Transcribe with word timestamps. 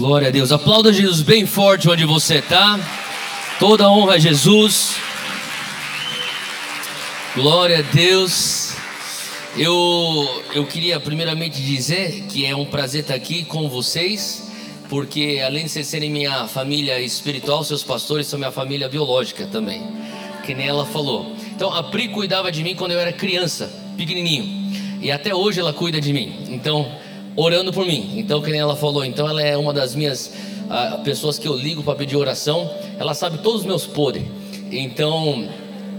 Glória 0.00 0.28
a 0.28 0.30
Deus. 0.30 0.50
Aplauda 0.50 0.94
Jesus 0.94 1.20
bem 1.20 1.44
forte 1.44 1.86
onde 1.86 2.06
você 2.06 2.36
está. 2.36 2.80
Toda 3.58 3.86
honra 3.86 4.14
a 4.14 4.18
Jesus. 4.18 4.96
Glória 7.34 7.80
a 7.80 7.82
Deus. 7.82 8.72
Eu, 9.58 10.42
eu 10.54 10.64
queria 10.64 10.98
primeiramente 10.98 11.60
dizer 11.60 12.24
que 12.30 12.46
é 12.46 12.56
um 12.56 12.64
prazer 12.64 13.02
estar 13.02 13.14
aqui 13.14 13.44
com 13.44 13.68
vocês, 13.68 14.50
porque 14.88 15.42
além 15.44 15.64
de 15.64 15.68
vocês 15.68 15.86
serem 15.86 16.08
minha 16.08 16.48
família 16.48 16.98
espiritual, 16.98 17.62
seus 17.62 17.82
pastores 17.82 18.26
são 18.26 18.38
minha 18.38 18.50
família 18.50 18.88
biológica 18.88 19.46
também, 19.52 19.82
que 20.46 20.54
nem 20.54 20.66
ela 20.66 20.86
falou. 20.86 21.36
Então 21.54 21.74
a 21.74 21.82
Pri 21.82 22.08
cuidava 22.08 22.50
de 22.50 22.62
mim 22.62 22.74
quando 22.74 22.92
eu 22.92 22.98
era 22.98 23.12
criança, 23.12 23.70
pequenininho, 23.98 24.72
e 25.02 25.12
até 25.12 25.34
hoje 25.34 25.60
ela 25.60 25.74
cuida 25.74 26.00
de 26.00 26.10
mim. 26.10 26.46
Então 26.48 26.90
orando 27.36 27.72
por 27.72 27.86
mim. 27.86 28.14
Então, 28.16 28.40
que 28.40 28.50
nem 28.50 28.60
ela 28.60 28.76
falou, 28.76 29.04
então 29.04 29.28
ela 29.28 29.42
é 29.42 29.56
uma 29.56 29.72
das 29.72 29.94
minhas 29.94 30.32
uh, 30.66 31.02
pessoas 31.02 31.38
que 31.38 31.46
eu 31.46 31.56
ligo 31.56 31.82
para 31.82 31.94
pedir 31.94 32.16
oração. 32.16 32.70
Ela 32.98 33.14
sabe 33.14 33.38
todos 33.38 33.60
os 33.60 33.66
meus 33.66 33.86
podres. 33.86 34.24
Então, 34.70 35.48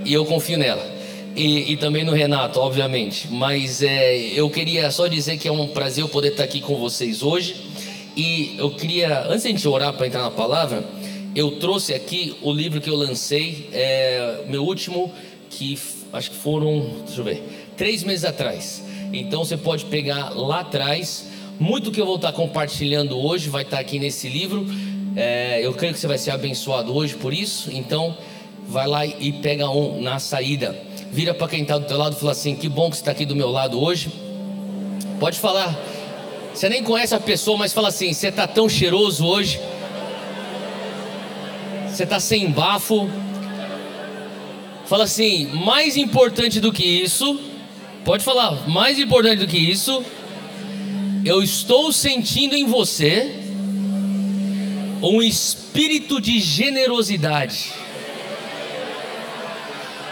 e 0.06 0.14
eu 0.14 0.26
confio 0.26 0.58
nela. 0.58 0.90
E, 1.36 1.72
e, 1.72 1.78
também 1.78 2.04
no 2.04 2.12
Renato, 2.12 2.60
obviamente. 2.60 3.28
Mas 3.32 3.82
é, 3.82 4.18
eu 4.36 4.50
queria 4.50 4.92
só 4.92 5.08
dizer 5.08 5.38
que 5.38 5.48
é 5.48 5.52
um 5.52 5.68
prazer 5.68 6.04
eu 6.04 6.10
poder 6.10 6.30
estar 6.30 6.44
aqui 6.44 6.60
com 6.60 6.76
vocês 6.76 7.24
hoje. 7.24 7.56
E 8.16 8.56
eu 8.58 8.70
queria, 8.72 9.26
antes 9.28 9.44
de 9.44 9.48
a 9.48 9.52
gente 9.52 9.68
orar 9.68 9.94
para 9.94 10.08
entrar 10.08 10.24
na 10.24 10.32
palavra, 10.32 10.84
eu 11.34 11.52
trouxe 11.52 11.94
aqui 11.94 12.36
o 12.42 12.52
livro 12.52 12.82
que 12.82 12.90
eu 12.90 12.96
lancei, 12.96 13.70
é, 13.72 14.44
meu 14.50 14.66
último, 14.66 15.12
que 15.50 15.80
acho 16.12 16.32
que 16.32 16.36
foram, 16.36 16.98
deixa 17.06 17.22
eu 17.22 17.24
ver, 17.24 17.44
três 17.78 18.04
meses 18.04 18.26
atrás. 18.26 18.84
Então 19.14 19.44
você 19.44 19.58
pode 19.58 19.86
pegar 19.86 20.30
lá 20.30 20.62
atrás. 20.62 21.28
Muito 21.60 21.92
que 21.92 22.00
eu 22.00 22.06
vou 22.06 22.16
estar 22.16 22.32
compartilhando 22.32 23.18
hoje 23.18 23.50
vai 23.50 23.64
estar 23.64 23.80
aqui 23.80 24.00
nesse 24.00 24.28
livro. 24.30 24.66
É, 25.16 25.60
eu 25.64 25.74
creio 25.74 25.94
que 25.94 26.00
você 26.00 26.08
vai 26.08 26.18
ser 26.18 26.32
abençoado 26.32 26.96
hoje 26.96 27.16
por 27.16 27.34
isso. 27.34 27.70
Então, 27.72 28.16
vai 28.68 28.88
lá 28.88 29.06
e 29.06 29.34
pega 29.34 29.70
um 29.70 30.02
na 30.02 30.18
saída. 30.18 30.76
Vira 31.12 31.34
para 31.34 31.50
quem 31.50 31.64
está 31.64 31.78
do 31.78 31.86
teu 31.86 31.98
lado 31.98 32.16
e 32.16 32.20
fala 32.20 32.32
assim: 32.32 32.56
Que 32.56 32.70
bom 32.70 32.90
que 32.90 32.96
você 32.96 33.02
está 33.02 33.12
aqui 33.12 33.26
do 33.26 33.36
meu 33.36 33.50
lado 33.52 33.82
hoje. 33.82 34.10
Pode 35.20 35.38
falar. 35.38 35.78
Você 36.54 36.68
nem 36.68 36.84
conhece 36.84 37.14
a 37.14 37.20
pessoa, 37.20 37.58
mas 37.58 37.74
fala 37.74 37.90
assim: 37.90 38.14
Você 38.14 38.30
está 38.30 38.48
tão 38.48 38.70
cheiroso 38.70 39.26
hoje. 39.26 39.60
Você 41.90 42.04
está 42.04 42.20
sem 42.20 42.50
bafo. 42.50 43.10
Fala 44.86 45.04
assim: 45.04 45.48
Mais 45.48 45.98
importante 45.98 46.62
do 46.62 46.72
que 46.72 46.84
isso 46.84 47.51
Pode 48.04 48.24
falar, 48.24 48.68
mais 48.68 48.98
importante 48.98 49.40
do 49.40 49.48
que 49.48 49.58
isso, 49.58 50.04
eu 51.24 51.44
estou 51.44 51.94
sentindo 51.94 52.56
em 52.56 52.66
você 52.66 53.36
um 55.04 55.22
espírito 55.22 56.20
de 56.20 56.40
generosidade. 56.40 57.72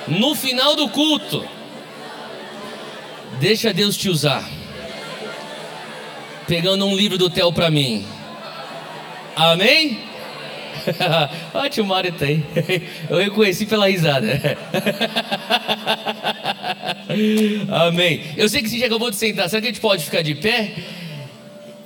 No 0.08 0.36
final 0.36 0.76
do 0.76 0.88
culto, 0.90 1.44
deixa 3.40 3.74
Deus 3.74 3.98
te 3.98 4.08
usar. 4.08 4.48
Pegando 6.48 6.86
um 6.86 6.96
livro 6.96 7.18
do 7.18 7.30
Theo 7.30 7.52
para 7.52 7.70
mim. 7.70 8.06
Amém? 9.36 10.00
Ótimo, 11.54 11.88
Mário 11.88 12.14
aí. 12.22 12.44
Eu 13.10 13.18
reconheci 13.18 13.66
pela 13.66 13.88
risada. 13.88 14.58
Amém. 17.70 18.22
Eu 18.38 18.48
sei 18.48 18.62
que 18.62 18.70
você 18.70 18.78
já 18.78 18.86
acabou 18.86 19.10
de 19.10 19.16
sentar. 19.16 19.50
Será 19.50 19.62
que 19.62 19.68
a 19.68 19.72
gente 19.72 19.82
pode 19.82 20.06
ficar 20.06 20.22
de 20.22 20.36
pé? 20.36 20.76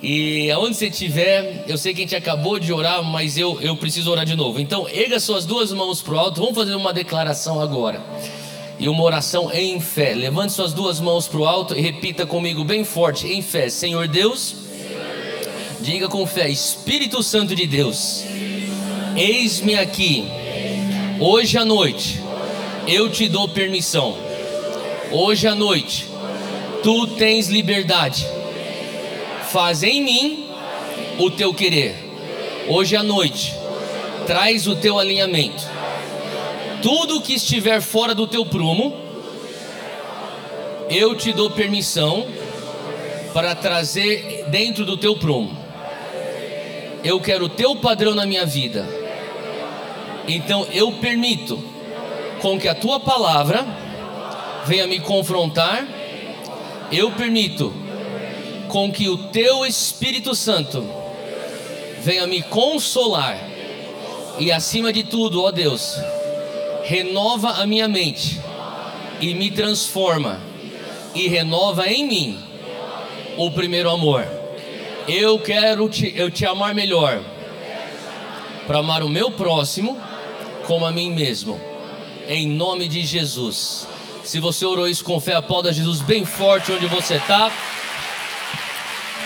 E 0.01 0.51
aonde 0.51 0.75
você 0.75 0.87
estiver, 0.87 1.63
eu 1.65 1.77
sei 1.77 1.93
que 1.93 2.01
a 2.01 2.03
gente 2.03 2.15
acabou 2.15 2.59
de 2.59 2.73
orar, 2.73 3.01
mas 3.01 3.37
eu, 3.37 3.57
eu 3.61 3.77
preciso 3.77 4.11
orar 4.11 4.25
de 4.25 4.35
novo. 4.35 4.59
Então, 4.59 4.85
erga 4.89 5.17
suas 5.21 5.45
duas 5.45 5.71
mãos 5.71 6.01
para 6.01 6.13
o 6.13 6.19
alto. 6.19 6.41
Vamos 6.41 6.55
fazer 6.55 6.75
uma 6.75 6.91
declaração 6.91 7.61
agora. 7.61 8.01
E 8.77 8.89
uma 8.89 9.01
oração 9.01 9.49
em 9.53 9.79
fé. 9.79 10.13
Levante 10.13 10.51
suas 10.51 10.73
duas 10.73 10.99
mãos 10.99 11.25
para 11.25 11.39
o 11.39 11.45
alto 11.45 11.73
e 11.73 11.79
repita 11.79 12.25
comigo 12.25 12.65
bem 12.65 12.83
forte, 12.83 13.27
em 13.27 13.41
fé. 13.41 13.69
Senhor 13.69 14.09
Deus, 14.09 14.55
diga 15.79 16.09
com 16.09 16.25
fé: 16.25 16.49
Espírito 16.49 17.23
Santo 17.23 17.55
de 17.55 17.65
Deus, 17.65 18.25
eis-me 19.15 19.75
aqui. 19.75 20.25
Hoje 21.17 21.57
à 21.57 21.63
noite, 21.63 22.19
eu 22.85 23.09
te 23.09 23.29
dou 23.29 23.47
permissão 23.47 24.32
Hoje 25.15 25.47
à 25.47 25.53
noite, 25.53 26.07
tu 26.81 27.05
tens 27.05 27.47
liberdade. 27.47 28.27
Faz 29.51 29.83
em 29.83 30.01
mim 30.01 30.49
o 31.19 31.29
teu 31.29 31.53
querer. 31.53 31.95
Hoje 32.67 32.95
à 32.95 33.03
noite, 33.03 33.53
traz 34.25 34.65
o 34.65 34.75
teu 34.75 34.97
alinhamento. 34.97 35.69
Tudo 36.81 37.21
que 37.21 37.35
estiver 37.35 37.79
fora 37.79 38.15
do 38.15 38.25
teu 38.25 38.43
prumo, 38.43 38.91
eu 40.89 41.15
te 41.15 41.31
dou 41.31 41.51
permissão 41.51 42.25
para 43.35 43.53
trazer 43.53 44.45
dentro 44.47 44.83
do 44.83 44.97
teu 44.97 45.15
prumo. 45.15 45.55
Eu 47.03 47.19
quero 47.19 47.45
o 47.45 47.49
teu 47.49 47.75
padrão 47.75 48.15
na 48.15 48.25
minha 48.25 48.47
vida. 48.47 48.89
Então 50.27 50.65
eu 50.73 50.91
permito 50.93 51.63
com 52.41 52.59
que 52.59 52.67
a 52.67 52.73
tua 52.73 52.99
palavra 52.99 53.82
venha 54.65 54.87
me 54.87 54.99
confrontar, 54.99 55.87
eu 56.91 57.11
permito 57.11 57.73
com 58.67 58.91
que 58.91 59.07
o 59.09 59.17
teu 59.29 59.65
Espírito 59.65 60.33
Santo 60.33 60.83
venha 62.01 62.25
me 62.27 62.41
consolar 62.41 63.37
e 64.39 64.51
acima 64.51 64.91
de 64.91 65.03
tudo, 65.03 65.43
ó 65.43 65.51
Deus, 65.51 65.97
renova 66.83 67.61
a 67.61 67.67
minha 67.67 67.87
mente 67.87 68.39
e 69.21 69.33
me 69.33 69.51
transforma 69.51 70.41
e 71.13 71.27
renova 71.27 71.87
em 71.87 72.07
mim 72.07 72.39
o 73.37 73.51
primeiro 73.51 73.89
amor. 73.89 74.25
Eu 75.07 75.37
quero 75.39 75.87
te, 75.89 76.13
eu 76.15 76.31
te 76.31 76.45
amar 76.45 76.73
melhor 76.73 77.21
para 78.65 78.79
amar 78.79 79.03
o 79.03 79.09
meu 79.09 79.31
próximo 79.31 79.97
como 80.65 80.85
a 80.85 80.91
mim 80.91 81.11
mesmo. 81.11 81.59
Em 82.27 82.47
nome 82.47 82.87
de 82.87 83.05
Jesus. 83.05 83.87
Se 84.23 84.39
você 84.39 84.65
orou 84.65 84.87
isso 84.87 85.03
com 85.03 85.19
fé, 85.19 85.35
aplauda 85.35 85.73
Jesus 85.73 85.99
bem 86.01 86.25
forte 86.25 86.71
onde 86.71 86.85
você 86.87 87.15
está. 87.15 87.51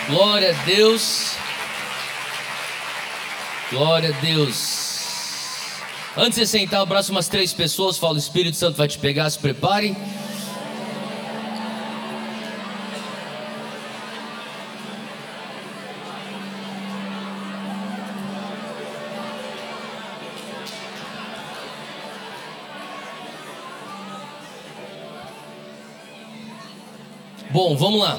Glória 0.08 0.50
a 0.50 0.64
Deus. 0.64 1.36
Glória 3.70 4.08
a 4.08 4.20
Deus. 4.20 4.88
Antes 6.16 6.38
de 6.38 6.46
sentar, 6.46 6.80
abraço 6.80 7.12
umas 7.12 7.28
três 7.28 7.52
pessoas. 7.52 7.96
Fala, 7.96 8.14
o 8.14 8.18
Espírito 8.18 8.56
Santo 8.56 8.76
vai 8.76 8.88
te 8.88 8.98
pegar, 8.98 9.30
se 9.30 9.38
prepare. 9.38 9.96
Bom, 27.58 27.76
vamos 27.76 27.98
lá. 27.98 28.16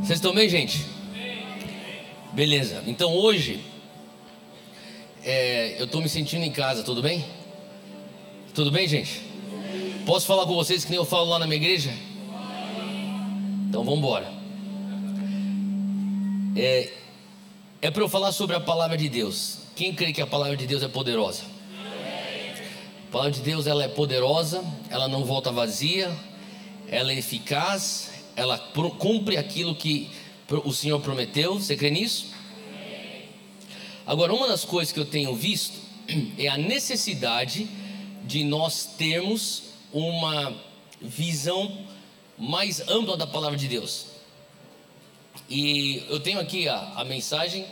Vocês 0.00 0.16
estão 0.16 0.34
bem, 0.34 0.48
gente? 0.48 0.86
Beleza. 2.32 2.82
Então 2.86 3.12
hoje 3.12 3.60
é, 5.22 5.78
eu 5.78 5.84
estou 5.84 6.00
me 6.00 6.08
sentindo 6.08 6.46
em 6.46 6.50
casa, 6.50 6.82
tudo 6.82 7.02
bem? 7.02 7.26
Tudo 8.54 8.70
bem, 8.70 8.88
gente? 8.88 9.20
Posso 10.06 10.24
falar 10.26 10.46
com 10.46 10.54
vocês 10.54 10.82
que 10.82 10.90
nem 10.90 10.98
eu 10.98 11.04
falo 11.04 11.28
lá 11.28 11.38
na 11.38 11.46
minha 11.46 11.58
igreja? 11.58 11.92
Então 13.68 13.84
vamos 13.84 13.98
embora. 13.98 14.32
É, 16.56 16.90
é 17.82 17.90
para 17.90 18.02
eu 18.02 18.08
falar 18.08 18.32
sobre 18.32 18.56
a 18.56 18.60
palavra 18.60 18.96
de 18.96 19.10
Deus. 19.10 19.58
Quem 19.76 19.94
crê 19.94 20.10
que 20.10 20.22
a 20.22 20.26
palavra 20.26 20.56
de 20.56 20.66
Deus 20.66 20.82
é 20.82 20.88
poderosa? 20.88 21.55
A 23.06 23.12
palavra 23.12 23.30
de 23.30 23.40
Deus 23.40 23.68
ela 23.68 23.84
é 23.84 23.88
poderosa, 23.88 24.64
ela 24.90 25.06
não 25.06 25.24
volta 25.24 25.52
vazia, 25.52 26.12
ela 26.88 27.12
é 27.12 27.16
eficaz, 27.16 28.10
ela 28.34 28.58
cumpre 28.98 29.36
aquilo 29.36 29.76
que 29.76 30.10
o 30.64 30.72
Senhor 30.72 31.00
prometeu. 31.00 31.54
Você 31.54 31.76
crê 31.76 31.88
nisso? 31.88 32.26
Agora, 34.04 34.34
uma 34.34 34.48
das 34.48 34.64
coisas 34.64 34.92
que 34.92 34.98
eu 34.98 35.04
tenho 35.04 35.34
visto 35.36 35.78
é 36.36 36.48
a 36.48 36.58
necessidade 36.58 37.68
de 38.24 38.42
nós 38.42 38.96
termos 38.98 39.62
uma 39.92 40.52
visão 41.00 41.78
mais 42.36 42.80
ampla 42.88 43.16
da 43.16 43.26
palavra 43.26 43.56
de 43.56 43.68
Deus. 43.68 44.06
E 45.48 46.02
eu 46.08 46.18
tenho 46.18 46.40
aqui 46.40 46.68
a, 46.68 46.94
a 46.96 47.04
mensagem 47.04 47.64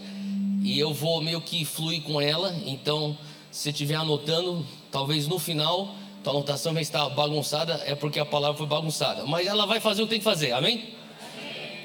e 0.62 0.78
eu 0.78 0.94
vou 0.94 1.20
meio 1.20 1.40
que 1.40 1.64
fluir 1.64 2.02
com 2.02 2.20
ela, 2.20 2.56
então 2.64 3.18
se 3.50 3.70
estiver 3.70 3.96
anotando, 3.96 4.64
talvez 4.94 5.26
no 5.26 5.40
final 5.40 5.92
Tua 6.22 6.32
anotação 6.32 6.72
vai 6.72 6.80
estar 6.80 7.06
bagunçada, 7.10 7.82
é 7.84 7.94
porque 7.94 8.18
a 8.18 8.24
palavra 8.24 8.56
foi 8.56 8.66
bagunçada. 8.66 9.26
Mas 9.26 9.46
ela 9.46 9.66
vai 9.66 9.78
fazer 9.78 10.00
o 10.00 10.06
que 10.06 10.10
tem 10.10 10.18
que 10.20 10.24
fazer, 10.24 10.52
amém? 10.52 10.76
amém. 10.76 10.94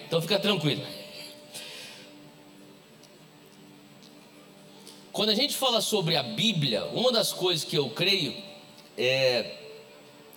Então 0.07 0.21
fica 0.21 0.39
tranquilo. 0.39 0.81
Quando 5.11 5.31
a 5.31 5.35
gente 5.35 5.57
fala 5.57 5.81
sobre 5.81 6.15
a 6.15 6.23
Bíblia, 6.23 6.85
uma 6.93 7.11
das 7.11 7.33
coisas 7.33 7.65
que 7.65 7.77
eu 7.77 7.89
creio 7.89 8.33
é. 8.97 9.57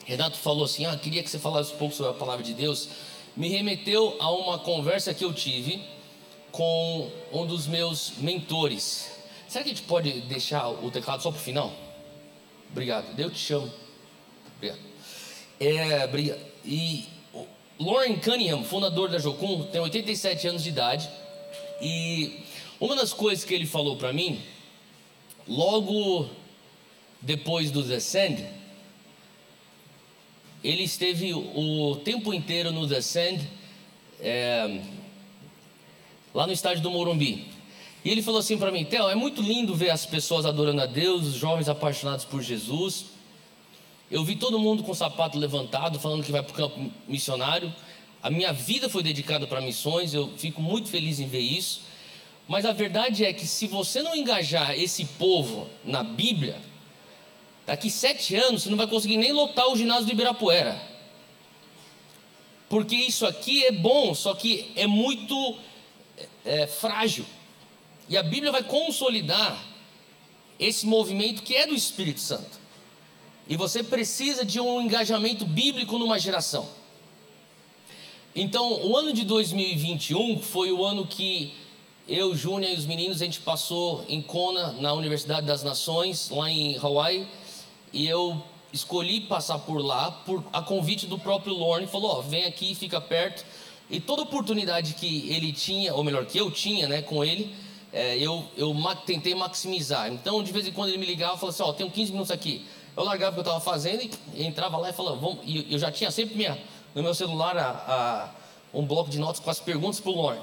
Renato 0.04 0.36
falou 0.36 0.64
assim: 0.64 0.84
Ah, 0.84 0.96
queria 0.96 1.22
que 1.22 1.30
você 1.30 1.38
falasse 1.38 1.72
um 1.72 1.76
pouco 1.76 1.94
sobre 1.94 2.10
a 2.10 2.14
palavra 2.14 2.42
de 2.42 2.54
Deus. 2.54 2.88
Me 3.36 3.48
remeteu 3.48 4.16
a 4.18 4.32
uma 4.32 4.58
conversa 4.58 5.14
que 5.14 5.24
eu 5.24 5.32
tive 5.32 5.80
com 6.50 7.08
um 7.32 7.46
dos 7.46 7.68
meus 7.68 8.14
mentores. 8.18 9.12
Será 9.46 9.62
que 9.62 9.70
a 9.70 9.74
gente 9.74 9.86
pode 9.86 10.22
deixar 10.22 10.68
o 10.68 10.90
teclado 10.90 11.22
só 11.22 11.30
para 11.30 11.38
o 11.38 11.42
final? 11.42 11.72
Obrigado. 12.72 13.14
Deus 13.14 13.32
te 13.34 13.38
chamo. 13.38 13.70
Obrigado. 14.56 14.80
É. 15.60 16.08
E 16.64 17.04
Lauren 17.78 18.18
Cunningham, 18.18 18.64
fundador 18.64 19.10
da 19.10 19.18
Jocum, 19.18 19.64
tem 19.64 19.80
87 19.80 20.48
anos 20.48 20.62
de 20.62 20.70
idade. 20.70 21.08
E 21.80 22.40
uma 22.80 22.96
das 22.96 23.12
coisas 23.12 23.44
que 23.44 23.52
ele 23.54 23.66
falou 23.66 23.96
para 23.96 24.12
mim, 24.12 24.40
logo 25.46 26.28
depois 27.20 27.70
do 27.70 27.82
Descend, 27.82 28.44
ele 30.64 30.84
esteve 30.84 31.34
o 31.34 32.00
tempo 32.04 32.32
inteiro 32.32 32.72
no 32.72 32.86
Descend, 32.86 33.46
é, 34.20 34.80
lá 36.32 36.46
no 36.46 36.52
estádio 36.52 36.82
do 36.82 36.90
Morumbi. 36.90 37.51
E 38.04 38.10
ele 38.10 38.22
falou 38.22 38.40
assim 38.40 38.58
para 38.58 38.70
mim: 38.70 38.84
Theo, 38.84 39.08
é 39.08 39.14
muito 39.14 39.40
lindo 39.40 39.74
ver 39.74 39.90
as 39.90 40.04
pessoas 40.04 40.44
adorando 40.44 40.82
a 40.82 40.86
Deus, 40.86 41.26
os 41.26 41.34
jovens 41.34 41.68
apaixonados 41.68 42.24
por 42.24 42.42
Jesus. 42.42 43.06
Eu 44.10 44.24
vi 44.24 44.36
todo 44.36 44.58
mundo 44.58 44.82
com 44.82 44.92
o 44.92 44.94
sapato 44.94 45.38
levantado, 45.38 45.98
falando 45.98 46.24
que 46.24 46.32
vai 46.32 46.42
para 46.42 46.52
o 46.52 46.54
campo 46.54 46.92
missionário. 47.08 47.72
A 48.22 48.30
minha 48.30 48.52
vida 48.52 48.88
foi 48.88 49.02
dedicada 49.02 49.46
para 49.46 49.60
missões, 49.60 50.14
eu 50.14 50.30
fico 50.36 50.60
muito 50.60 50.88
feliz 50.88 51.18
em 51.18 51.26
ver 51.26 51.40
isso. 51.40 51.80
Mas 52.46 52.66
a 52.66 52.72
verdade 52.72 53.24
é 53.24 53.32
que 53.32 53.46
se 53.46 53.66
você 53.66 54.02
não 54.02 54.14
engajar 54.14 54.78
esse 54.78 55.04
povo 55.04 55.68
na 55.84 56.02
Bíblia, 56.02 56.60
daqui 57.66 57.90
sete 57.90 58.36
anos 58.36 58.62
você 58.62 58.70
não 58.70 58.76
vai 58.76 58.86
conseguir 58.86 59.16
nem 59.16 59.32
lotar 59.32 59.68
o 59.68 59.76
ginásio 59.76 60.06
do 60.06 60.12
Ibirapuera. 60.12 60.80
Porque 62.68 62.96
isso 62.96 63.26
aqui 63.26 63.64
é 63.64 63.72
bom, 63.72 64.14
só 64.14 64.34
que 64.34 64.72
é 64.76 64.86
muito 64.86 65.56
é, 66.44 66.66
frágil. 66.66 67.24
E 68.08 68.16
a 68.16 68.22
Bíblia 68.22 68.52
vai 68.52 68.62
consolidar 68.62 69.62
esse 70.58 70.86
movimento 70.86 71.42
que 71.42 71.54
é 71.54 71.66
do 71.66 71.74
Espírito 71.74 72.20
Santo. 72.20 72.60
E 73.48 73.56
você 73.56 73.82
precisa 73.82 74.44
de 74.44 74.60
um 74.60 74.80
engajamento 74.80 75.44
bíblico 75.44 75.98
numa 75.98 76.18
geração. 76.18 76.68
Então, 78.34 78.86
o 78.86 78.96
ano 78.96 79.12
de 79.12 79.24
2021 79.24 80.40
foi 80.40 80.72
o 80.72 80.84
ano 80.84 81.06
que 81.06 81.52
eu, 82.08 82.34
Júnior 82.34 82.72
e 82.72 82.76
os 82.76 82.86
meninos, 82.86 83.20
a 83.20 83.24
gente 83.24 83.40
passou 83.40 84.04
em 84.08 84.22
Kona, 84.22 84.72
na 84.72 84.92
Universidade 84.92 85.46
das 85.46 85.62
Nações, 85.62 86.30
lá 86.30 86.50
em 86.50 86.76
Hawaii, 86.76 87.26
e 87.92 88.06
eu 88.06 88.42
escolhi 88.72 89.20
passar 89.20 89.58
por 89.58 89.78
lá 89.84 90.10
por 90.10 90.42
a 90.52 90.62
convite 90.62 91.06
do 91.06 91.18
próprio 91.18 91.54
Lorne, 91.54 91.86
falou: 91.86 92.18
ó, 92.18 92.20
vem 92.22 92.44
aqui, 92.44 92.74
fica 92.74 93.00
perto. 93.00 93.44
E 93.90 94.00
toda 94.00 94.22
oportunidade 94.22 94.94
que 94.94 95.30
ele 95.30 95.52
tinha, 95.52 95.94
ou 95.94 96.02
melhor, 96.02 96.24
que 96.24 96.38
eu 96.38 96.50
tinha, 96.50 96.88
né, 96.88 97.02
com 97.02 97.22
ele, 97.22 97.54
é, 97.92 98.16
eu, 98.16 98.44
eu 98.56 98.74
tentei 99.06 99.34
maximizar. 99.34 100.10
Então, 100.10 100.42
de 100.42 100.50
vez 100.50 100.66
em 100.66 100.72
quando 100.72 100.88
ele 100.88 100.98
me 100.98 101.06
ligava 101.06 101.34
e 101.36 101.38
falava 101.38 101.54
assim: 101.54 101.62
ó, 101.62 101.72
tenho 101.72 101.90
15 101.90 102.12
minutos 102.12 102.30
aqui. 102.30 102.64
Eu 102.96 103.04
largava 103.04 103.30
o 103.30 103.34
que 103.34 103.40
eu 103.40 103.52
estava 103.52 103.60
fazendo 103.60 104.02
e 104.34 104.44
entrava 104.44 104.76
lá 104.76 104.90
e 104.90 104.92
falava, 104.92 105.16
vamos. 105.16 105.38
E 105.44 105.66
eu 105.70 105.78
já 105.78 105.90
tinha 105.90 106.10
sempre 106.10 106.36
minha, 106.36 106.58
no 106.94 107.02
meu 107.02 107.14
celular 107.14 107.56
a, 107.56 107.70
a, 107.70 108.30
um 108.74 108.84
bloco 108.84 109.10
de 109.10 109.18
notas 109.18 109.40
com 109.40 109.50
as 109.50 109.60
perguntas 109.60 109.98
para 109.98 110.10
o 110.10 110.14
Lorne. 110.14 110.42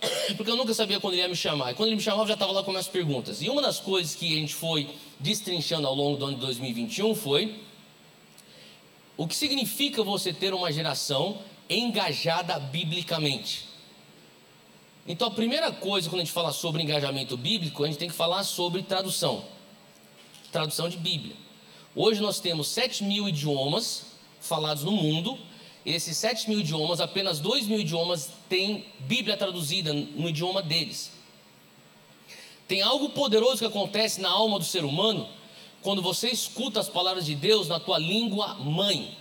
Porque 0.36 0.50
eu 0.50 0.56
nunca 0.56 0.74
sabia 0.74 1.00
quando 1.00 1.14
ele 1.14 1.22
ia 1.22 1.28
me 1.28 1.36
chamar. 1.36 1.72
E 1.72 1.74
quando 1.74 1.88
ele 1.88 1.96
me 1.96 2.02
chamava, 2.02 2.24
eu 2.24 2.28
já 2.28 2.34
estava 2.34 2.52
lá 2.52 2.62
com 2.62 2.76
as 2.76 2.88
perguntas. 2.88 3.40
E 3.40 3.48
uma 3.48 3.62
das 3.62 3.80
coisas 3.80 4.14
que 4.14 4.26
a 4.26 4.40
gente 4.40 4.54
foi 4.54 4.90
destrinchando 5.18 5.86
ao 5.86 5.94
longo 5.94 6.18
do 6.18 6.26
ano 6.26 6.34
de 6.34 6.40
2021 6.40 7.14
foi 7.14 7.58
o 9.16 9.26
que 9.26 9.34
significa 9.34 10.02
você 10.02 10.32
ter 10.34 10.52
uma 10.52 10.70
geração 10.70 11.38
engajada 11.70 12.58
biblicamente. 12.58 13.66
Então, 15.08 15.28
a 15.28 15.30
primeira 15.30 15.70
coisa, 15.70 16.08
quando 16.08 16.20
a 16.20 16.24
gente 16.24 16.32
fala 16.32 16.52
sobre 16.52 16.82
engajamento 16.82 17.36
bíblico, 17.36 17.84
a 17.84 17.86
gente 17.86 17.98
tem 17.98 18.08
que 18.08 18.14
falar 18.14 18.42
sobre 18.44 18.82
tradução 18.82 19.44
tradução 20.56 20.88
de 20.88 20.96
Bíblia. 20.96 21.36
Hoje 21.94 22.20
nós 22.20 22.40
temos 22.40 22.68
7 22.68 23.04
mil 23.04 23.28
idiomas 23.28 24.06
falados 24.40 24.84
no 24.84 24.92
mundo. 24.92 25.38
Esses 25.84 26.16
7 26.16 26.48
mil 26.48 26.60
idiomas, 26.60 27.00
apenas 27.00 27.38
2 27.40 27.66
mil 27.66 27.80
idiomas 27.80 28.30
têm 28.48 28.86
Bíblia 29.00 29.36
traduzida 29.36 29.92
no 29.92 30.28
idioma 30.28 30.62
deles. 30.62 31.12
Tem 32.66 32.80
algo 32.80 33.10
poderoso 33.10 33.58
que 33.58 33.66
acontece 33.66 34.20
na 34.20 34.30
alma 34.30 34.58
do 34.58 34.64
ser 34.64 34.84
humano 34.84 35.28
quando 35.82 36.00
você 36.00 36.30
escuta 36.30 36.80
as 36.80 36.88
palavras 36.88 37.26
de 37.26 37.34
Deus 37.34 37.68
na 37.68 37.78
tua 37.78 37.98
língua 37.98 38.54
mãe. 38.54 39.14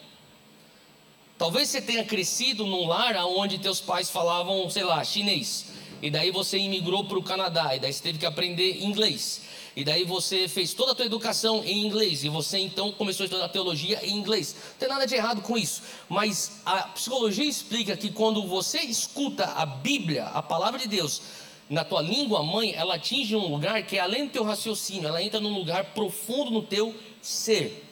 Talvez 1.38 1.68
você 1.68 1.82
tenha 1.82 2.06
crescido 2.06 2.66
num 2.66 2.88
lar 2.88 3.14
onde 3.26 3.60
teus 3.60 3.82
pais 3.82 4.10
falavam, 4.10 4.70
sei 4.70 4.86
lá, 4.86 5.04
chinês. 5.04 5.75
E 6.06 6.12
daí 6.12 6.30
você 6.30 6.60
imigrou 6.60 7.04
para 7.06 7.18
o 7.18 7.24
Canadá, 7.24 7.76
e 7.76 7.80
daí 7.80 7.92
você 7.92 8.04
teve 8.04 8.20
que 8.20 8.28
aprender 8.28 8.84
inglês. 8.84 9.42
E 9.76 9.84
daí 9.84 10.04
você 10.04 10.48
fez 10.48 10.72
toda 10.72 10.92
a 10.92 10.96
tua 10.96 11.08
educação 11.08 11.64
em 11.66 11.84
inglês 11.84 12.24
e 12.24 12.30
você 12.30 12.60
então 12.60 12.92
começou 12.92 13.24
a 13.24 13.26
estudar 13.26 13.50
teologia 13.50 14.00
em 14.06 14.16
inglês. 14.16 14.56
Não 14.56 14.78
tem 14.78 14.88
nada 14.88 15.08
de 15.08 15.16
errado 15.16 15.42
com 15.42 15.58
isso, 15.58 15.82
mas 16.08 16.62
a 16.64 16.84
psicologia 16.90 17.44
explica 17.50 17.98
que 17.98 18.12
quando 18.12 18.46
você 18.46 18.82
escuta 18.82 19.46
a 19.46 19.66
Bíblia, 19.66 20.26
a 20.26 20.44
palavra 20.44 20.80
de 20.80 20.88
Deus, 20.88 21.24
na 21.68 21.84
tua 21.84 22.04
língua 22.04 22.44
mãe, 22.44 22.72
ela 22.76 22.98
atinge 22.98 23.36
um 23.36 23.48
lugar 23.48 23.82
que 23.82 23.98
é 23.98 24.02
além 24.02 24.28
do 24.28 24.32
teu 24.32 24.44
raciocínio, 24.44 25.08
ela 25.08 25.24
entra 25.24 25.40
num 25.40 25.58
lugar 25.58 25.86
profundo 25.86 26.52
no 26.52 26.62
teu 26.62 26.94
ser. 27.20 27.84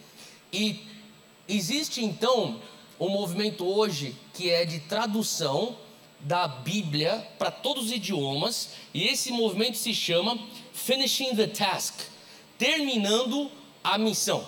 E 0.54 0.82
existe 1.50 2.06
então 2.06 2.62
um 3.00 3.10
movimento 3.10 3.66
hoje 3.66 4.16
que 4.36 4.52
é 4.52 4.66
de 4.66 4.82
tradução 4.82 5.82
da 6.24 6.48
Bíblia 6.48 7.28
para 7.38 7.52
todos 7.52 7.86
os 7.86 7.92
idiomas, 7.92 8.70
e 8.94 9.08
esse 9.08 9.32
movimento 9.32 9.78
se 9.78 9.94
chama 9.94 10.40
Finishing 10.74 11.36
the 11.36 11.48
Task 11.48 12.00
terminando 12.58 13.52
a 13.84 13.98
missão. 13.98 14.48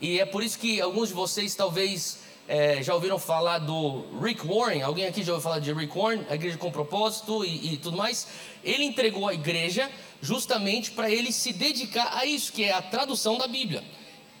E 0.00 0.20
é 0.20 0.26
por 0.26 0.42
isso 0.42 0.58
que 0.58 0.80
alguns 0.80 1.08
de 1.08 1.14
vocês 1.14 1.54
talvez 1.54 2.20
é, 2.48 2.82
já 2.82 2.94
ouviram 2.94 3.18
falar 3.18 3.58
do 3.58 4.04
Rick 4.20 4.46
Warren. 4.46 4.82
Alguém 4.82 5.06
aqui 5.06 5.22
já 5.22 5.32
ouviu 5.32 5.42
falar 5.42 5.58
de 5.60 5.72
Rick 5.72 5.96
Warren, 5.96 6.24
a 6.28 6.34
igreja 6.34 6.56
com 6.56 6.70
propósito 6.70 7.44
e, 7.44 7.74
e 7.74 7.76
tudo 7.76 7.96
mais? 7.96 8.26
Ele 8.64 8.84
entregou 8.84 9.28
a 9.28 9.34
igreja 9.34 9.90
justamente 10.20 10.90
para 10.90 11.10
ele 11.10 11.30
se 11.30 11.52
dedicar 11.52 12.16
a 12.16 12.24
isso, 12.24 12.52
que 12.52 12.64
é 12.64 12.72
a 12.72 12.82
tradução 12.82 13.38
da 13.38 13.46
Bíblia. 13.46 13.84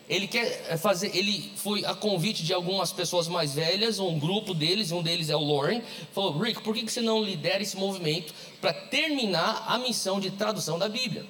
Ele 0.08 0.26
quer 0.26 0.66
eh, 0.68 0.76
fazer, 0.76 1.14
ele 1.14 1.52
foi 1.56 1.84
a 1.84 1.94
convite 1.94 2.42
de 2.42 2.54
algumas 2.54 2.90
pessoas 2.90 3.28
mais 3.28 3.52
velhas, 3.52 3.98
um 3.98 4.18
grupo 4.18 4.54
deles, 4.54 4.90
um 4.90 5.02
deles 5.02 5.28
é 5.28 5.36
o 5.36 5.44
Lauren, 5.44 5.82
falou: 6.14 6.38
Rick, 6.38 6.62
por 6.62 6.74
que 6.74 6.88
você 6.88 7.02
não 7.02 7.22
lidera 7.22 7.62
esse 7.62 7.76
movimento 7.76 8.32
para 8.60 8.72
terminar 8.72 9.64
a 9.68 9.76
missão 9.78 10.18
de 10.18 10.30
tradução 10.30 10.78
da 10.78 10.88
Bíblia? 10.88 11.26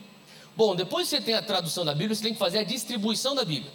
Bom, 0.57 0.77
depois 0.77 1.09
que 1.09 1.17
você 1.17 1.23
tem 1.23 1.35
a 1.35 1.43
tradução 1.43 1.85
da 1.85 1.93
Bíblia, 1.93 2.15
você 2.15 2.23
tem 2.23 2.33
que 2.33 2.39
fazer 2.39 2.59
a 2.59 2.65
distribuição 2.65 3.35
da 3.35 3.45
Bíblia. 3.45 3.73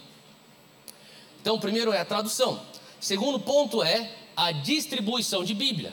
Então, 1.40 1.58
primeiro 1.58 1.92
é 1.92 2.00
a 2.00 2.04
tradução. 2.04 2.60
Segundo 2.98 3.38
ponto 3.38 3.82
é 3.82 4.10
a 4.34 4.52
distribuição 4.52 5.44
de 5.44 5.52
Bíblia. 5.52 5.92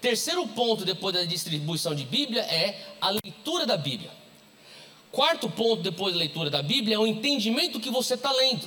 Terceiro 0.00 0.46
ponto 0.48 0.84
depois 0.84 1.14
da 1.14 1.24
distribuição 1.24 1.94
de 1.94 2.04
Bíblia 2.04 2.42
é 2.42 2.94
a 3.00 3.10
leitura 3.10 3.66
da 3.66 3.76
Bíblia. 3.76 4.10
Quarto 5.10 5.48
ponto 5.48 5.82
depois 5.82 6.12
da 6.12 6.18
leitura 6.18 6.50
da 6.50 6.62
Bíblia 6.62 6.96
é 6.96 6.98
o 6.98 7.06
entendimento 7.06 7.80
que 7.80 7.90
você 7.90 8.14
está 8.14 8.30
lendo. 8.30 8.66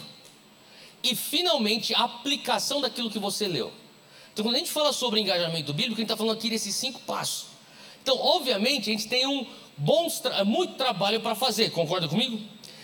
E 1.03 1.15
finalmente 1.15 1.93
a 1.93 2.03
aplicação 2.03 2.81
daquilo 2.81 3.09
que 3.09 3.19
você 3.19 3.47
leu. 3.47 3.71
Então, 4.33 4.45
quando 4.45 4.55
a 4.55 4.59
gente 4.59 4.71
fala 4.71 4.93
sobre 4.93 5.19
engajamento 5.19 5.73
bíblico, 5.73 5.95
a 5.95 6.01
gente 6.01 6.05
está 6.05 6.17
falando 6.17 6.37
aqui 6.37 6.49
desses 6.49 6.73
cinco 6.75 6.99
passos. 7.01 7.47
Então, 8.01 8.17
obviamente, 8.17 8.89
a 8.89 8.93
gente 8.93 9.07
tem 9.07 9.27
um 9.27 9.45
bom, 9.77 10.07
muito 10.45 10.75
trabalho 10.75 11.19
para 11.19 11.35
fazer, 11.35 11.71
concorda 11.71 12.07
comigo? 12.07 12.39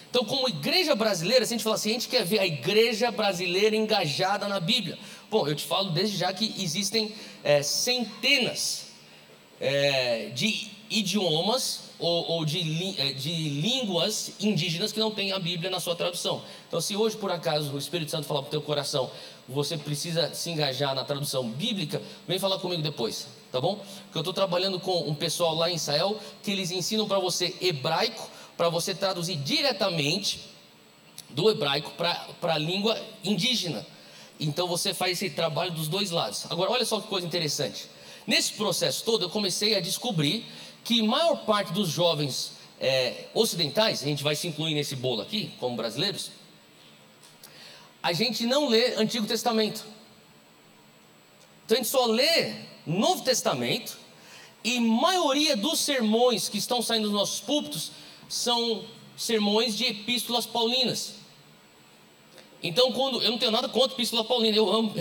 Então, 0.10 0.24
como 0.24 0.48
igreja 0.48 0.96
brasileira, 0.96 1.46
se 1.46 1.54
a 1.54 1.58
gente 1.58 1.64
fala 1.64 1.76
assim, 1.76 1.92
a 1.92 1.94
gente 1.94 2.08
quer 2.08 2.24
ver 2.24 2.40
a 2.40 2.46
igreja 2.46 3.12
brasileira 3.12 3.76
engajada 3.76 4.48
na 4.48 4.60
Bíblia. 4.60 4.98
Bom, 5.30 5.48
eu 5.48 5.56
te 5.56 5.64
falo 5.66 5.92
desde 5.92 6.18
já 6.18 6.32
que 6.34 6.54
existem 6.62 7.14
é, 7.44 7.62
centenas 7.62 8.88
é, 9.60 10.32
de 10.34 10.70
idiomas 10.90 11.87
ou, 12.00 12.30
ou 12.32 12.46
de, 12.46 12.60
eh, 12.98 13.14
de 13.14 13.32
línguas 13.50 14.32
indígenas 14.40 14.92
que 14.92 15.00
não 15.00 15.12
tem 15.12 15.32
a 15.32 15.40
Bíblia 15.40 15.70
na 15.70 15.80
sua 15.80 15.96
tradução. 15.96 16.42
Então, 16.68 16.80
se 16.80 16.96
hoje 16.96 17.18
por 17.18 17.32
acaso 17.32 17.74
o 17.74 17.78
Espírito 17.78 18.12
Santo 18.12 18.28
falar 18.28 18.42
para 18.42 18.50
o 18.50 18.52
teu 18.52 18.62
coração, 18.62 19.10
você 19.48 19.78
precisa 19.78 20.34
se 20.34 20.50
engajar 20.50 20.94
na 20.94 21.04
tradução 21.04 21.50
bíblica, 21.50 22.02
vem 22.28 22.38
falar 22.38 22.60
comigo 22.60 22.82
depois, 22.82 23.28
tá 23.52 23.62
bom? 23.62 23.76
Porque 23.76 24.18
eu 24.18 24.22
estou 24.22 24.34
trabalhando 24.34 24.80
com 24.80 25.10
um 25.10 25.16
pessoal 25.16 25.56
lá 25.56 25.72
em 25.72 25.76
Israel 25.76 26.20
que 26.44 26.52
eles 26.52 26.70
ensinam 26.72 27.08
para 27.08 27.20
você 27.20 27.56
hebraico, 27.62 28.30
para 28.56 28.70
você 28.70 28.94
traduzir 28.94 29.38
diretamente 29.38 30.42
do 31.30 31.50
hebraico 31.50 31.92
para 31.92 32.54
a 32.54 32.58
língua 32.58 33.00
indígena. 33.24 33.86
Então 34.40 34.68
você 34.68 34.94
faz 34.94 35.14
esse 35.14 35.34
trabalho 35.34 35.72
dos 35.72 35.88
dois 35.88 36.12
lados. 36.12 36.46
Agora, 36.50 36.72
olha 36.72 36.86
só 36.86 37.00
que 37.00 37.08
coisa 37.08 37.26
interessante. 37.26 37.90
Nesse 38.26 38.54
processo 38.54 39.04
todo, 39.06 39.24
eu 39.24 39.30
comecei 39.30 39.76
a 39.76 39.80
descobrir 39.80 40.46
que 40.84 41.02
maior 41.02 41.46
parte 41.46 41.74
dos 41.74 41.90
jovens 41.90 42.54
é, 42.80 43.26
ocidentais, 43.34 44.02
a 44.02 44.06
gente 44.06 44.24
vai 44.24 44.36
se 44.36 44.48
incluir 44.48 44.74
nesse 44.74 44.96
bolo 44.96 45.22
aqui, 45.22 45.52
como 45.60 45.76
brasileiros, 45.76 46.32
a 48.02 48.14
gente 48.14 48.46
não 48.46 48.68
lê 48.68 48.96
Antigo 48.96 49.26
Testamento. 49.26 49.86
Então 51.66 51.76
a 51.76 51.82
gente 51.82 51.90
só 51.90 52.06
lê 52.06 52.54
Novo 52.86 53.24
Testamento 53.24 53.98
e 54.64 54.80
maioria 54.80 55.58
dos 55.58 55.80
sermões 55.80 56.48
que 56.48 56.58
estão 56.58 56.82
saindo 56.82 57.04
dos 57.04 57.14
nossos 57.14 57.40
púlpitos 57.40 57.92
são 58.30 58.86
sermões 59.18 59.76
de 59.76 59.86
epístolas 59.86 60.46
paulinas. 60.46 61.16
Então, 62.62 62.92
quando 62.92 63.22
eu 63.22 63.32
não 63.32 63.38
tenho 63.38 63.52
nada 63.52 63.70
contra 63.70 63.92
a 63.92 63.96
epístola 63.96 64.24
paulina, 64.24 64.58
eu 64.58 64.72
amo. 64.72 64.94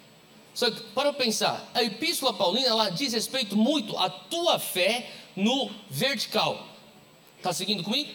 Só 0.54 0.70
que 0.70 0.80
para 0.94 1.12
pensar, 1.12 1.70
a 1.74 1.82
epístola 1.82 2.34
paulina 2.34 2.66
ela 2.66 2.90
diz 2.90 3.12
respeito 3.12 3.56
muito 3.56 3.96
à 3.96 4.10
tua 4.10 4.58
fé 4.58 5.10
no 5.36 5.70
vertical. 5.88 6.66
Está 7.36 7.52
seguindo 7.52 7.82
comigo? 7.82 8.10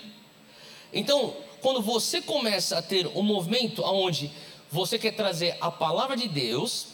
Então, 0.93 1.35
quando 1.61 1.81
você 1.81 2.21
começa 2.21 2.77
a 2.77 2.81
ter 2.81 3.07
um 3.07 3.23
movimento 3.23 3.83
onde 3.83 4.31
você 4.71 4.99
quer 4.99 5.11
trazer 5.11 5.57
a 5.59 5.71
palavra 5.71 6.15
de 6.15 6.27
Deus 6.27 6.87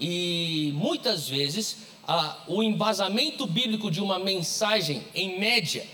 e 0.00 0.72
muitas 0.74 1.28
vezes 1.28 1.78
a, 2.06 2.38
o 2.48 2.62
embasamento 2.62 3.46
bíblico 3.46 3.90
de 3.90 4.00
uma 4.00 4.18
mensagem, 4.18 5.02
em 5.14 5.38
média, 5.38 5.86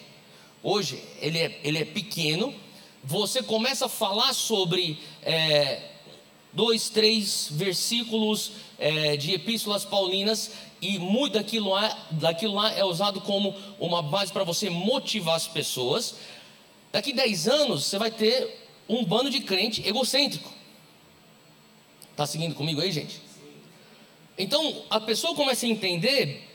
hoje 0.63 1.03
ele 1.21 1.39
é, 1.39 1.61
ele 1.65 1.79
é 1.79 1.85
pequeno, 1.85 2.55
você 3.03 3.43
começa 3.43 3.87
a 3.87 3.89
falar 3.89 4.33
sobre 4.33 4.99
é, 5.23 5.91
dois, 6.53 6.89
três 6.89 7.49
versículos 7.51 8.53
é, 8.79 9.17
de 9.17 9.33
epístolas 9.33 9.85
paulinas 9.85 10.53
e 10.81 10.99
muito 10.99 11.35
daquilo 11.35 11.71
lá, 11.71 12.07
daquilo 12.13 12.55
lá 12.55 12.73
é 12.73 12.85
usado 12.85 13.21
como 13.21 13.55
uma 13.79 14.03
base 14.03 14.33
para 14.33 14.45
você 14.45 14.71
motivar 14.71 15.37
as 15.37 15.47
pessoas. 15.47 16.15
Daqui 16.91 17.13
10 17.13 17.49
anos 17.49 17.85
você 17.85 17.99
vai 17.99 18.11
ter 18.11 18.67
um 18.89 19.05
bando 19.05 19.31
de 19.31 19.41
crente 19.41 19.87
egocêntrico. 19.87 20.51
Está 22.11 22.27
seguindo 22.27 22.55
comigo 22.55 22.81
aí, 22.81 22.91
gente? 22.91 23.21
Então 24.39 24.83
a 24.89 24.99
pessoa 24.99 25.35
começa 25.35 25.67
a 25.67 25.69
entender 25.69 26.49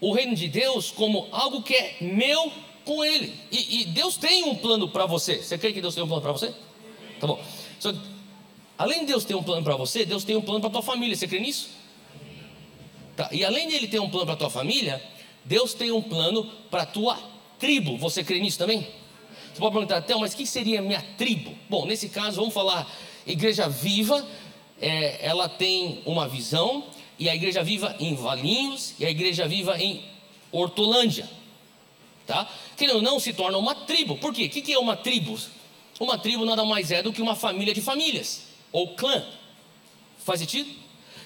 o 0.00 0.12
reino 0.12 0.34
de 0.34 0.48
Deus 0.48 0.90
como 0.90 1.28
algo 1.30 1.62
que 1.62 1.74
é 1.74 1.96
meu 2.00 2.52
com 2.84 3.04
Ele. 3.04 3.32
E, 3.52 3.82
e 3.82 3.84
Deus 3.84 4.16
tem 4.16 4.44
um 4.44 4.54
plano 4.56 4.88
para 4.88 5.06
você. 5.06 5.36
Você 5.36 5.56
crê 5.56 5.72
que 5.72 5.80
Deus 5.80 5.94
tem 5.94 6.02
um 6.02 6.08
plano 6.08 6.22
para 6.22 6.32
você? 6.32 6.52
Tá 7.20 7.26
bom. 7.26 7.40
Só, 7.78 7.92
além 8.76 9.00
de 9.00 9.06
Deus 9.06 9.24
ter 9.24 9.34
um 9.34 9.42
plano 9.42 9.62
para 9.62 9.76
você, 9.76 10.04
Deus 10.04 10.24
tem 10.24 10.36
um 10.36 10.42
plano 10.42 10.60
para 10.60 10.70
tua 10.70 10.82
família. 10.82 11.14
Você 11.14 11.28
crê 11.28 11.38
nisso? 11.38 11.68
Tá. 13.16 13.28
E 13.32 13.44
além 13.44 13.68
de 13.68 13.74
Ele 13.74 13.88
ter 13.88 14.00
um 14.00 14.08
plano 14.08 14.26
para 14.26 14.36
tua 14.36 14.50
família, 14.50 15.02
Deus 15.44 15.74
tem 15.74 15.90
um 15.90 16.02
plano 16.02 16.44
para 16.70 16.86
tua 16.86 17.18
tribo. 17.58 17.96
Você 17.98 18.24
crê 18.24 18.40
nisso 18.40 18.58
também? 18.58 18.86
Você 19.52 19.58
pode 19.58 19.72
perguntar, 19.72 19.96
até, 19.98 20.14
mas 20.14 20.32
o 20.32 20.36
que 20.36 20.46
seria 20.46 20.80
minha 20.80 21.02
tribo? 21.18 21.54
Bom, 21.68 21.84
nesse 21.86 22.08
caso, 22.08 22.36
vamos 22.36 22.54
falar 22.54 22.90
igreja 23.26 23.68
viva. 23.68 24.26
É, 24.80 25.26
ela 25.26 25.48
tem 25.48 26.00
uma 26.06 26.26
visão 26.26 26.84
e 27.18 27.28
a 27.28 27.34
igreja 27.34 27.62
viva 27.62 27.94
em 28.00 28.14
Valinhos 28.14 28.94
e 28.98 29.04
a 29.04 29.10
igreja 29.10 29.46
viva 29.46 29.78
em 29.78 30.02
Hortolândia. 30.50 31.28
Tá? 32.26 32.48
Querendo 32.76 32.96
ou 32.96 33.02
não, 33.02 33.20
se 33.20 33.32
torna 33.32 33.58
uma 33.58 33.74
tribo. 33.74 34.16
Por 34.16 34.32
quê? 34.32 34.44
O 34.44 34.48
que 34.48 34.72
é 34.72 34.78
uma 34.78 34.96
tribo? 34.96 35.38
Uma 35.98 36.16
tribo 36.16 36.46
nada 36.46 36.64
mais 36.64 36.90
é 36.90 37.02
do 37.02 37.12
que 37.12 37.20
uma 37.20 37.36
família 37.36 37.74
de 37.74 37.82
famílias, 37.82 38.44
ou 38.72 38.94
clã. 38.94 39.22
Faz 40.24 40.40
sentido? 40.40 40.79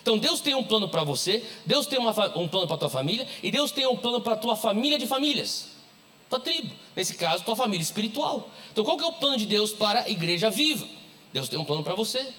Então 0.04 0.18
Deus 0.18 0.42
tem 0.42 0.54
um 0.54 0.62
plano 0.62 0.86
para 0.86 1.02
você, 1.02 1.42
Deus 1.64 1.86
tem 1.86 1.98
uma, 1.98 2.10
um 2.36 2.46
plano 2.46 2.68
para 2.68 2.76
tua 2.76 2.90
família, 2.90 3.26
e 3.42 3.50
Deus 3.50 3.70
tem 3.70 3.86
um 3.86 3.96
plano 3.96 4.20
para 4.20 4.36
tua 4.36 4.54
família 4.54 4.98
de 4.98 5.06
famílias, 5.06 5.68
tua 6.28 6.38
tribo. 6.38 6.70
Nesse 6.94 7.14
caso, 7.14 7.42
tua 7.42 7.56
família 7.56 7.82
espiritual. 7.82 8.50
Então 8.70 8.84
qual 8.84 8.98
que 8.98 9.02
é 9.02 9.06
o 9.06 9.14
plano 9.14 9.38
de 9.38 9.46
Deus 9.46 9.72
para 9.72 10.02
a 10.02 10.10
igreja 10.10 10.50
viva? 10.50 10.86
Deus 11.32 11.48
tem 11.48 11.58
um 11.58 11.64
plano 11.64 11.82
para 11.82 11.94
você, 11.94 12.34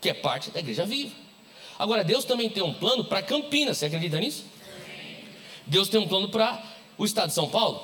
que 0.00 0.08
é 0.08 0.14
parte 0.14 0.52
da 0.52 0.60
igreja 0.60 0.86
viva. 0.86 1.12
Agora, 1.76 2.04
Deus 2.04 2.24
também 2.24 2.48
tem 2.48 2.62
um 2.62 2.72
plano 2.72 3.04
para 3.04 3.22
Campinas, 3.22 3.78
você 3.78 3.86
acredita 3.86 4.20
nisso? 4.20 4.44
Deus 5.66 5.88
tem 5.88 5.98
um 5.98 6.06
plano 6.06 6.28
para 6.28 6.62
o 6.96 7.04
estado 7.04 7.26
de 7.26 7.34
São 7.34 7.48
Paulo. 7.48 7.82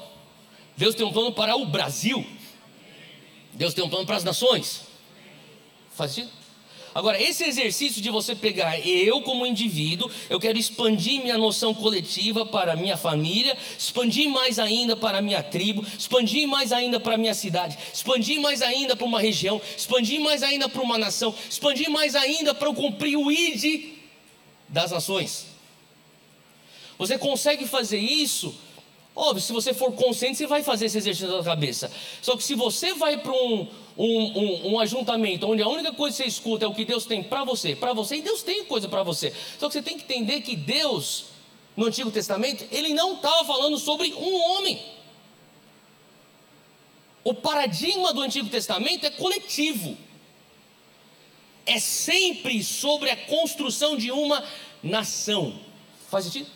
Deus 0.77 0.95
tem 0.95 1.05
um 1.05 1.13
plano 1.13 1.33
para 1.33 1.57
o 1.57 1.67
Brasil. 1.67 2.25
Deus 3.55 3.75
tem 3.75 3.83
um 3.83 3.89
plano 3.89 4.07
para 4.07 4.15
as 4.15 4.23
nações. 4.23 4.83
Faz 5.97 6.13
sentido? 6.13 6.44
Agora, 6.95 7.21
esse 7.21 7.45
exercício 7.45 8.01
de 8.01 8.09
você 8.09 8.37
pegar 8.37 8.79
eu 8.87 9.21
como 9.21 9.45
indivíduo, 9.45 10.09
eu 10.31 10.39
quero 10.39 10.57
expandir 10.57 11.21
minha 11.21 11.37
noção 11.37 11.75
coletiva 11.75 12.47
para 12.47 12.77
minha 12.77 12.97
família, 12.97 13.57
expandir 13.77 14.31
mais 14.31 14.61
ainda 14.61 14.95
para 14.95 15.21
minha 15.21 15.43
tribo, 15.43 15.85
expandir 15.99 16.47
mais 16.47 16.71
ainda 16.71 17.01
para 17.01 17.17
minha 17.17 17.35
cidade, 17.35 17.77
expandir 17.93 18.41
mais 18.41 18.63
ainda 18.63 18.95
para 18.95 19.05
uma 19.05 19.21
região, 19.21 19.61
expandir 19.77 20.21
mais 20.21 20.45
ainda 20.45 20.69
para 20.69 20.83
uma 20.83 20.97
nação, 20.97 21.35
expandir 21.51 21.91
mais 21.91 22.15
ainda 22.15 22.55
para 22.55 22.69
eu 22.69 22.75
cumprir 22.75 23.17
o 23.17 23.33
ID 23.33 23.95
das 24.69 24.93
nações. 24.93 25.47
Você 26.97 27.19
consegue 27.19 27.67
fazer 27.67 27.99
isso 27.99 28.55
Óbvio, 29.17 29.41
se 29.41 29.53
você 29.53 29.73
for 29.73 29.93
consciente, 29.93 30.37
você 30.37 30.47
vai 30.47 30.63
fazer 30.63 30.87
esse 30.87 30.99
exercício 30.99 31.29
na 31.37 31.45
cabeça. 31.45 31.91
Só 32.21 32.37
que 32.37 32.43
se 32.43 32.57
você 32.57 32.95
vai 32.95 33.17
para 33.17 33.33
um, 33.33 33.69
um, 33.97 34.07
um, 34.07 34.73
um, 34.73 34.81
ajuntamento 34.81 35.47
onde 35.49 35.63
a 35.63 35.69
única 35.69 35.93
coisa 35.93 36.17
que 36.17 36.23
você 36.23 36.29
escuta 36.29 36.65
é 36.65 36.69
o 36.69 36.75
que 36.75 36.85
Deus 36.85 37.07
tem 37.07 37.23
para 37.23 37.45
você, 37.45 37.77
para 37.77 37.93
você, 37.93 38.17
e 38.17 38.23
Deus 38.23 38.43
tem 38.43 38.65
coisa 38.65 38.89
para 38.89 39.03
você. 39.03 39.33
Só 39.59 39.69
que 39.69 39.75
você 39.75 39.83
tem 39.83 39.97
que 39.97 40.05
entender 40.05 40.41
que 40.41 40.57
Deus, 40.57 41.27
no 41.77 41.87
Antigo 41.87 42.11
Testamento, 42.11 42.65
ele 42.73 42.93
não 42.93 43.15
estava 43.15 43.45
falando 43.45 43.79
sobre 43.79 44.13
um 44.13 44.35
homem. 44.35 44.81
O 47.23 47.33
paradigma 47.33 48.13
do 48.13 48.21
Antigo 48.21 48.49
Testamento 48.49 49.07
é 49.07 49.11
coletivo. 49.11 49.97
É 51.65 51.79
sempre 51.79 52.63
sobre 52.63 53.11
a 53.11 53.17
construção 53.17 53.97
de 53.97 54.11
uma 54.11 54.45
nação. 54.83 55.59
Faz 56.11 56.27
sentido? 56.27 56.51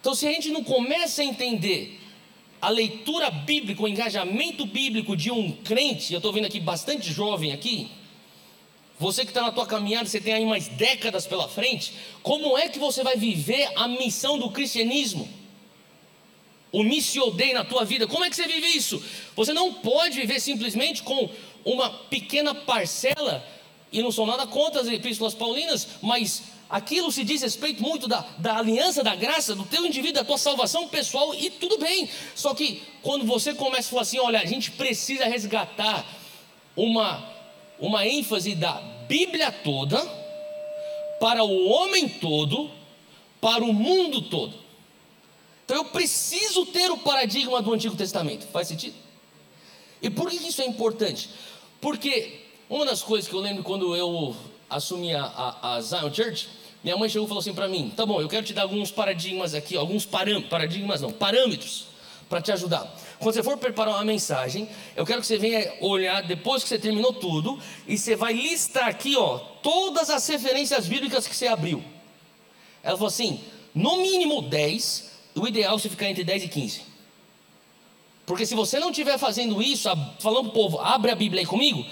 Então, 0.00 0.14
se 0.14 0.26
a 0.26 0.32
gente 0.32 0.50
não 0.50 0.64
começa 0.64 1.20
a 1.20 1.24
entender 1.24 2.00
a 2.64 2.70
leitura 2.70 3.30
bíblica, 3.30 3.82
o 3.82 3.88
engajamento 3.88 4.64
bíblico 4.64 5.14
de 5.14 5.30
um 5.30 5.52
crente, 5.52 6.14
eu 6.14 6.16
estou 6.16 6.32
vendo 6.32 6.46
aqui 6.46 6.58
bastante 6.58 7.12
jovem 7.12 7.52
aqui, 7.52 7.90
você 8.98 9.22
que 9.22 9.30
está 9.32 9.42
na 9.42 9.52
tua 9.52 9.66
caminhada, 9.66 10.08
você 10.08 10.18
tem 10.18 10.32
aí 10.32 10.46
mais 10.46 10.66
décadas 10.68 11.26
pela 11.26 11.46
frente, 11.46 11.92
como 12.22 12.56
é 12.56 12.66
que 12.70 12.78
você 12.78 13.04
vai 13.04 13.18
viver 13.18 13.70
a 13.76 13.86
missão 13.86 14.38
do 14.38 14.50
cristianismo? 14.50 15.28
O 16.72 16.82
missio 16.82 17.30
dei 17.32 17.52
na 17.52 17.64
tua 17.64 17.84
vida, 17.84 18.06
como 18.06 18.24
é 18.24 18.30
que 18.30 18.36
você 18.36 18.46
vive 18.46 18.66
isso? 18.68 19.04
Você 19.36 19.52
não 19.52 19.74
pode 19.74 20.18
viver 20.18 20.40
simplesmente 20.40 21.02
com 21.02 21.28
uma 21.66 21.90
pequena 21.90 22.54
parcela, 22.54 23.46
e 23.92 24.00
não 24.00 24.10
sou 24.10 24.26
nada 24.26 24.46
contra 24.46 24.80
as 24.80 24.88
epístolas 24.88 25.34
paulinas, 25.34 25.86
mas 26.00 26.42
aquilo 26.74 27.12
se 27.12 27.22
diz 27.22 27.40
respeito 27.40 27.80
muito 27.80 28.08
da, 28.08 28.26
da 28.36 28.58
aliança 28.58 29.04
da 29.04 29.14
graça, 29.14 29.54
do 29.54 29.64
teu 29.64 29.86
indivíduo, 29.86 30.14
da 30.14 30.24
tua 30.24 30.36
salvação 30.36 30.88
pessoal, 30.88 31.32
e 31.32 31.48
tudo 31.48 31.78
bem. 31.78 32.10
Só 32.34 32.52
que 32.52 32.82
quando 33.00 33.24
você 33.24 33.54
começa 33.54 33.86
a 33.86 33.90
falar 33.90 34.02
assim, 34.02 34.18
olha, 34.18 34.40
a 34.40 34.44
gente 34.44 34.72
precisa 34.72 35.24
resgatar 35.26 36.04
uma, 36.76 37.24
uma 37.78 38.04
ênfase 38.04 38.56
da 38.56 38.72
Bíblia 39.06 39.52
toda, 39.52 40.04
para 41.20 41.44
o 41.44 41.68
homem 41.68 42.08
todo, 42.08 42.68
para 43.40 43.62
o 43.62 43.72
mundo 43.72 44.22
todo. 44.22 44.54
Então 45.64 45.76
eu 45.76 45.84
preciso 45.84 46.66
ter 46.66 46.90
o 46.90 46.98
paradigma 46.98 47.62
do 47.62 47.72
Antigo 47.72 47.94
Testamento. 47.94 48.48
Faz 48.48 48.66
sentido? 48.66 48.96
E 50.02 50.10
por 50.10 50.28
que 50.28 50.36
isso 50.36 50.60
é 50.60 50.66
importante? 50.66 51.30
Porque 51.80 52.40
uma 52.68 52.84
das 52.84 53.00
coisas 53.00 53.30
que 53.30 53.34
eu 53.36 53.40
lembro 53.40 53.62
quando 53.62 53.94
eu 53.94 54.34
assumi 54.68 55.14
a, 55.14 55.22
a, 55.22 55.74
a 55.76 55.80
Zion 55.80 56.12
Church, 56.12 56.63
minha 56.84 56.98
mãe 56.98 57.08
chegou 57.08 57.24
e 57.24 57.28
falou 57.28 57.40
assim 57.40 57.54
para 57.54 57.66
mim: 57.66 57.90
tá 57.96 58.04
bom, 58.04 58.20
eu 58.20 58.28
quero 58.28 58.44
te 58.44 58.52
dar 58.52 58.62
alguns 58.62 58.90
paradigmas 58.90 59.54
aqui, 59.54 59.74
alguns 59.74 60.04
parâmetros, 60.04 60.50
paradigmas 60.50 61.00
não, 61.00 61.10
parâmetros, 61.10 61.86
para 62.28 62.42
te 62.42 62.52
ajudar. 62.52 62.94
Quando 63.18 63.34
você 63.34 63.42
for 63.42 63.56
preparar 63.56 63.94
uma 63.94 64.04
mensagem, 64.04 64.68
eu 64.94 65.06
quero 65.06 65.22
que 65.22 65.26
você 65.26 65.38
venha 65.38 65.72
olhar 65.80 66.22
depois 66.22 66.62
que 66.62 66.68
você 66.68 66.78
terminou 66.78 67.14
tudo 67.14 67.58
e 67.88 67.96
você 67.96 68.14
vai 68.14 68.34
listar 68.34 68.86
aqui, 68.86 69.16
ó, 69.16 69.38
todas 69.62 70.10
as 70.10 70.26
referências 70.28 70.86
bíblicas 70.86 71.26
que 71.26 71.34
você 71.34 71.46
abriu. 71.46 71.82
Ela 72.82 72.96
falou 72.96 73.08
assim: 73.08 73.40
no 73.74 73.96
mínimo 73.96 74.42
10, 74.42 75.10
o 75.36 75.48
ideal 75.48 75.76
é 75.76 75.78
você 75.78 75.88
ficar 75.88 76.10
entre 76.10 76.22
10 76.22 76.44
e 76.44 76.48
15. 76.48 76.82
Porque 78.26 78.44
se 78.44 78.54
você 78.54 78.78
não 78.78 78.90
estiver 78.90 79.16
fazendo 79.16 79.62
isso, 79.62 79.88
falando 80.20 80.50
para 80.50 80.60
o 80.60 80.62
povo, 80.62 80.80
abre 80.80 81.10
a 81.10 81.14
Bíblia 81.14 81.40
aí 81.40 81.46
comigo, 81.46 81.84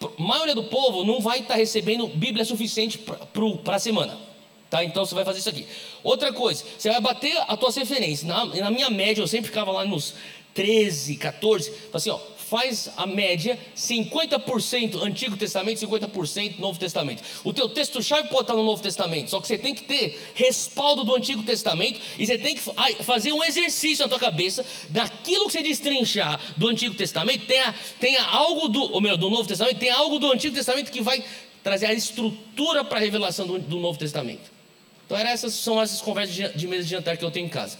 a 0.00 0.22
maioria 0.22 0.54
do 0.54 0.64
povo 0.64 1.04
não 1.04 1.20
vai 1.20 1.40
estar 1.40 1.54
tá 1.54 1.58
recebendo 1.58 2.06
Bíblia 2.06 2.44
suficiente 2.44 2.98
para 2.98 3.76
a 3.76 3.78
semana. 3.80 4.25
Tá? 4.68 4.84
Então 4.84 5.04
você 5.04 5.14
vai 5.14 5.24
fazer 5.24 5.38
isso 5.38 5.48
aqui. 5.48 5.66
Outra 6.02 6.32
coisa, 6.32 6.64
você 6.76 6.90
vai 6.90 7.00
bater 7.00 7.36
a 7.46 7.56
tua 7.56 7.70
referência. 7.70 8.26
Na, 8.26 8.44
na 8.44 8.70
minha 8.70 8.90
média, 8.90 9.22
eu 9.22 9.26
sempre 9.28 9.48
ficava 9.48 9.70
lá 9.70 9.84
nos 9.84 10.14
13, 10.54 11.16
14. 11.16 11.72
Assim, 11.92 12.10
ó, 12.10 12.18
faz 12.48 12.90
a 12.96 13.06
média 13.06 13.58
50% 13.76 15.02
Antigo 15.02 15.36
Testamento, 15.36 15.84
50% 15.86 16.58
Novo 16.58 16.78
Testamento. 16.78 17.22
O 17.44 17.52
teu 17.52 17.68
texto-chave 17.68 18.28
pode 18.28 18.42
estar 18.42 18.54
no 18.54 18.62
Novo 18.62 18.82
Testamento, 18.82 19.30
só 19.30 19.40
que 19.40 19.48
você 19.48 19.58
tem 19.58 19.74
que 19.74 19.84
ter 19.84 20.32
respaldo 20.34 21.04
do 21.04 21.14
Antigo 21.14 21.42
Testamento 21.42 22.00
e 22.18 22.26
você 22.26 22.38
tem 22.38 22.54
que 22.54 22.62
fazer 23.02 23.32
um 23.32 23.42
exercício 23.42 24.04
na 24.04 24.08
tua 24.08 24.18
cabeça 24.18 24.64
daquilo 24.88 25.46
que 25.46 25.52
você 25.52 25.62
destrinchar 25.62 26.40
do 26.56 26.68
Antigo 26.68 26.94
Testamento, 26.94 27.46
tenha, 27.46 27.74
tenha 28.00 28.22
algo 28.24 28.68
do, 28.68 28.92
ou 28.92 29.00
melhor, 29.00 29.16
do 29.16 29.28
Novo 29.28 29.48
Testamento, 29.48 29.78
tem 29.78 29.90
algo 29.90 30.18
do 30.18 30.32
Antigo 30.32 30.54
Testamento 30.54 30.90
que 30.90 31.02
vai 31.02 31.22
trazer 31.62 31.86
a 31.86 31.92
estrutura 31.92 32.84
para 32.84 32.98
a 32.98 33.00
revelação 33.00 33.46
do, 33.46 33.58
do 33.58 33.78
Novo 33.78 33.98
Testamento. 33.98 34.55
Então, 35.06 35.16
essas 35.16 35.54
são 35.54 35.80
essas 35.80 36.02
conversas 36.02 36.34
de, 36.34 36.48
de 36.48 36.66
mesa 36.66 36.82
de 36.82 36.90
jantar 36.90 37.16
que 37.16 37.24
eu 37.24 37.30
tenho 37.30 37.46
em 37.46 37.48
casa. 37.48 37.78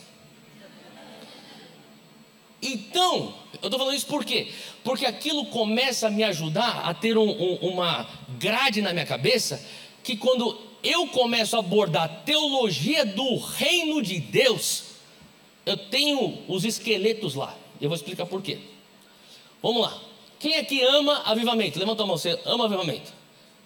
Então, 2.63 3.35
eu 3.63 3.67
estou 3.67 3.79
falando 3.79 3.97
isso 3.97 4.07
por 4.07 4.25
quê? 4.25 4.49
Porque 4.83 5.05
aquilo 5.05 5.47
começa 5.47 6.07
a 6.07 6.11
me 6.11 6.25
ajudar 6.25 6.83
a 6.85 6.95
ter 6.95 7.19
um, 7.19 7.29
um, 7.29 7.55
uma 7.57 8.09
grade 8.39 8.81
na 8.81 8.93
minha 8.93 9.05
cabeça 9.05 9.63
que 10.03 10.17
quando 10.17 10.59
eu 10.83 11.09
começo 11.09 11.57
a 11.57 11.59
abordar 11.59 12.05
a 12.05 12.09
teologia 12.09 13.05
do 13.05 13.37
reino 13.39 14.01
de 14.01 14.21
Deus, 14.21 14.85
eu 15.65 15.77
tenho 15.77 16.45
os 16.47 16.65
esqueletos 16.65 17.35
lá. 17.35 17.57
Eu 17.81 17.89
vou 17.89 17.97
explicar 17.97 18.25
por 18.25 18.41
quê. 18.41 18.59
Vamos 19.63 19.83
lá. 19.83 20.01
Quem 20.39 20.57
aqui 20.57 20.83
ama 20.83 21.23
avivamento? 21.25 21.79
Levanta 21.79 22.05
a 22.05 22.07
mão, 22.07 22.17
você 22.17 22.39
ama 22.45 22.67
avivamento? 22.67 23.13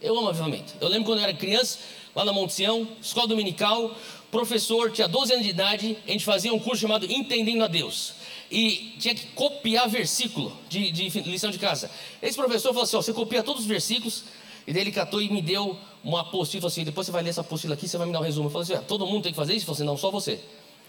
Eu 0.00 0.17
amo 0.19 0.29
avivamento. 0.29 0.73
Eu 0.81 0.88
lembro 0.88 1.05
quando 1.05 1.19
eu 1.19 1.25
era 1.25 1.35
criança, 1.35 1.79
lá 2.14 2.25
na 2.25 2.33
Monte 2.33 2.52
Sião, 2.52 2.88
escola 3.00 3.26
dominical, 3.26 3.95
professor, 4.31 4.90
tinha 4.90 5.09
12 5.09 5.33
anos 5.33 5.45
de 5.45 5.50
idade, 5.50 5.97
a 6.07 6.11
gente 6.11 6.25
fazia 6.25 6.52
um 6.52 6.59
curso 6.59 6.83
chamado 6.83 7.11
Entendendo 7.11 7.64
a 7.64 7.67
Deus 7.67 8.14
e 8.50 8.95
tinha 8.99 9.14
que 9.14 9.26
copiar 9.29 9.88
versículo 9.88 10.52
de, 10.69 10.90
de 10.90 11.09
lição 11.21 11.50
de 11.50 11.59
casa. 11.59 11.90
Esse 12.21 12.37
professor 12.37 12.71
falou 12.71 12.83
assim: 12.83 12.97
ó, 12.97 13.02
você 13.02 13.12
copia 13.12 13.43
todos 13.43 13.62
os 13.62 13.69
versículos, 13.69 14.25
e 14.67 14.73
daí 14.73 14.83
ele 14.83 14.90
catou 14.90 15.23
e 15.23 15.31
me 15.31 15.40
deu 15.40 15.79
uma 16.02 16.23
apostila, 16.23 16.62
falou 16.62 16.73
assim: 16.73 16.85
depois 16.85 17.07
você 17.07 17.12
vai 17.12 17.23
ler 17.23 17.31
essa 17.31 17.43
apostila 17.43 17.75
aqui, 17.75 17.87
você 17.87 17.97
vai 17.97 18.07
me 18.07 18.12
dar 18.12 18.21
um 18.21 18.25
resumo. 18.25 18.49
Eu 18.49 18.50
falei 18.50 18.75
assim: 18.75 18.85
todo 18.87 19.07
mundo 19.07 19.23
tem 19.23 19.33
que 19.33 19.37
fazer 19.37 19.52
isso? 19.52 19.61
Ele 19.61 19.67
falou 19.67 19.76
assim: 19.76 19.85
não, 19.85 19.97
só 19.97 20.11
você. 20.11 20.33
Eu 20.33 20.40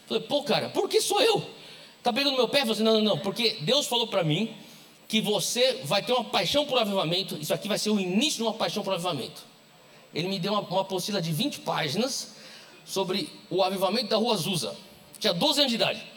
falei: 0.07 0.23
pô, 0.23 0.43
cara, 0.43 0.69
por 0.69 0.89
que 0.89 0.99
sou 0.99 1.21
eu? 1.21 1.43
Tá 2.01 2.11
pegando 2.11 2.35
meu 2.35 2.47
pé? 2.47 2.59
Eu 2.59 2.61
falei 2.61 2.73
assim: 2.73 2.83
não, 2.83 2.93
não, 2.95 3.01
não, 3.01 3.17
porque 3.19 3.57
Deus 3.61 3.85
falou 3.85 4.07
para 4.07 4.23
mim 4.23 4.51
que 5.07 5.21
você 5.21 5.81
vai 5.83 6.01
ter 6.01 6.13
uma 6.13 6.23
paixão 6.23 6.65
por 6.65 6.79
avivamento, 6.79 7.37
isso 7.39 7.53
aqui 7.53 7.67
vai 7.67 7.77
ser 7.77 7.89
o 7.89 7.99
início 7.99 8.37
de 8.37 8.43
uma 8.43 8.53
paixão 8.53 8.81
por 8.81 8.93
avivamento. 8.93 9.50
Ele 10.13 10.27
me 10.27 10.39
deu 10.39 10.53
uma, 10.53 10.61
uma 10.61 10.81
apostila 10.81 11.21
de 11.21 11.31
20 11.31 11.59
páginas 11.61 12.35
sobre 12.85 13.29
o 13.49 13.63
avivamento 13.63 14.09
da 14.09 14.17
rua 14.17 14.33
Azusa. 14.33 14.75
Tinha 15.19 15.33
12 15.33 15.59
anos 15.59 15.71
de 15.71 15.75
idade. 15.75 16.11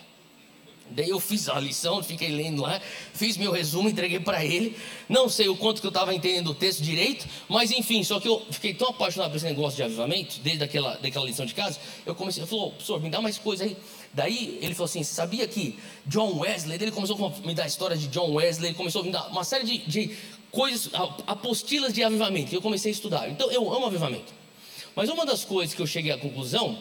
Daí 0.90 1.08
eu 1.08 1.18
fiz 1.18 1.48
a 1.48 1.58
lição, 1.58 2.02
fiquei 2.02 2.28
lendo 2.28 2.60
lá, 2.60 2.80
fiz 3.14 3.38
meu 3.38 3.50
resumo, 3.50 3.88
entreguei 3.88 4.20
para 4.20 4.44
ele. 4.44 4.76
Não 5.08 5.30
sei 5.30 5.48
o 5.48 5.56
quanto 5.56 5.80
que 5.80 5.86
eu 5.86 5.90
estava 5.90 6.14
entendendo 6.14 6.48
o 6.48 6.54
texto 6.54 6.82
direito, 6.82 7.26
mas 7.48 7.70
enfim, 7.70 8.04
só 8.04 8.20
que 8.20 8.28
eu 8.28 8.44
fiquei 8.50 8.74
tão 8.74 8.90
apaixonado 8.90 9.30
por 9.30 9.36
esse 9.36 9.46
negócio 9.46 9.76
de 9.76 9.82
avivamento, 9.82 10.40
desde 10.40 10.62
aquela, 10.62 10.96
daquela 10.96 11.24
lição 11.24 11.46
de 11.46 11.54
casa, 11.54 11.80
eu 12.04 12.14
comecei, 12.14 12.42
eu 12.42 12.46
falou, 12.46 12.70
professor, 12.72 13.00
me 13.00 13.08
dá 13.08 13.20
mais 13.20 13.38
coisa 13.38 13.64
aí. 13.64 13.76
Daí 14.12 14.58
ele 14.60 14.74
falou 14.74 14.84
assim: 14.84 15.02
sabia 15.02 15.48
que 15.48 15.78
John 16.06 16.38
Wesley, 16.38 16.76
ele 16.80 16.92
começou 16.92 17.16
a 17.26 17.46
me 17.46 17.54
dar 17.54 17.64
a 17.64 17.66
história 17.66 17.96
de 17.96 18.06
John 18.08 18.32
Wesley, 18.34 18.68
ele 18.68 18.76
começou 18.76 19.00
a 19.00 19.04
me 19.04 19.10
dar 19.10 19.26
uma 19.28 19.42
série 19.42 19.64
de, 19.64 19.78
de 19.78 20.16
coisas, 20.54 20.90
apostilas 21.26 21.92
de 21.92 22.02
avivamento, 22.02 22.52
e 22.52 22.56
eu 22.56 22.62
comecei 22.62 22.90
a 22.90 22.94
estudar. 22.94 23.28
Então 23.28 23.50
eu 23.50 23.72
amo 23.72 23.86
avivamento. 23.86 24.32
Mas 24.94 25.08
uma 25.08 25.26
das 25.26 25.44
coisas 25.44 25.74
que 25.74 25.82
eu 25.82 25.86
cheguei 25.86 26.12
à 26.12 26.18
conclusão, 26.18 26.78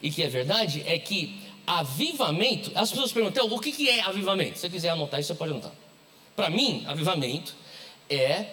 e 0.00 0.10
que 0.10 0.22
é 0.22 0.28
verdade, 0.28 0.82
é 0.86 0.98
que 0.98 1.40
avivamento, 1.66 2.70
as 2.74 2.90
pessoas 2.90 3.12
perguntam, 3.12 3.46
o 3.46 3.58
que 3.58 3.88
é 3.88 4.00
avivamento? 4.02 4.54
Se 4.54 4.62
você 4.62 4.70
quiser 4.70 4.90
anotar 4.90 5.18
isso, 5.18 5.28
você 5.28 5.34
pode 5.34 5.52
anotar. 5.52 5.72
Para 6.36 6.48
mim, 6.48 6.84
avivamento 6.86 7.54
é, 8.08 8.46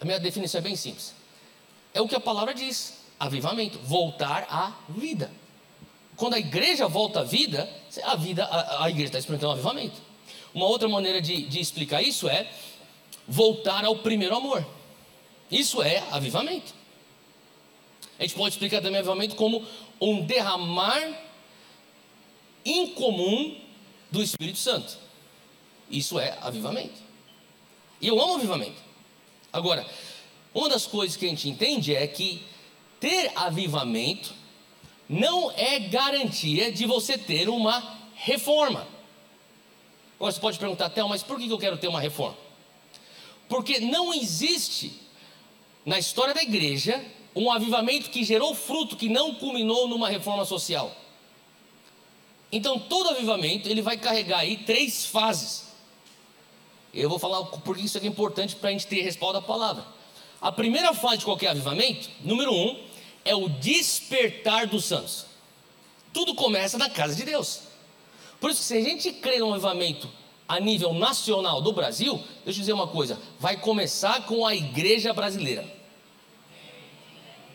a 0.00 0.04
minha 0.04 0.18
definição 0.18 0.58
é 0.58 0.62
bem 0.62 0.74
simples. 0.74 1.14
É 1.94 2.00
o 2.00 2.08
que 2.08 2.14
a 2.14 2.20
palavra 2.20 2.52
diz, 2.52 2.98
avivamento, 3.18 3.78
voltar 3.78 4.46
à 4.50 4.72
vida. 4.88 5.30
Quando 6.16 6.34
a 6.34 6.38
igreja 6.38 6.88
volta 6.88 7.20
à 7.20 7.24
vida, 7.24 7.68
a 8.02 8.16
vida, 8.16 8.44
a, 8.44 8.84
a 8.84 8.90
igreja 8.90 9.08
está 9.08 9.18
experimentando 9.18 9.52
um 9.52 9.54
avivamento. 9.54 10.00
Uma 10.52 10.66
outra 10.66 10.88
maneira 10.88 11.20
de, 11.20 11.42
de 11.42 11.60
explicar 11.60 12.02
isso 12.02 12.28
é 12.28 12.48
voltar 13.28 13.84
ao 13.84 13.96
primeiro 13.96 14.34
amor. 14.34 14.66
Isso 15.50 15.82
é 15.82 16.02
avivamento. 16.10 16.74
A 18.18 18.22
gente 18.22 18.34
pode 18.34 18.54
explicar 18.54 18.80
também 18.80 18.98
avivamento 18.98 19.36
como 19.36 19.64
um 20.00 20.24
derramar 20.24 21.00
incomum 22.64 23.56
do 24.10 24.22
Espírito 24.22 24.58
Santo. 24.58 24.98
Isso 25.90 26.18
é 26.18 26.36
avivamento. 26.40 27.00
E 28.00 28.08
eu 28.08 28.20
amo 28.20 28.34
avivamento. 28.34 28.80
Agora, 29.52 29.86
uma 30.54 30.68
das 30.68 30.86
coisas 30.86 31.16
que 31.16 31.26
a 31.26 31.28
gente 31.28 31.48
entende 31.48 31.94
é 31.94 32.06
que 32.06 32.42
ter 32.98 33.30
avivamento 33.36 34.34
não 35.08 35.50
é 35.52 35.78
garantia 35.78 36.70
de 36.72 36.86
você 36.86 37.16
ter 37.16 37.48
uma 37.48 37.96
reforma. 38.14 38.86
Agora 40.16 40.32
você 40.32 40.40
pode 40.40 40.58
perguntar, 40.58 40.86
até, 40.86 41.02
mas 41.04 41.22
por 41.22 41.38
que 41.38 41.48
eu 41.48 41.58
quero 41.58 41.78
ter 41.78 41.88
uma 41.88 42.00
reforma? 42.00 42.47
Porque 43.48 43.80
não 43.80 44.12
existe 44.12 44.92
na 45.84 45.98
história 45.98 46.34
da 46.34 46.42
igreja 46.42 47.02
um 47.34 47.50
avivamento 47.50 48.10
que 48.10 48.24
gerou 48.24 48.54
fruto 48.54 48.96
que 48.96 49.08
não 49.08 49.34
culminou 49.34 49.88
numa 49.88 50.08
reforma 50.08 50.44
social. 50.44 50.94
Então, 52.50 52.78
todo 52.78 53.10
avivamento, 53.10 53.68
ele 53.68 53.82
vai 53.82 53.96
carregar 53.96 54.40
aí 54.40 54.56
três 54.56 55.06
fases. 55.06 55.68
Eu 56.92 57.08
vou 57.08 57.18
falar 57.18 57.44
por 57.44 57.78
isso 57.78 57.98
é 57.98 58.06
importante 58.06 58.56
para 58.56 58.70
a 58.70 58.72
gente 58.72 58.86
ter 58.86 59.02
respaldo 59.02 59.38
à 59.38 59.42
palavra. 59.42 59.84
A 60.40 60.50
primeira 60.50 60.94
fase 60.94 61.18
de 61.18 61.24
qualquer 61.24 61.48
avivamento, 61.48 62.08
número 62.22 62.52
um, 62.52 62.78
é 63.24 63.34
o 63.34 63.48
despertar 63.48 64.66
dos 64.66 64.84
santos. 64.86 65.26
Tudo 66.12 66.34
começa 66.34 66.78
na 66.78 66.88
casa 66.88 67.14
de 67.14 67.24
Deus. 67.24 67.60
Por 68.40 68.50
isso, 68.50 68.62
se 68.62 68.76
a 68.76 68.80
gente 68.80 69.12
crê 69.12 69.38
no 69.38 69.52
avivamento 69.52 70.08
a 70.48 70.58
nível 70.58 70.94
nacional 70.94 71.60
do 71.60 71.72
Brasil, 71.72 72.16
deixa 72.44 72.58
eu 72.58 72.62
dizer 72.62 72.72
uma 72.72 72.88
coisa: 72.88 73.20
vai 73.38 73.58
começar 73.58 74.24
com 74.24 74.46
a 74.46 74.54
igreja 74.54 75.12
brasileira. 75.12 75.64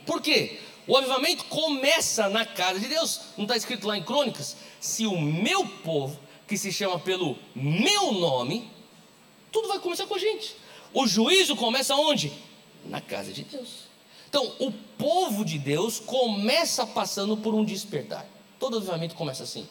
Por 0.05 0.21
quê? 0.21 0.59
O 0.85 0.95
avivamento 0.95 1.45
começa 1.45 2.29
na 2.29 2.45
casa 2.45 2.79
de 2.79 2.87
Deus. 2.87 3.21
Não 3.37 3.45
está 3.45 3.57
escrito 3.57 3.87
lá 3.87 3.97
em 3.97 4.03
Crônicas? 4.03 4.57
Se 4.79 5.05
o 5.07 5.19
meu 5.19 5.65
povo, 5.65 6.19
que 6.47 6.57
se 6.57 6.71
chama 6.71 6.99
pelo 6.99 7.37
meu 7.55 8.11
nome, 8.11 8.69
tudo 9.51 9.69
vai 9.69 9.79
começar 9.79 10.05
com 10.05 10.15
a 10.15 10.19
gente. 10.19 10.55
O 10.93 11.07
juízo 11.07 11.55
começa 11.55 11.95
onde? 11.95 12.31
Na 12.85 12.99
casa 12.99 13.31
de 13.31 13.43
Deus. 13.43 13.93
Então, 14.29 14.51
o 14.59 14.71
povo 14.71 15.45
de 15.45 15.57
Deus 15.57 15.99
começa 15.99 16.85
passando 16.85 17.37
por 17.37 17.55
um 17.55 17.63
despertar. 17.63 18.25
Todo 18.59 18.77
avivamento 18.77 19.15
começa 19.15 19.43
assim. 19.43 19.67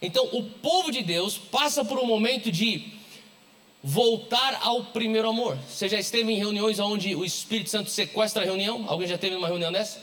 Então, 0.00 0.28
o 0.32 0.42
povo 0.42 0.90
de 0.90 1.02
Deus 1.02 1.36
passa 1.36 1.84
por 1.84 1.98
um 1.98 2.06
momento 2.06 2.52
de 2.52 2.92
voltar 3.82 4.60
ao 4.62 4.84
primeiro 4.84 5.28
amor. 5.28 5.56
Você 5.68 5.88
já 5.88 5.98
esteve 5.98 6.32
em 6.32 6.36
reuniões 6.36 6.78
onde 6.78 7.14
o 7.14 7.24
Espírito 7.24 7.70
Santo 7.70 7.90
sequestra 7.90 8.42
a 8.42 8.44
reunião? 8.44 8.84
Alguém 8.88 9.08
já 9.08 9.18
teve 9.18 9.36
uma 9.36 9.48
reunião 9.48 9.72
dessa? 9.72 10.00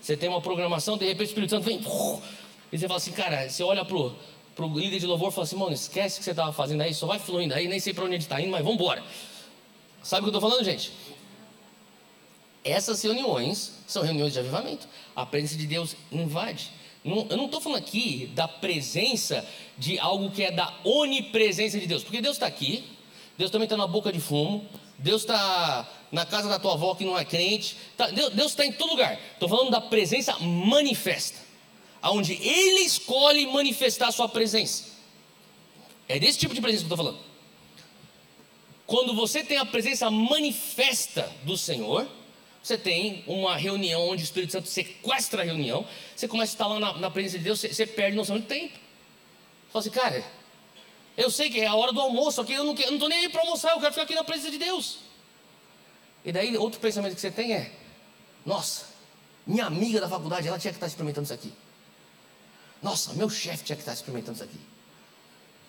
Você 0.00 0.16
tem 0.16 0.28
uma 0.28 0.40
programação, 0.40 0.98
de 0.98 1.06
repente 1.06 1.28
o 1.28 1.30
Espírito 1.30 1.50
Santo 1.50 1.64
vem. 1.64 1.80
E 2.72 2.78
você 2.78 2.88
fala 2.88 2.96
assim, 2.96 3.12
cara, 3.12 3.48
você 3.48 3.62
olha 3.62 3.84
pro, 3.84 4.16
pro 4.56 4.66
líder 4.66 4.98
de 4.98 5.06
louvor 5.06 5.28
e 5.28 5.32
fala 5.32 5.44
assim, 5.44 5.54
mano, 5.54 5.72
esquece 5.72 6.16
o 6.16 6.18
que 6.18 6.24
você 6.24 6.32
estava 6.32 6.52
fazendo 6.52 6.80
aí, 6.80 6.92
só 6.92 7.06
vai 7.06 7.20
fluindo 7.20 7.54
aí, 7.54 7.68
nem 7.68 7.78
sei 7.78 7.94
para 7.94 8.02
onde 8.02 8.14
gente 8.14 8.22
está 8.22 8.40
indo, 8.40 8.50
mas 8.50 8.64
vamos 8.64 8.74
embora. 8.80 9.00
Sabe 10.02 10.22
o 10.22 10.24
que 10.24 10.34
eu 10.34 10.38
estou 10.38 10.50
falando, 10.50 10.64
gente? 10.64 10.90
Essas 12.64 13.00
reuniões 13.02 13.74
são 13.86 14.02
reuniões 14.02 14.32
de 14.32 14.40
avivamento. 14.40 14.88
A 15.14 15.24
presença 15.24 15.56
de 15.56 15.66
Deus 15.66 15.94
invade. 16.10 16.72
Eu 17.04 17.36
não 17.36 17.44
estou 17.44 17.60
falando 17.60 17.78
aqui 17.78 18.30
da 18.34 18.48
presença 18.48 19.46
de 19.76 19.98
algo 19.98 20.30
que 20.30 20.42
é 20.42 20.50
da 20.50 20.72
onipresença 20.82 21.78
de 21.78 21.86
Deus, 21.86 22.02
porque 22.02 22.22
Deus 22.22 22.36
está 22.36 22.46
aqui, 22.46 22.82
Deus 23.36 23.50
também 23.50 23.66
está 23.66 23.76
na 23.76 23.86
boca 23.86 24.10
de 24.10 24.18
fumo, 24.18 24.66
Deus 24.98 25.20
está 25.20 25.86
na 26.10 26.24
casa 26.24 26.48
da 26.48 26.58
tua 26.58 26.72
avó 26.72 26.94
que 26.94 27.04
não 27.04 27.18
é 27.18 27.24
crente. 27.24 27.76
Tá, 27.96 28.08
Deus 28.08 28.52
está 28.52 28.64
em 28.64 28.72
todo 28.72 28.90
lugar. 28.90 29.20
Estou 29.34 29.48
falando 29.48 29.70
da 29.70 29.82
presença 29.82 30.38
manifesta, 30.38 31.38
aonde 32.00 32.32
Ele 32.34 32.80
escolhe 32.80 33.46
manifestar 33.48 34.08
a 34.08 34.12
sua 34.12 34.28
presença. 34.28 34.84
É 36.08 36.18
desse 36.18 36.38
tipo 36.38 36.54
de 36.54 36.60
presença 36.62 36.84
que 36.84 36.90
eu 36.90 36.94
estou 36.94 37.04
falando. 37.04 37.22
Quando 38.86 39.14
você 39.14 39.42
tem 39.42 39.58
a 39.58 39.66
presença 39.66 40.10
manifesta 40.10 41.30
do 41.42 41.56
Senhor, 41.56 42.06
você 42.64 42.78
tem 42.78 43.22
uma 43.26 43.58
reunião 43.58 44.08
onde 44.08 44.22
o 44.22 44.24
Espírito 44.24 44.52
Santo 44.52 44.68
sequestra 44.68 45.42
a 45.42 45.44
reunião, 45.44 45.86
você 46.16 46.26
começa 46.26 46.52
a 46.52 46.54
estar 46.54 46.66
lá 46.66 46.80
na, 46.80 46.98
na 46.98 47.10
presença 47.10 47.36
de 47.36 47.44
Deus, 47.44 47.60
você, 47.60 47.68
você 47.68 47.86
perde 47.86 48.16
noção 48.16 48.38
de 48.38 48.46
tempo. 48.46 48.72
Você 48.72 49.70
fala 49.70 49.80
assim, 49.80 49.90
cara, 49.90 50.24
eu 51.14 51.30
sei 51.30 51.50
que 51.50 51.60
é 51.60 51.66
a 51.66 51.74
hora 51.74 51.92
do 51.92 52.00
almoço, 52.00 52.42
que 52.42 52.54
eu 52.54 52.64
não 52.64 52.72
estou 52.72 53.06
nem 53.06 53.18
aí 53.18 53.28
para 53.28 53.42
almoçar, 53.42 53.72
eu 53.72 53.80
quero 53.80 53.92
ficar 53.92 54.04
aqui 54.04 54.14
na 54.14 54.24
presença 54.24 54.50
de 54.50 54.56
Deus. 54.56 55.00
E 56.24 56.32
daí 56.32 56.56
outro 56.56 56.80
pensamento 56.80 57.14
que 57.14 57.20
você 57.20 57.30
tem 57.30 57.52
é: 57.52 57.70
nossa, 58.46 58.86
minha 59.46 59.66
amiga 59.66 60.00
da 60.00 60.08
faculdade, 60.08 60.48
ela 60.48 60.58
tinha 60.58 60.72
que 60.72 60.78
estar 60.78 60.86
experimentando 60.86 61.24
isso 61.26 61.34
aqui. 61.34 61.52
Nossa, 62.82 63.12
meu 63.12 63.28
chefe 63.28 63.62
tinha 63.62 63.76
que 63.76 63.82
estar 63.82 63.92
experimentando 63.92 64.36
isso 64.36 64.44
aqui. 64.44 64.58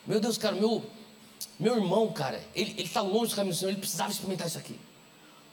Meu 0.08 0.21
Deus, 0.21 0.38
cara, 0.38 0.55
meu, 0.55 0.81
Meu 1.60 1.75
irmão, 1.75 2.10
cara, 2.13 2.41
ele 2.55 2.81
está 2.81 3.01
longe 3.01 3.31
do 3.31 3.36
caminho 3.36 3.53
do 3.53 3.58
Senhor, 3.58 3.71
ele 3.71 3.79
precisava 3.79 4.12
experimentar 4.12 4.47
isso 4.47 4.58
aqui. 4.58 4.79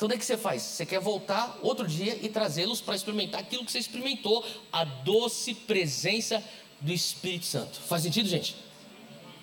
Então, 0.05 0.17
o 0.17 0.19
que 0.19 0.27
você 0.27 0.37
faz? 0.37 0.63
Você 0.63 0.85
quer 0.85 0.99
voltar 0.99 1.61
outro 1.63 1.87
dia 1.87 2.19
e 2.21 2.29
trazê-los 2.29 2.81
para 2.81 2.97
experimentar 2.97 3.41
aquilo 3.41 3.65
que 3.65 3.71
você 3.71 3.79
experimentou, 3.79 4.45
a 4.73 4.83
doce 4.83 5.55
presença 5.55 6.43
do 6.81 6.93
Espírito 6.93 7.47
Santo. 7.47 7.79
Faz 7.79 8.03
sentido, 8.03 8.29
gente? 8.29 8.57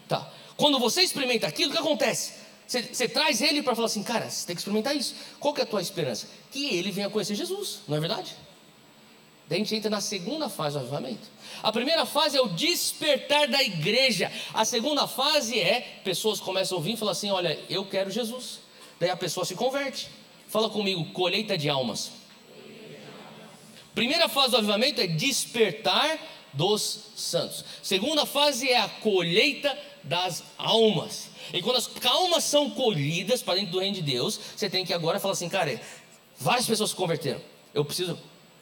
Tá. 0.06 0.30
Quando 0.58 0.78
você 0.78 1.02
experimenta 1.02 1.48
aquilo, 1.48 1.70
o 1.70 1.74
que 1.74 1.80
acontece? 1.80 2.34
Você, 2.68 2.82
você 2.82 3.08
traz 3.08 3.42
ele 3.42 3.64
para 3.64 3.74
falar 3.74 3.86
assim, 3.86 4.04
cara, 4.04 4.30
você 4.30 4.46
tem 4.46 4.54
que 4.54 4.60
experimentar 4.60 4.94
isso. 4.94 5.16
Qual 5.40 5.54
que 5.54 5.62
é 5.62 5.64
a 5.64 5.66
tua 5.66 5.82
esperança? 5.82 6.28
Que 6.52 6.76
ele 6.76 6.92
venha 6.92 7.10
conhecer 7.10 7.36
Jesus, 7.36 7.80
não 7.88 7.96
é 7.96 8.00
verdade? 8.02 8.36
Daí 9.48 9.62
a 9.62 9.64
gente 9.64 9.74
entra 9.74 9.90
na 9.90 10.02
segunda 10.02 10.50
fase 10.50 10.78
do 10.78 10.82
avivamento. 10.82 11.26
A 11.64 11.72
primeira 11.72 12.06
fase 12.06 12.36
é 12.36 12.42
o 12.42 12.50
despertar 12.50 13.48
da 13.48 13.64
igreja. 13.64 14.30
A 14.54 14.66
segunda 14.66 15.08
fase 15.08 15.58
é 15.58 16.02
pessoas 16.04 16.42
começam 16.42 16.76
a 16.76 16.80
ouvir 16.80 16.96
e 16.96 16.98
falam 16.98 17.14
assim: 17.14 17.32
Olha, 17.32 17.58
eu 17.70 17.86
quero 17.86 18.12
Jesus. 18.12 18.60
Daí 19.00 19.10
a 19.10 19.16
pessoa 19.16 19.46
se 19.46 19.56
converte. 19.56 20.19
Fala 20.50 20.70
comigo, 20.70 21.06
colheita 21.14 21.58
de 21.58 21.70
almas. 21.70 22.12
Primeira 23.94 24.28
fase 24.28 24.52
do 24.52 24.58
avivamento 24.58 25.00
é 25.00 25.08
despertar 25.08 26.20
dos 26.54 27.12
santos. 27.16 27.64
Segunda 27.84 28.26
fase 28.26 28.68
é 28.68 28.80
a 28.80 28.90
colheita 28.90 29.78
das 30.04 30.44
almas. 30.58 31.30
E 31.54 31.62
quando 31.62 31.78
as 31.78 31.90
almas 32.06 32.44
são 32.44 32.70
colhidas 32.72 33.44
para 33.44 33.56
dentro 33.56 33.74
do 33.74 33.80
reino 33.80 33.96
de 33.96 34.02
Deus, 34.02 34.40
você 34.56 34.70
tem 34.70 34.84
que 34.84 34.94
agora 34.94 35.20
falar 35.20 35.34
assim, 35.34 35.50
cara, 35.50 35.80
várias 36.40 36.66
pessoas 36.66 36.90
se 36.90 36.96
converteram. 36.96 37.40
Eu 37.74 37.86
preciso 37.86 38.18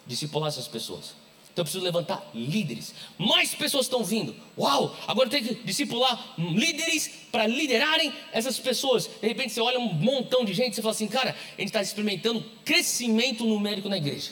discipular 0.05 0.49
essas 0.49 0.67
pessoas. 0.67 1.15
Então 1.57 1.63
eu 1.63 1.65
preciso 1.65 1.83
levantar 1.83 2.23
líderes. 2.35 2.93
Mais 3.17 3.55
pessoas 3.55 3.87
estão 3.87 4.03
vindo. 4.03 4.35
Uau! 4.55 4.95
Agora 5.07 5.25
eu 5.25 5.31
tenho 5.31 5.43
que 5.43 5.55
discipular 5.63 6.35
líderes 6.37 7.09
para 7.31 7.47
liderarem 7.47 8.13
essas 8.31 8.59
pessoas. 8.59 9.09
De 9.19 9.27
repente 9.27 9.53
você 9.53 9.59
olha 9.59 9.79
um 9.79 9.91
montão 9.91 10.45
de 10.45 10.53
gente 10.53 10.77
e 10.77 10.81
fala 10.83 10.91
assim, 10.91 11.07
cara, 11.07 11.31
a 11.31 11.59
gente 11.59 11.69
está 11.69 11.81
experimentando 11.81 12.45
crescimento 12.63 13.43
numérico 13.43 13.89
na 13.89 13.97
igreja. 13.97 14.29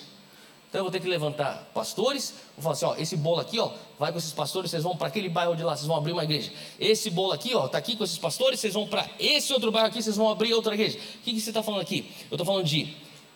Então 0.70 0.82
eu 0.82 0.84
vou 0.84 0.92
ter 0.92 1.00
que 1.00 1.08
levantar 1.08 1.68
pastores, 1.74 2.36
vou 2.56 2.62
falar 2.62 2.74
assim, 2.74 2.86
ó, 2.86 2.96
esse 3.02 3.18
bolo 3.18 3.40
aqui, 3.40 3.58
ó, 3.58 3.72
vai 3.98 4.12
com 4.12 4.20
esses 4.20 4.32
pastores, 4.32 4.70
vocês 4.70 4.84
vão 4.84 4.96
para 4.96 5.08
aquele 5.08 5.28
bairro 5.28 5.56
de 5.56 5.64
lá, 5.64 5.76
vocês 5.76 5.88
vão 5.88 5.98
abrir 5.98 6.12
uma 6.12 6.24
igreja. 6.24 6.52
Esse 6.80 7.10
bolo 7.10 7.32
aqui, 7.32 7.56
ó, 7.56 7.68
tá 7.68 7.80
aqui 7.80 7.96
com 7.96 8.04
esses 8.04 8.20
pastores, 8.20 8.60
vocês 8.60 8.76
vão 8.76 8.86
para 8.86 9.10
esse 9.20 9.52
outro 9.52 9.72
bairro 9.72 9.88
aqui, 9.88 10.00
vocês 10.00 10.16
vão 10.16 10.30
abrir 10.30 10.54
outra 10.54 10.76
igreja. 10.76 11.00
O 11.00 11.24
que, 11.24 11.34
que 11.34 11.42
você 11.42 11.50
está 11.50 11.64
falando 11.64 11.82
aqui? 11.82 12.06
Eu 12.30 12.36
estou 12.36 12.46
falando 12.46 12.68
de 12.68 12.94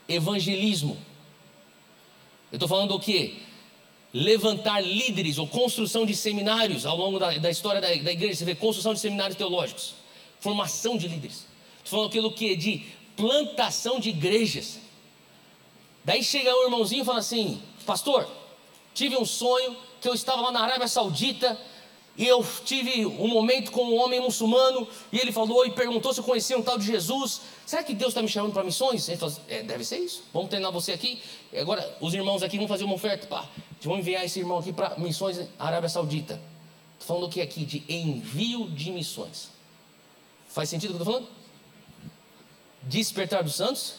evangelismo. 0.08 0.96
Eu 2.52 2.58
estou 2.58 2.70
falando 2.70 2.90
do 2.90 3.00
quê? 3.00 3.49
Levantar 4.14 4.82
líderes 4.82 5.38
ou 5.38 5.48
construção 5.48 6.06
de 6.06 6.16
seminários 6.16 6.86
ao 6.86 6.98
longo 6.98 7.20
da, 7.20 7.32
da 7.38 7.50
história 7.50 7.80
da, 7.80 7.88
da, 7.88 8.12
igreja. 8.12 8.36
Você 8.36 8.46
vê 8.46 8.56
construção 8.56 8.94
de 8.94 9.00
seminários 9.00 9.38
teológicos, 9.38 9.94
formação 10.40 10.98
de 10.98 11.08
líderes. 11.08 11.46
Estou 11.84 12.00
falando 12.00 12.10
aquilo 12.10 12.32
que 12.32 12.56
de 12.56 12.86
plantação 13.16 14.00
de 14.00 14.10
igrejas. 14.10 14.80
Daí 16.04 16.24
chega 16.24 16.54
um 16.56 16.66
irmãozinho 16.66 17.04
e 17.04 17.06
fala 17.06 17.20
assim: 17.20 17.62
Pastor, 17.86 18.28
tive 18.94 19.18
um 19.18 19.26
sonho 19.26 19.76
que 20.02 20.08
eu 20.08 20.14
estava 20.14 20.42
lá 20.42 20.52
na 20.52 20.62
Arábia 20.62 20.88
Saudita 20.88 21.60
e 22.20 22.28
eu 22.28 22.46
tive 22.66 23.06
um 23.06 23.30
momento 23.30 23.72
com 23.72 23.82
um 23.82 23.96
homem 23.98 24.20
muçulmano 24.20 24.86
e 25.10 25.18
ele 25.18 25.32
falou 25.32 25.66
e 25.66 25.72
perguntou 25.72 26.14
se 26.14 26.20
eu 26.20 26.24
conhecia 26.26 26.58
um 26.58 26.62
tal 26.62 26.78
de 26.78 26.86
Jesus. 26.86 27.40
Será 27.66 27.82
que 27.82 27.94
Deus 27.94 28.10
está 28.10 28.22
me 28.22 28.28
chamando 28.28 28.52
para 28.52 28.62
missões? 28.62 29.08
Ele 29.08 29.18
falou: 29.18 29.34
é, 29.48 29.64
deve 29.64 29.86
ser 29.86 30.00
isso. 30.00 30.24
Vamos 30.34 30.50
treinar 30.50 30.70
você 30.70 30.92
aqui. 30.92 31.22
E 31.54 31.58
agora 31.58 31.98
os 32.02 32.14
irmãos 32.14 32.44
aqui 32.44 32.58
vão 32.58 32.68
fazer 32.68 32.84
uma 32.84 32.96
oferta. 32.96 33.26
Pá, 33.26 33.48
Vamos 33.82 34.00
enviar 34.00 34.26
esse 34.26 34.38
irmão 34.38 34.58
aqui 34.58 34.74
para 34.74 35.00
missões 35.00 35.38
na 35.38 35.46
Arábia 35.58 35.88
Saudita. 35.88 36.42
Estou 37.00 37.16
falando 37.16 37.32
que 37.32 37.40
aqui? 37.40 37.64
De 37.64 37.86
envio 37.88 38.70
de 38.70 38.92
missões. 38.92 39.48
Faz 40.50 40.68
sentido 40.68 40.90
o 40.90 40.96
que 40.96 41.02
eu 41.02 41.04
estou 41.04 41.14
falando? 41.14 41.30
Despertar 42.84 43.46
dos 43.46 43.56
santos, 43.56 43.96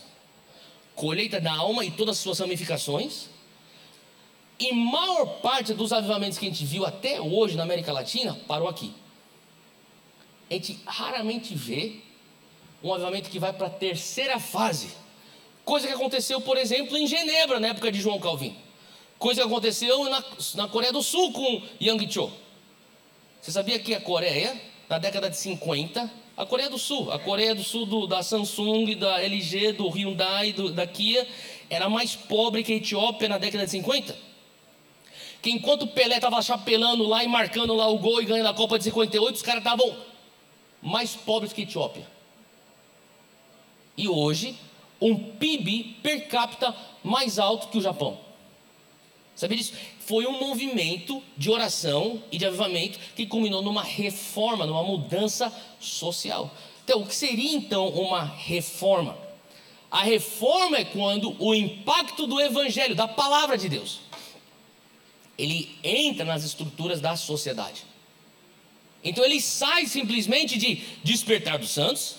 colheita 0.94 1.40
da 1.40 1.54
alma 1.54 1.87
e 1.87 1.90
todas 1.90 2.18
as 2.18 2.22
suas 2.22 2.38
ramificações. 2.38 3.29
E 4.61 4.75
maior 4.75 5.40
parte 5.40 5.73
dos 5.73 5.90
avivamentos 5.90 6.37
que 6.37 6.44
a 6.44 6.49
gente 6.51 6.66
viu 6.66 6.85
até 6.85 7.18
hoje 7.18 7.57
na 7.57 7.62
América 7.62 7.90
Latina 7.94 8.38
parou 8.46 8.68
aqui. 8.68 8.92
A 10.51 10.55
gente 10.55 10.79
raramente 10.85 11.55
vê 11.55 11.96
um 12.85 12.92
avivamento 12.92 13.31
que 13.31 13.38
vai 13.38 13.55
para 13.55 13.68
a 13.68 13.70
terceira 13.70 14.38
fase. 14.38 14.90
Coisa 15.64 15.87
que 15.87 15.94
aconteceu, 15.94 16.42
por 16.42 16.59
exemplo, 16.59 16.99
em 16.99 17.07
Genebra, 17.07 17.59
na 17.59 17.68
época 17.68 17.90
de 17.90 18.01
João 18.01 18.18
Calvino. 18.18 18.57
Coisa 19.18 19.40
que 19.40 19.46
aconteceu 19.46 20.05
na, 20.11 20.23
na 20.57 20.68
Coreia 20.68 20.92
do 20.92 21.03
Sul 21.03 21.33
com 21.33 21.62
Yang 21.81 22.12
Cho. 22.12 22.31
Você 23.40 23.53
sabia 23.53 23.79
que 23.79 23.94
a 23.94 24.01
Coreia, 24.01 24.61
na 24.90 24.99
década 24.99 25.31
de 25.31 25.38
50, 25.38 26.11
a 26.37 26.44
Coreia 26.44 26.68
do 26.68 26.79
Sul, 26.79 27.11
a 27.11 27.18
Coreia 27.18 27.55
do 27.55 27.62
Sul 27.62 27.87
do, 27.87 28.07
da 28.07 28.23
Samsung, 28.23 28.94
da 28.94 29.23
LG, 29.23 29.73
do 29.73 29.88
Hyundai, 29.88 30.53
do, 30.53 30.70
da 30.70 30.87
Kia, 30.87 31.27
era 31.70 31.88
mais 31.88 32.14
pobre 32.14 32.62
que 32.62 32.73
a 32.73 32.77
Etiópia 32.77 33.29
na 33.29 33.38
década 33.38 33.64
de 33.64 33.70
50? 33.70 34.29
Que 35.42 35.50
enquanto 35.50 35.83
o 35.83 35.87
Pelé 35.88 36.16
estava 36.16 36.40
chapelando 36.42 37.07
lá 37.07 37.24
e 37.24 37.29
marcando 37.29 37.74
lá 37.74 37.88
o 37.88 37.98
gol 37.98 38.20
e 38.20 38.26
ganhando 38.26 38.48
a 38.48 38.55
Copa 38.55 38.79
de 38.79 38.85
58, 38.85 39.37
os 39.37 39.42
caras 39.42 39.62
estavam 39.62 39.96
mais 40.83 41.14
pobres 41.14 41.53
que 41.53 41.62
a 41.62 41.64
Etiópia. 41.64 42.07
E 43.96 44.09
hoje, 44.09 44.57
um 45.00 45.16
PIB 45.16 45.96
per 46.03 46.29
capita 46.29 46.74
mais 47.03 47.38
alto 47.38 47.68
que 47.68 47.79
o 47.79 47.83
Japão. 47.83 48.18
Sabe 49.35 49.57
disso? 49.57 49.72
Foi 50.00 50.26
um 50.26 50.38
movimento 50.38 51.22
de 51.37 51.50
oração 51.50 52.22
e 52.31 52.37
de 52.37 52.44
avivamento 52.44 52.98
que 53.16 53.26
culminou 53.26 53.62
numa 53.62 53.83
reforma, 53.83 54.66
numa 54.66 54.83
mudança 54.83 55.50
social. 55.79 56.50
Então, 56.85 57.00
o 57.00 57.07
que 57.07 57.14
seria 57.14 57.55
então 57.55 57.88
uma 57.88 58.24
reforma? 58.24 59.16
A 59.90 60.03
reforma 60.03 60.76
é 60.76 60.85
quando 60.85 61.35
o 61.38 61.55
impacto 61.55 62.26
do 62.26 62.40
evangelho, 62.40 62.94
da 62.94 63.09
palavra 63.09 63.57
de 63.57 63.68
Deus, 63.68 64.00
ele 65.40 65.70
entra 65.83 66.24
nas 66.24 66.44
estruturas 66.44 67.00
da 67.00 67.16
sociedade. 67.16 67.83
Então 69.03 69.24
ele 69.24 69.40
sai 69.40 69.87
simplesmente 69.87 70.59
de 70.59 70.83
despertar 71.03 71.59
dos 71.59 71.70
santos, 71.70 72.16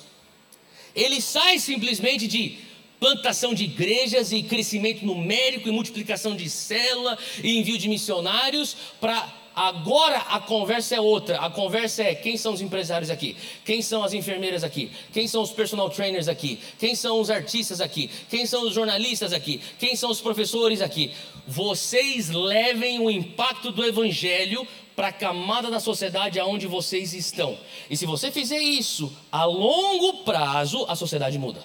ele 0.96 1.22
sai 1.22 1.60
simplesmente 1.60 2.28
de 2.28 2.58
plantação 3.00 3.54
de 3.54 3.64
igrejas 3.64 4.32
e 4.32 4.44
crescimento 4.44 5.06
numérico 5.06 5.68
e 5.68 5.72
multiplicação 5.72 6.36
de 6.36 6.50
célula 6.50 7.18
e 7.44 7.58
envio 7.58 7.78
de 7.78 7.88
missionários 7.88 8.76
para 9.00 9.42
Agora 9.54 10.18
a 10.30 10.40
conversa 10.40 10.96
é 10.96 11.02
outra. 11.02 11.38
A 11.40 11.50
conversa 11.50 12.04
é 12.04 12.16
quem 12.16 12.38
são 12.38 12.54
os 12.54 12.62
empresários 12.62 13.10
aqui? 13.10 13.36
Quem 13.66 13.82
são 13.82 14.02
as 14.04 14.14
enfermeiras 14.14 14.64
aqui? 14.64 14.90
Quem 15.12 15.28
são 15.28 15.42
os 15.42 15.52
personal 15.52 15.90
trainers 15.90 16.30
aqui? 16.30 16.58
Quem 16.80 16.96
são 16.96 17.20
os 17.20 17.30
artistas 17.30 17.82
aqui? 17.82 18.10
Quem 18.30 18.46
são 18.46 18.66
os 18.66 18.74
jornalistas 18.74 19.34
aqui? 19.34 19.60
Quem 19.78 19.96
são 19.96 20.10
os 20.10 20.22
professores 20.22 20.82
aqui? 20.82 21.12
Vocês 21.48 22.30
levem 22.30 23.00
o 23.00 23.10
impacto 23.10 23.72
do 23.72 23.84
evangelho 23.84 24.68
para 24.96 25.08
a 25.08 25.12
camada 25.12 25.70
da 25.72 25.80
sociedade 25.80 26.40
aonde 26.40 26.68
vocês 26.68 27.14
estão. 27.14 27.58
E 27.90 27.98
se 27.98 28.06
você 28.06 28.32
fizer 28.32 28.60
isso 28.62 29.12
a 29.32 29.46
longo 29.46 30.24
prazo, 30.24 30.86
a 30.88 30.96
sociedade 30.96 31.40
muda. 31.40 31.64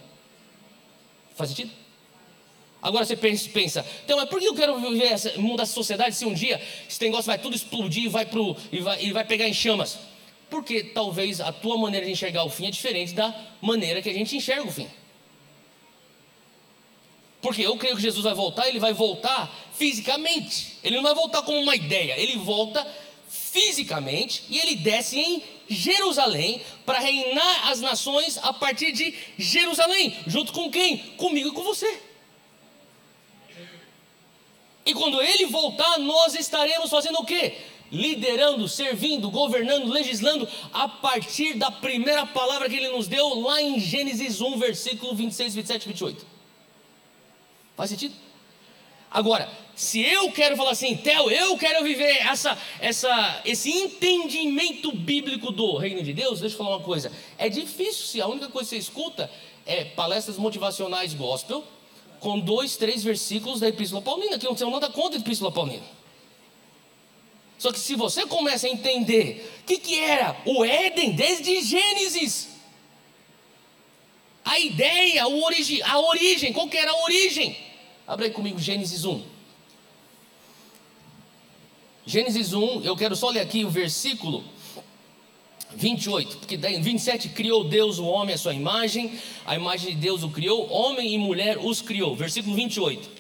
Faz 1.35 1.51
sentido? 1.51 1.71
Agora 2.81 3.05
você 3.05 3.17
pensa, 3.17 3.85
então, 4.05 4.17
mas 4.17 4.29
por 4.29 4.39
que 4.39 4.47
eu 4.47 4.55
quero 4.55 4.79
viver 4.79 5.07
essa, 5.07 5.33
mudar 5.39 5.65
essa 5.65 5.73
sociedade 5.73 6.15
se 6.15 6.25
um 6.25 6.33
dia 6.33 6.61
esse 6.89 7.03
negócio 7.03 7.27
vai 7.27 7.39
tudo 7.39 7.57
explodir 7.57 8.05
e 8.05 8.09
vai, 8.09 8.25
pro, 8.25 8.57
e 8.71 8.81
vai, 8.81 9.05
e 9.05 9.13
vai 9.13 9.25
pegar 9.25 9.49
em 9.49 9.53
chamas? 9.53 9.99
Porque 10.49 10.85
talvez 10.85 11.41
a 11.41 11.51
tua 11.51 11.77
maneira 11.77 12.07
de 12.07 12.13
enxergar 12.13 12.45
o 12.45 12.51
fim 12.51 12.67
é 12.67 12.71
diferente 12.71 13.13
da 13.13 13.35
maneira 13.61 14.01
que 14.01 14.09
a 14.09 14.13
gente 14.13 14.37
enxerga 14.37 14.69
o 14.69 14.71
fim. 14.71 14.87
Porque 17.47 17.63
eu 17.63 17.77
creio 17.77 17.95
que 17.95 18.03
Jesus 18.03 18.25
vai 18.25 18.35
voltar, 18.35 18.67
ele 18.67 18.81
vai 18.81 18.93
voltar 18.93 19.49
fisicamente. 19.73 20.79
Ele 20.83 20.97
não 20.97 21.05
vai 21.05 21.15
voltar 21.15 21.43
como 21.43 21.61
uma 21.61 21.77
ideia, 21.77 22.19
ele 22.19 22.39
volta 22.39 22.85
fisicamente 23.29 24.43
e 24.51 24.59
ele 24.59 24.75
desce 24.75 25.17
em 25.17 25.41
Jerusalém 25.69 26.61
para 26.85 26.99
reinar 26.99 27.71
as 27.71 27.81
nações 27.81 28.37
a 28.39 28.53
partir 28.53 28.91
de 28.91 29.15
Jerusalém, 29.39 30.17
junto 30.27 30.53
com 30.53 30.69
quem? 30.73 30.99
Comigo 31.17 31.51
e 31.51 31.53
com 31.53 31.63
você. 31.63 32.01
E 34.85 34.93
quando 34.93 35.23
ele 35.23 35.47
voltar, 35.47 36.01
nós 36.01 36.35
estaremos 36.35 36.91
fazendo 36.91 37.21
o 37.21 37.25
quê? 37.25 37.59
Liderando, 37.93 38.69
servindo, 38.69 39.31
governando, 39.31 39.87
legislando 39.87 40.49
a 40.73 40.89
partir 40.89 41.55
da 41.55 41.71
primeira 41.71 42.27
palavra 42.27 42.69
que 42.69 42.75
ele 42.75 42.89
nos 42.89 43.07
deu 43.07 43.39
lá 43.39 43.63
em 43.63 43.79
Gênesis 43.79 44.41
1, 44.41 44.59
versículo 44.59 45.15
26, 45.15 45.55
27 45.55 45.87
28. 45.87 46.36
Faz 47.77 47.91
sentido? 47.91 48.15
Agora, 49.11 49.49
se 49.75 50.01
eu 50.01 50.33
quero 50.33 50.57
falar 50.57 50.71
assim, 50.71 50.97
Theo, 50.97 51.31
eu 51.31 51.57
quero 51.59 51.85
viver 51.85 52.17
essa, 52.27 52.59
essa, 52.81 53.43
esse 53.45 53.71
entendimento 53.71 54.91
bíblico 54.93 55.53
do 55.53 55.77
reino 55.77 56.03
de 56.03 56.13
Deus, 56.13 56.41
deixa 56.41 56.55
eu 56.55 56.59
falar 56.59 56.77
uma 56.77 56.85
coisa. 56.85 57.13
É 57.37 57.49
difícil 57.49 58.07
se 58.07 58.21
a 58.21 58.27
única 58.27 58.49
coisa 58.49 58.69
que 58.69 58.77
você 58.77 58.81
escuta 58.81 59.31
é 59.67 59.85
palestras 59.85 60.39
motivacionais 60.39 61.13
gospel, 61.13 61.63
com 62.21 62.41
dois, 62.41 62.77
três 62.77 63.05
versículos 63.05 63.61
da 63.61 63.69
Epístola 63.69 64.01
Paulina, 64.01 64.39
que 64.39 64.47
não 64.47 64.55
tem 64.55 64.71
nada 64.71 64.89
contra 64.89 65.19
a 65.19 65.21
Epístola 65.21 65.53
Paulina. 65.53 65.85
Só 67.59 67.73
que 67.73 67.79
se 67.79 67.95
você 67.95 68.27
começa 68.27 68.67
a 68.67 68.71
entender 68.71 69.61
o 69.61 69.65
que, 69.65 69.79
que 69.79 69.99
era 69.99 70.37
o 70.45 70.65
Éden 70.65 71.13
desde 71.13 71.63
Gênesis, 71.63 72.49
a 74.45 74.59
ideia, 74.59 75.25
a 75.25 75.99
origem, 75.99 76.53
qual 76.53 76.69
que 76.69 76.77
era 76.77 76.91
a 76.91 77.03
origem? 77.03 77.66
Abre 78.07 78.27
aí 78.27 78.31
comigo 78.31 78.61
Gênesis 78.61 79.05
1. 79.05 79.23
Gênesis 82.07 82.53
1, 82.53 82.83
eu 82.83 82.97
quero 82.97 83.17
só 83.17 83.31
ler 83.31 83.41
aqui 83.41 83.65
o 83.65 83.71
versículo 83.71 84.45
28, 85.75 86.37
porque 86.37 86.57
daí 86.57 86.81
27 86.81 87.31
criou 87.31 87.65
Deus 87.65 87.99
o 87.99 88.07
homem 88.07 88.37
à 88.37 88.39
sua 88.39 88.55
imagem, 88.55 89.19
a 89.45 89.57
imagem 89.57 89.95
de 89.95 90.01
Deus 90.01 90.23
o 90.23 90.31
criou, 90.31 90.71
homem 90.71 91.15
e 91.15 91.19
mulher 91.19 91.59
os 91.59 91.83
criou. 91.83 92.15
Versículo 92.15 92.55
28. 92.55 93.11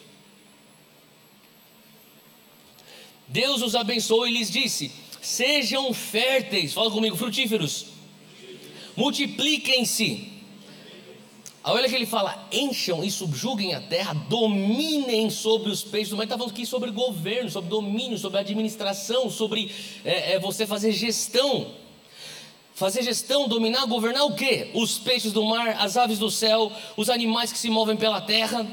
Deus 3.27 3.61
os 3.63 3.75
abençoou 3.75 4.29
e 4.29 4.31
lhes 4.31 4.49
disse: 4.49 4.93
Sejam 5.21 5.93
férteis, 5.93 6.73
fala 6.73 6.93
comigo, 6.93 7.17
frutíferos, 7.17 7.87
multipliquem-se. 8.97 10.36
Olha 11.69 11.89
que 11.89 11.95
ele 11.97 12.07
fala: 12.07 12.47
encham 12.53 13.03
e 13.03 13.11
subjuguem 13.11 13.75
a 13.75 13.81
terra, 13.81 14.15
dominem 14.15 15.29
sobre 15.29 15.71
os 15.71 15.83
peixes 15.83 16.13
Mas 16.13 16.25
Está 16.25 16.39
falando 16.39 16.53
aqui 16.53 16.65
sobre 16.65 16.93
governo, 16.93 17.51
sobre 17.51 17.69
domínio, 17.69 18.17
sobre 18.17 18.39
administração, 18.39 19.29
sobre 19.29 19.75
é, 20.05 20.35
é, 20.35 20.39
você 20.39 20.65
fazer 20.65 20.93
gestão. 20.93 21.73
Fazer 22.73 23.03
gestão, 23.03 23.49
dominar, 23.49 23.87
governar 23.87 24.25
o 24.27 24.35
quê? 24.35 24.71
Os 24.75 24.99
peixes 24.99 25.33
do 25.33 25.43
mar, 25.45 25.77
as 25.81 25.97
aves 25.97 26.19
do 26.19 26.31
céu, 26.31 26.71
os 26.97 27.09
animais 27.09 27.51
que 27.51 27.59
se 27.59 27.71
movem 27.71 27.97
pela 27.97 28.21
terra. 28.21 28.67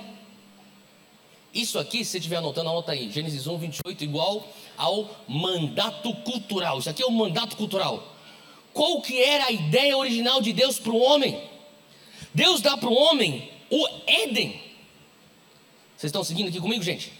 Isso 1.53 1.79
aqui, 1.79 2.03
se 2.03 2.11
você 2.11 2.17
estiver 2.17 2.37
anotando, 2.37 2.69
anota 2.69 2.91
aí. 2.91 3.09
Gênesis 3.09 3.47
1, 3.47 3.57
28, 3.57 4.03
igual 4.03 4.45
ao 4.77 5.09
mandato 5.27 6.13
cultural. 6.17 6.79
Isso 6.79 6.89
aqui 6.89 7.01
é 7.01 7.05
o 7.05 7.11
mandato 7.11 7.55
cultural. 7.55 8.03
Qual 8.73 9.01
que 9.01 9.19
era 9.21 9.45
a 9.45 9.51
ideia 9.51 9.97
original 9.97 10.41
de 10.41 10.51
Deus 10.51 10.77
para 10.77 10.91
o 10.91 10.99
homem? 10.99 11.52
Deus 12.33 12.61
dá 12.61 12.77
para 12.77 12.89
o 12.89 12.93
homem 12.93 13.51
o 13.69 13.87
Éden. 14.07 14.51
Vocês 15.95 16.09
estão 16.09 16.23
seguindo 16.23 16.49
aqui 16.49 16.59
comigo, 16.59 16.83
gente? 16.83 17.11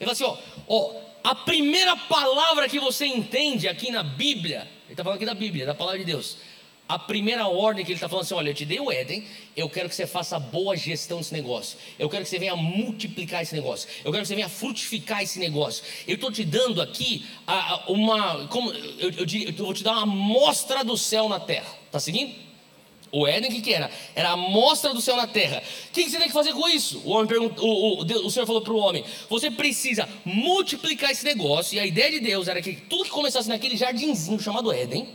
Ele 0.00 0.10
fala 0.10 0.12
assim: 0.12 0.24
ó, 0.24 0.36
ó, 0.68 1.00
a 1.22 1.34
primeira 1.34 1.96
palavra 1.96 2.68
que 2.68 2.80
você 2.80 3.06
entende 3.06 3.68
aqui 3.68 3.90
na 3.90 4.02
Bíblia 4.02 4.68
ele 4.88 4.94
está 4.94 5.04
falando 5.04 5.16
aqui 5.16 5.26
da 5.26 5.34
Bíblia, 5.34 5.66
da 5.66 5.74
palavra 5.74 5.98
de 5.98 6.06
Deus. 6.06 6.38
A 6.88 6.98
primeira 6.98 7.46
ordem 7.46 7.84
que 7.84 7.90
ele 7.90 7.98
está 7.98 8.08
falando 8.08 8.24
assim: 8.24 8.32
olha, 8.32 8.48
eu 8.48 8.54
te 8.54 8.64
dei 8.64 8.80
o 8.80 8.90
Éden, 8.90 9.22
eu 9.54 9.68
quero 9.68 9.86
que 9.86 9.94
você 9.94 10.06
faça 10.06 10.38
boa 10.38 10.74
gestão 10.74 11.18
desse 11.18 11.34
negócio. 11.34 11.78
Eu 11.98 12.08
quero 12.08 12.24
que 12.24 12.30
você 12.30 12.38
venha 12.38 12.56
multiplicar 12.56 13.42
esse 13.42 13.54
negócio. 13.54 13.86
Eu 14.02 14.10
quero 14.10 14.22
que 14.22 14.28
você 14.28 14.34
venha 14.34 14.48
frutificar 14.48 15.22
esse 15.22 15.38
negócio. 15.38 15.84
Eu 16.06 16.14
estou 16.14 16.32
te 16.32 16.42
dando 16.42 16.80
aqui 16.80 17.26
uma. 17.86 18.48
Como, 18.48 18.72
eu, 18.72 19.10
eu, 19.10 19.26
eu, 19.26 19.52
vou 19.52 19.74
te 19.74 19.84
dar 19.84 19.92
uma 19.92 20.04
amostra 20.04 20.82
do 20.82 20.96
céu 20.96 21.28
na 21.28 21.38
terra. 21.38 21.68
Está 21.84 22.00
seguindo? 22.00 22.47
O 23.10 23.26
Éden, 23.26 23.50
o 23.50 23.54
que, 23.54 23.62
que 23.62 23.72
era? 23.72 23.90
Era 24.14 24.30
a 24.30 24.32
amostra 24.32 24.92
do 24.92 25.00
céu 25.00 25.16
na 25.16 25.26
terra. 25.26 25.62
O 25.88 25.92
que, 25.92 26.04
que 26.04 26.10
você 26.10 26.18
tem 26.18 26.26
que 26.26 26.32
fazer 26.32 26.52
com 26.52 26.68
isso? 26.68 27.00
O, 27.04 27.10
homem 27.10 27.26
perguntou, 27.26 27.66
o, 27.66 28.02
o, 28.02 28.26
o 28.26 28.30
Senhor 28.30 28.46
falou 28.46 28.60
para 28.60 28.72
o 28.72 28.78
homem: 28.78 29.04
Você 29.30 29.50
precisa 29.50 30.06
multiplicar 30.24 31.10
esse 31.10 31.24
negócio. 31.24 31.76
E 31.76 31.80
a 31.80 31.86
ideia 31.86 32.10
de 32.10 32.20
Deus 32.20 32.48
era 32.48 32.60
que 32.60 32.74
tudo 32.74 33.04
que 33.04 33.10
começasse 33.10 33.48
naquele 33.48 33.76
jardinzinho 33.76 34.38
chamado 34.38 34.70
Éden, 34.70 35.08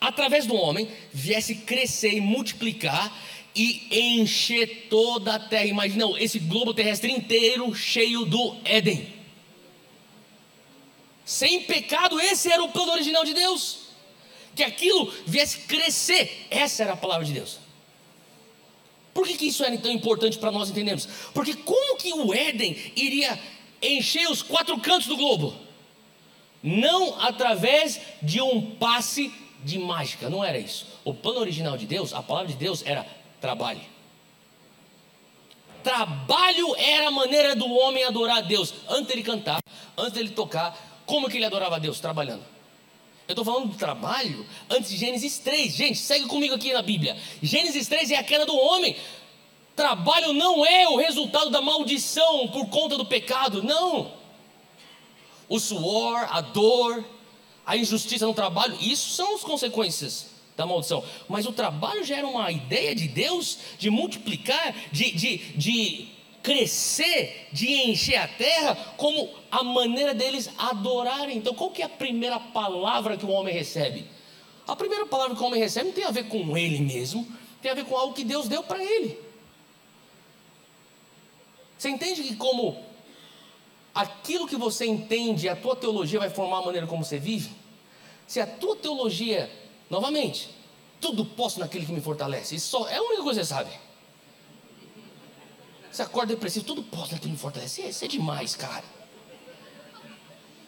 através 0.00 0.46
do 0.46 0.54
homem, 0.54 0.88
viesse 1.12 1.56
crescer 1.56 2.14
e 2.14 2.20
multiplicar 2.22 3.12
e 3.54 4.14
encher 4.18 4.86
toda 4.88 5.34
a 5.34 5.38
terra. 5.38 5.66
Imagina 5.66 6.06
esse 6.18 6.38
globo 6.38 6.72
terrestre 6.72 7.12
inteiro 7.12 7.74
cheio 7.74 8.24
do 8.24 8.56
Éden. 8.64 9.14
Sem 11.22 11.64
pecado, 11.64 12.18
esse 12.18 12.50
era 12.50 12.62
o 12.62 12.70
plano 12.70 12.92
original 12.92 13.24
de 13.24 13.34
Deus 13.34 13.85
que 14.56 14.64
aquilo 14.64 15.12
viesse 15.26 15.58
crescer. 15.58 16.48
Essa 16.50 16.82
era 16.82 16.94
a 16.94 16.96
palavra 16.96 17.24
de 17.24 17.34
Deus. 17.34 17.58
Por 19.12 19.26
que, 19.26 19.36
que 19.36 19.46
isso 19.46 19.64
era 19.64 19.76
tão 19.78 19.92
importante 19.92 20.38
para 20.38 20.50
nós 20.50 20.70
entendermos? 20.70 21.06
Porque 21.32 21.54
como 21.54 21.96
que 21.96 22.12
o 22.12 22.34
Éden 22.34 22.76
iria 22.96 23.38
encher 23.80 24.28
os 24.28 24.42
quatro 24.42 24.78
cantos 24.80 25.06
do 25.06 25.16
globo? 25.16 25.54
Não 26.62 27.20
através 27.20 28.00
de 28.20 28.40
um 28.40 28.74
passe 28.76 29.32
de 29.62 29.78
mágica, 29.78 30.28
não 30.28 30.44
era 30.44 30.58
isso. 30.58 30.86
O 31.04 31.14
plano 31.14 31.40
original 31.40 31.76
de 31.76 31.86
Deus, 31.86 32.12
a 32.12 32.22
palavra 32.22 32.48
de 32.48 32.58
Deus 32.58 32.82
era 32.84 33.06
trabalho. 33.40 33.80
Trabalho 35.82 36.74
era 36.76 37.08
a 37.08 37.10
maneira 37.10 37.54
do 37.54 37.66
homem 37.72 38.04
adorar 38.04 38.38
a 38.38 38.40
Deus. 38.40 38.74
Antes 38.88 39.12
ele 39.12 39.22
cantar, 39.22 39.60
antes 39.96 40.18
ele 40.18 40.30
tocar, 40.30 41.02
como 41.06 41.28
que 41.28 41.36
ele 41.36 41.44
adorava 41.44 41.76
a 41.76 41.78
Deus? 41.78 42.00
Trabalhando. 42.00 42.55
Eu 43.28 43.32
estou 43.32 43.44
falando 43.44 43.68
do 43.68 43.76
trabalho 43.76 44.46
antes 44.70 44.90
de 44.90 44.96
Gênesis 44.96 45.38
3. 45.38 45.74
Gente, 45.74 45.98
segue 45.98 46.26
comigo 46.26 46.54
aqui 46.54 46.72
na 46.72 46.82
Bíblia. 46.82 47.16
Gênesis 47.42 47.88
3 47.88 48.12
é 48.12 48.16
a 48.16 48.22
queda 48.22 48.46
do 48.46 48.56
homem. 48.56 48.96
Trabalho 49.74 50.32
não 50.32 50.64
é 50.64 50.88
o 50.88 50.96
resultado 50.96 51.50
da 51.50 51.60
maldição 51.60 52.48
por 52.48 52.68
conta 52.68 52.96
do 52.96 53.04
pecado, 53.04 53.62
não. 53.62 54.12
O 55.48 55.58
suor, 55.58 56.26
a 56.30 56.40
dor, 56.40 57.04
a 57.64 57.76
injustiça 57.76 58.26
no 58.26 58.32
trabalho, 58.32 58.76
isso 58.80 59.10
são 59.10 59.34
as 59.34 59.42
consequências 59.42 60.28
da 60.56 60.64
maldição. 60.64 61.04
Mas 61.28 61.46
o 61.46 61.52
trabalho 61.52 62.04
já 62.04 62.16
era 62.16 62.26
uma 62.26 62.50
ideia 62.50 62.94
de 62.94 63.08
Deus 63.08 63.58
de 63.76 63.90
multiplicar, 63.90 64.74
de, 64.92 65.10
de, 65.10 65.36
de 65.56 66.08
crescer, 66.46 67.48
de 67.50 67.66
encher 67.66 68.14
a 68.14 68.28
terra, 68.28 68.76
como 68.96 69.28
a 69.50 69.64
maneira 69.64 70.14
deles 70.14 70.48
adorarem. 70.56 71.38
Então, 71.38 71.52
qual 71.52 71.72
que 71.72 71.82
é 71.82 71.86
a 71.86 71.88
primeira 71.88 72.38
palavra 72.38 73.16
que 73.16 73.26
o 73.26 73.30
homem 73.30 73.52
recebe? 73.52 74.06
A 74.64 74.76
primeira 74.76 75.04
palavra 75.06 75.34
que 75.34 75.42
o 75.42 75.44
homem 75.44 75.58
recebe 75.58 75.88
não 75.88 75.92
tem 75.92 76.04
a 76.04 76.12
ver 76.12 76.28
com 76.28 76.56
ele 76.56 76.78
mesmo, 76.78 77.26
tem 77.60 77.68
a 77.68 77.74
ver 77.74 77.84
com 77.84 77.96
algo 77.96 78.14
que 78.14 78.22
Deus 78.22 78.46
deu 78.46 78.62
para 78.62 78.80
ele. 78.80 79.18
Você 81.76 81.88
entende 81.88 82.22
que 82.22 82.36
como 82.36 82.80
aquilo 83.92 84.46
que 84.46 84.54
você 84.54 84.86
entende, 84.86 85.48
a 85.48 85.56
tua 85.56 85.74
teologia 85.74 86.20
vai 86.20 86.30
formar 86.30 86.58
a 86.58 86.62
maneira 86.62 86.86
como 86.86 87.04
você 87.04 87.18
vive? 87.18 87.50
Se 88.24 88.40
a 88.40 88.46
tua 88.46 88.76
teologia, 88.76 89.50
novamente, 89.90 90.48
tudo 91.00 91.24
posso 91.24 91.58
naquele 91.58 91.84
que 91.84 91.92
me 91.92 92.00
fortalece, 92.00 92.54
isso 92.54 92.68
só 92.68 92.88
é 92.88 92.98
a 92.98 93.02
única 93.02 93.24
coisa 93.24 93.40
que 93.40 93.46
você 93.46 93.52
sabe. 93.52 93.85
Você 95.96 96.02
acorda 96.02 96.34
depressivo, 96.34 96.66
tudo 96.66 96.82
pode 96.82 97.12
naquilo 97.12 97.32
me 97.32 97.38
fortalece. 97.38 97.80
Isso 97.80 98.04
é 98.04 98.08
demais, 98.08 98.54
cara. 98.54 98.84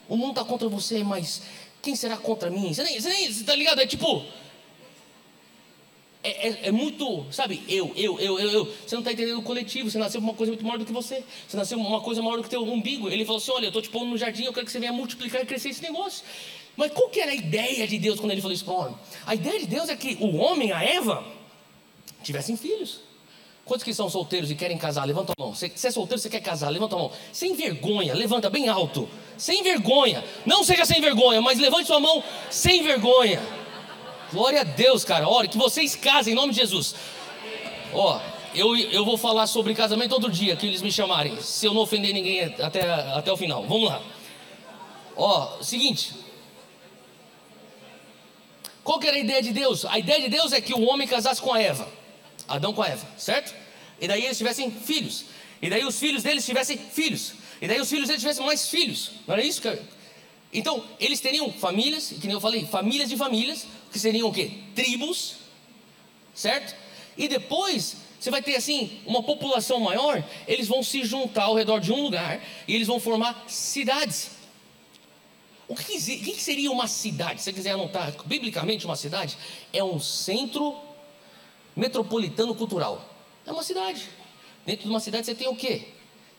O 0.09 0.17
mundo 0.17 0.31
está 0.31 0.43
contra 0.43 0.67
você, 0.71 1.05
mas 1.05 1.43
quem 1.83 1.95
será 1.95 2.17
contra 2.17 2.49
mim? 2.49 2.73
Você 2.73 2.83
nem, 2.83 2.99
você 2.99 3.11
nem 3.11 3.31
você 3.31 3.45
tá 3.45 3.55
ligado? 3.55 3.79
É 3.79 3.87
tipo. 3.87 4.25
É, 6.25 6.49
é, 6.49 6.59
é, 6.69 6.71
muito, 6.73 7.27
sabe, 7.31 7.63
eu, 7.69 7.93
eu, 7.95 8.19
eu, 8.19 8.41
eu, 8.41 8.51
eu. 8.51 8.65
Você 8.65 8.95
não 8.95 9.03
está 9.03 9.13
entendendo 9.13 9.39
o 9.39 9.43
coletivo, 9.43 9.91
você 9.91 9.99
nasceu 9.99 10.19
uma 10.19 10.33
coisa 10.33 10.51
muito 10.51 10.65
maior 10.65 10.79
do 10.79 10.87
que 10.87 10.93
você. 10.93 11.23
Você 11.47 11.59
nasceu 11.59 11.79
uma 11.79 12.01
coisa 12.01 12.23
maior 12.23 12.39
do 12.39 12.43
que 12.43 12.49
teu 12.49 12.63
umbigo. 12.63 13.11
Ele 13.11 13.27
falou 13.27 13.37
assim: 13.37 13.51
olha, 13.51 13.67
eu 13.67 13.69
estou 13.69 13.83
te 13.83 13.91
pondo 13.91 14.07
no 14.07 14.17
jardim, 14.17 14.45
eu 14.45 14.53
quero 14.55 14.65
que 14.65 14.73
você 14.73 14.81
venha 14.81 14.95
multiplicar 14.95 15.43
e 15.43 15.45
crescer 15.45 15.69
esse 15.69 15.83
negócio. 15.83 16.25
Mas 16.75 16.91
qual 16.93 17.11
que 17.11 17.21
era 17.21 17.33
a 17.33 17.35
ideia 17.35 17.87
de 17.87 17.99
Deus 17.99 18.19
quando 18.19 18.33
ele 18.33 18.41
falou 18.41 18.55
isso 18.55 18.65
para 18.65 18.73
o 18.73 18.79
homem? 18.79 18.99
A 19.27 19.35
ideia 19.35 19.61
de 19.61 19.67
Deus 19.67 19.91
é 19.91 19.95
que 19.95 20.17
o 20.21 20.37
homem, 20.37 20.73
a 20.73 20.83
Eva, 20.83 21.23
tivessem 22.23 22.57
filhos. 22.57 23.08
Quantos 23.69 23.85
que 23.85 23.93
são 23.93 24.09
solteiros 24.09 24.51
e 24.51 24.55
querem 24.55 24.79
casar? 24.79 25.05
Levanta 25.05 25.35
a 25.37 25.43
mão. 25.43 25.55
Você, 25.55 25.69
você 25.69 25.89
é 25.89 25.91
solteiro, 25.91 26.19
você 26.19 26.31
quer 26.31 26.41
casar? 26.41 26.71
Levanta 26.71 26.97
a 26.97 26.99
mão. 26.99 27.13
Sem 27.31 27.55
vergonha, 27.55 28.15
levanta 28.15 28.49
bem 28.49 28.67
alto. 28.67 29.07
Sem 29.37 29.63
vergonha. 29.63 30.25
Não 30.47 30.65
seja 30.65 30.87
sem 30.87 31.03
vergonha, 31.03 31.43
mas 31.43 31.59
levante 31.59 31.87
sua 31.87 32.01
mão 32.01 32.25
sem 32.49 32.83
vergonha. 32.83 33.43
Glória 34.33 34.63
a 34.63 34.65
Deus, 34.65 35.05
cara. 35.05 35.29
Olha, 35.29 35.47
que 35.47 35.59
vocês 35.59 35.95
casem 35.95 36.33
em 36.33 36.37
nome 36.37 36.55
de 36.55 36.61
Jesus. 36.61 36.95
Ó, 37.93 38.19
eu, 38.55 38.75
eu 38.75 39.05
vou 39.05 39.19
falar 39.19 39.47
sobre 39.47 39.75
casamento 39.75 40.13
outro 40.13 40.31
dia 40.31 40.57
que 40.57 40.67
eles 40.67 40.81
me 40.81 40.91
chamarem. 40.91 41.39
Se 41.43 41.67
eu 41.67 41.75
não 41.75 41.83
ofender 41.83 42.15
ninguém 42.15 42.45
até, 42.45 42.91
até 42.91 43.31
o 43.31 43.37
final. 43.37 43.65
Vamos 43.65 43.91
lá. 43.91 44.01
Ó, 45.15 45.61
seguinte. 45.61 46.15
Qual 48.83 48.99
que 48.99 49.07
era 49.07 49.19
a 49.19 49.21
ideia 49.21 49.43
de 49.43 49.53
Deus? 49.53 49.85
A 49.85 49.99
ideia 49.99 50.23
de 50.23 50.31
Deus 50.31 50.55
é 50.55 50.61
que 50.63 50.73
o 50.73 50.89
homem 50.89 51.07
casasse 51.07 51.43
com 51.43 51.53
a 51.53 51.61
Eva. 51.61 51.98
Adão 52.49 52.73
com 52.73 52.83
Eva, 52.83 53.07
certo? 53.17 53.55
E 54.01 54.09
daí 54.09 54.25
eles 54.25 54.39
tivessem 54.39 54.71
filhos. 54.71 55.27
E 55.61 55.69
daí 55.69 55.85
os 55.85 55.99
filhos 55.99 56.23
deles 56.23 56.45
tivessem 56.45 56.79
filhos. 56.79 57.35
E 57.61 57.69
daí 57.69 57.81
os 57.81 57.89
filhos 57.89 58.07
deles 58.09 58.23
tivessem 58.23 58.45
mais 58.45 58.69
filhos. 58.69 59.11
Não 59.27 59.35
era 59.35 59.45
isso, 59.45 59.61
cara? 59.61 59.81
Então, 60.53 60.83
eles 60.99 61.21
teriam 61.21 61.53
famílias, 61.53 62.09
que 62.09 62.27
nem 62.27 62.33
eu 62.33 62.41
falei, 62.41 62.65
famílias 62.67 63.09
de 63.09 63.17
famílias, 63.17 63.67
que 63.93 63.99
seriam 63.99 64.29
o 64.29 64.33
quê? 64.33 64.53
Tribos, 64.75 65.37
certo? 66.35 66.75
E 67.17 67.29
depois, 67.29 67.97
você 68.19 68.31
vai 68.31 68.41
ter 68.41 68.57
assim, 68.57 69.01
uma 69.05 69.23
população 69.23 69.81
maior, 69.81 70.25
eles 70.47 70.67
vão 70.67 70.83
se 70.83 71.05
juntar 71.05 71.45
ao 71.45 71.55
redor 71.55 71.81
de 71.81 71.93
um 71.93 72.01
lugar 72.01 72.41
e 72.67 72.75
eles 72.75 72.87
vão 72.87 72.99
formar 72.99 73.45
cidades. 73.47 74.31
O 75.67 75.75
que, 75.75 76.01
que 76.01 76.43
seria 76.43 76.71
uma 76.71 76.89
cidade? 76.89 77.41
Se 77.41 77.45
você 77.45 77.53
quiser 77.53 77.73
anotar, 77.73 78.15
biblicamente, 78.25 78.87
uma 78.87 78.97
cidade 78.97 79.37
é 79.71 79.85
um 79.85 80.01
centro 80.01 80.75
metropolitano 81.79 82.55
cultural. 82.55 83.03
É 83.47 83.53
uma 83.53 83.63
cidade. 83.63 84.09
Dentro 84.67 84.85
de 84.85 84.91
uma 84.91 85.01
cidade 85.01 85.25
você 85.25 85.35
tem 85.35 85.49
o 85.49 85.57
quê? 85.57 85.89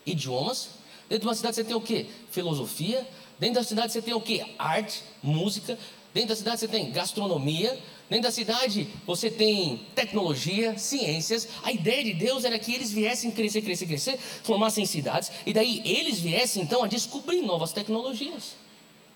Idiomas. 0.05 0.69
Dentro 1.07 1.21
de 1.21 1.27
uma 1.27 1.35
cidade 1.35 1.55
você 1.55 1.63
tem 1.63 1.75
o 1.75 1.81
quê? 1.81 2.05
Filosofia, 2.29 3.07
Dentro 3.39 3.55
da 3.55 3.63
cidade 3.63 3.93
você 3.93 4.01
tem 4.01 4.13
o 4.13 4.19
que? 4.19 4.43
Arte, 4.59 5.01
música. 5.23 5.79
Dentro 6.13 6.29
da 6.29 6.35
cidade 6.35 6.59
você 6.59 6.67
tem 6.67 6.91
gastronomia. 6.91 7.79
Dentro 8.09 8.23
da 8.23 8.31
cidade 8.31 8.87
você 9.07 9.31
tem 9.31 9.79
tecnologia, 9.95 10.77
ciências. 10.77 11.47
A 11.63 11.71
ideia 11.71 12.03
de 12.03 12.13
Deus 12.13 12.43
era 12.43 12.59
que 12.59 12.73
eles 12.73 12.91
viessem 12.91 13.31
crescer, 13.31 13.61
crescer, 13.61 13.85
crescer, 13.85 14.19
formassem 14.43 14.85
cidades. 14.85 15.31
E 15.45 15.53
daí 15.53 15.81
eles 15.85 16.19
viessem 16.19 16.63
então 16.63 16.83
a 16.83 16.87
descobrir 16.87 17.41
novas 17.41 17.71
tecnologias. 17.71 18.55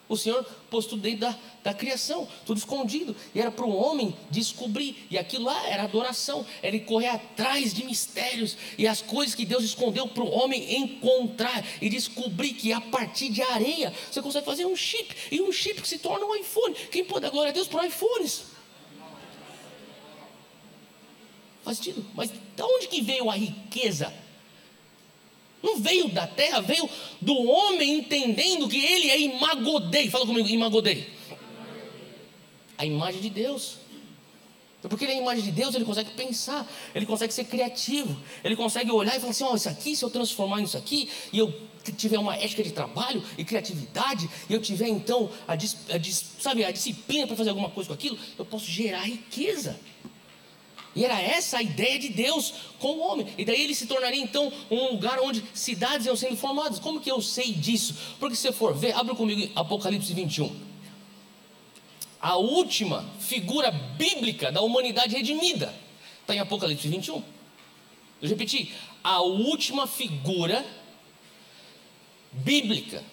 O 0.09 0.17
Senhor 0.17 0.43
pôs 0.69 0.85
tudo 0.85 1.01
dentro 1.01 1.21
da, 1.21 1.39
da 1.63 1.73
criação, 1.73 2.27
tudo 2.45 2.57
escondido. 2.57 3.15
E 3.33 3.39
era 3.39 3.49
para 3.49 3.65
o 3.65 3.73
homem 3.73 4.15
descobrir. 4.29 5.07
E 5.09 5.17
aquilo 5.17 5.45
lá 5.45 5.67
era 5.67 5.83
adoração. 5.83 6.45
Era 6.61 6.75
ele 6.75 6.85
correr 6.85 7.07
atrás 7.07 7.73
de 7.73 7.85
mistérios. 7.85 8.57
E 8.77 8.85
as 8.85 9.01
coisas 9.01 9.33
que 9.33 9.45
Deus 9.45 9.63
escondeu 9.63 10.07
para 10.07 10.23
o 10.23 10.29
homem 10.29 10.75
encontrar. 10.75 11.65
E 11.81 11.89
descobrir 11.89 12.53
que 12.53 12.73
a 12.73 12.81
partir 12.81 13.29
de 13.29 13.41
areia 13.41 13.93
você 14.11 14.21
consegue 14.21 14.45
fazer 14.45 14.65
um 14.65 14.75
chip. 14.75 15.15
E 15.31 15.41
um 15.41 15.51
chip 15.51 15.81
que 15.81 15.87
se 15.87 15.99
torna 15.99 16.25
um 16.25 16.35
iPhone. 16.35 16.75
Quem 16.91 17.05
pode 17.05 17.21
dar 17.21 17.29
glória 17.29 17.51
a 17.51 17.53
Deus 17.53 17.67
para 17.67 17.87
iPhones? 17.87 18.43
Faz 21.63 21.77
sentido? 21.77 22.05
Mas 22.13 22.29
de 22.29 22.61
onde 22.61 22.87
que 22.89 23.01
veio 23.01 23.29
a 23.29 23.35
riqueza? 23.35 24.13
Não 25.63 25.79
veio 25.79 26.09
da 26.09 26.27
terra, 26.27 26.59
veio 26.59 26.89
do 27.21 27.33
homem 27.33 27.99
entendendo 27.99 28.67
que 28.67 28.83
ele 28.83 29.09
é 29.09 29.19
imagodei. 29.21 30.09
Fala 30.09 30.25
comigo, 30.25 30.47
imagodei. 30.49 31.09
A 32.77 32.85
imagem 32.85 33.21
de 33.21 33.29
Deus. 33.29 33.77
Porque 34.81 35.05
ele 35.05 35.13
é 35.13 35.15
a 35.15 35.21
imagem 35.21 35.45
de 35.45 35.51
Deus, 35.51 35.73
ele 35.73 35.85
consegue 35.85 36.11
pensar, 36.11 36.69
ele 36.93 37.05
consegue 37.05 37.33
ser 37.33 37.45
criativo, 37.45 38.17
ele 38.43 38.53
consegue 38.53 38.91
olhar 38.91 39.15
e 39.15 39.19
falar 39.19 39.31
assim: 39.31 39.45
ó, 39.45 39.53
oh, 39.53 39.55
isso 39.55 39.69
aqui, 39.69 39.95
se 39.95 40.03
eu 40.03 40.09
transformar 40.09 40.59
nisso 40.59 40.77
aqui, 40.77 41.09
e 41.31 41.39
eu 41.39 41.53
tiver 41.95 42.19
uma 42.19 42.35
ética 42.35 42.61
de 42.61 42.71
trabalho 42.71 43.23
e 43.37 43.45
criatividade, 43.45 44.29
e 44.49 44.53
eu 44.53 44.61
tiver 44.61 44.89
então 44.89 45.29
a, 45.47 45.53
a, 45.53 45.57
sabe, 46.39 46.65
a 46.65 46.71
disciplina 46.71 47.25
para 47.25 47.37
fazer 47.37 47.51
alguma 47.51 47.69
coisa 47.69 47.87
com 47.87 47.93
aquilo, 47.93 48.19
eu 48.37 48.43
posso 48.43 48.65
gerar 48.65 49.03
riqueza. 49.03 49.79
E 50.95 51.03
era 51.03 51.19
essa 51.19 51.57
a 51.57 51.61
ideia 51.61 51.97
de 51.97 52.09
Deus 52.09 52.53
com 52.79 52.93
o 52.93 52.99
homem. 52.99 53.27
E 53.37 53.43
daí 53.43 53.61
ele 53.61 53.73
se 53.73 53.87
tornaria 53.87 54.21
então 54.21 54.51
um 54.69 54.91
lugar 54.91 55.19
onde 55.19 55.43
cidades 55.53 56.05
iam 56.05 56.15
sendo 56.15 56.37
formadas. 56.37 56.79
Como 56.79 56.99
que 56.99 57.09
eu 57.09 57.21
sei 57.21 57.51
disso? 57.51 57.95
Porque 58.19 58.35
se 58.35 58.43
você 58.43 58.51
for 58.51 58.75
ver, 58.75 58.93
abre 58.93 59.15
comigo 59.15 59.51
Apocalipse 59.55 60.13
21. 60.13 60.55
A 62.21 62.37
última 62.37 63.03
figura 63.19 63.71
bíblica 63.71 64.51
da 64.51 64.61
humanidade 64.61 65.15
redimida 65.15 65.73
está 66.21 66.35
em 66.35 66.39
Apocalipse 66.39 66.87
21. 66.87 67.23
Eu 68.21 68.29
repeti, 68.29 68.71
a 69.03 69.21
última 69.21 69.87
figura 69.87 70.65
bíblica 72.31 73.03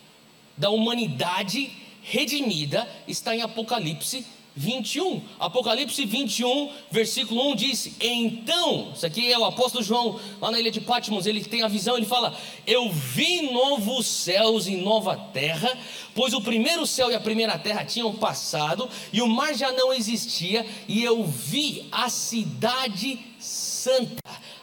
da 0.57 0.71
humanidade 0.71 1.73
redimida 2.03 2.89
está 3.09 3.35
em 3.35 3.43
Apocalipse 3.43 4.19
21. 4.19 4.40
21, 4.57 5.23
Apocalipse 5.39 6.05
21, 6.05 6.71
versículo 6.91 7.51
1 7.53 7.57
diz: 7.57 7.97
Então, 8.01 8.93
isso 8.95 9.07
aqui 9.07 9.31
é 9.31 9.39
o 9.39 9.45
apóstolo 9.45 9.83
João, 9.83 10.19
lá 10.41 10.51
na 10.51 10.59
ilha 10.59 10.71
de 10.71 10.81
Patmos, 10.81 11.27
ele 11.27 11.45
tem 11.45 11.63
a 11.63 11.69
visão, 11.69 11.97
ele 11.97 12.07
fala: 12.07 12.37
Eu 12.67 12.91
vi 12.91 13.53
novos 13.53 14.07
céus 14.07 14.67
e 14.67 14.77
nova 14.77 15.17
terra, 15.17 15.79
pois 16.15 16.35
o 16.35 16.41
primeiro 16.41 16.87
céu 16.87 17.11
e 17.11 17.15
a 17.15 17.21
primeira 17.21 17.59
terra 17.59 17.85
tinham 17.85 18.13
passado, 18.15 18.89
e 19.13 19.23
o 19.23 19.29
mar 19.29 19.55
já 19.55 19.71
não 19.73 19.93
existia, 19.93 20.67
e 20.89 21.03
eu 21.03 21.25
vi 21.25 21.87
a 21.93 22.09
cidade 22.09 23.19
santa 23.39 24.21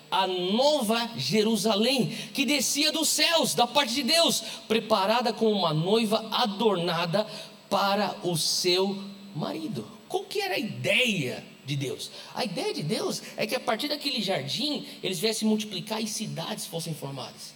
a 0.10 0.26
nova 0.26 1.10
Jerusalém, 1.18 2.08
que 2.34 2.46
descia 2.46 2.94
dos 2.94 3.10
céus, 3.10 3.54
da 3.54 3.68
parte 3.68 3.94
de 3.94 4.04
Deus, 4.04 4.42
preparada 4.66 5.34
como 5.34 5.52
uma 5.52 5.74
noiva 5.74 6.26
adornada 6.32 7.28
para 7.70 8.16
o 8.24 8.38
seu 8.38 8.98
marido. 9.38 9.88
Qual 10.08 10.24
que 10.24 10.42
era 10.42 10.56
a 10.56 10.60
ideia 10.60 11.44
de 11.66 11.76
Deus? 11.76 12.12
A 12.34 12.44
ideia 12.44 12.74
de 12.74 12.84
Deus 12.84 13.22
é 13.36 13.46
que 13.46 13.56
a 13.56 13.60
partir 13.60 13.88
daquele 13.88 14.22
jardim 14.22 14.88
eles 15.04 15.20
viessem 15.20 15.48
multiplicar 15.48 16.02
e 16.02 16.08
cidades 16.08 16.66
fossem 16.66 16.94
formadas. 16.94 17.54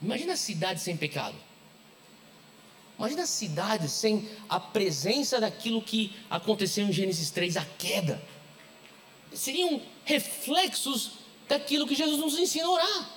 Imagina 0.00 0.36
cidades 0.36 0.82
sem 0.82 0.96
pecado. 0.96 1.36
Imagina 2.98 3.26
cidades 3.26 3.92
sem 3.92 4.28
a 4.48 4.60
presença 4.60 5.40
daquilo 5.40 5.80
que 5.80 6.14
aconteceu 6.28 6.86
em 6.86 6.92
Gênesis 6.92 7.30
3, 7.30 7.56
a 7.56 7.64
queda. 7.64 8.22
Seriam 9.32 9.80
reflexos 10.04 11.12
daquilo 11.48 11.86
que 11.86 11.94
Jesus 11.94 12.18
nos 12.18 12.38
ensina 12.38 12.66
a 12.66 12.70
orar. 12.70 13.10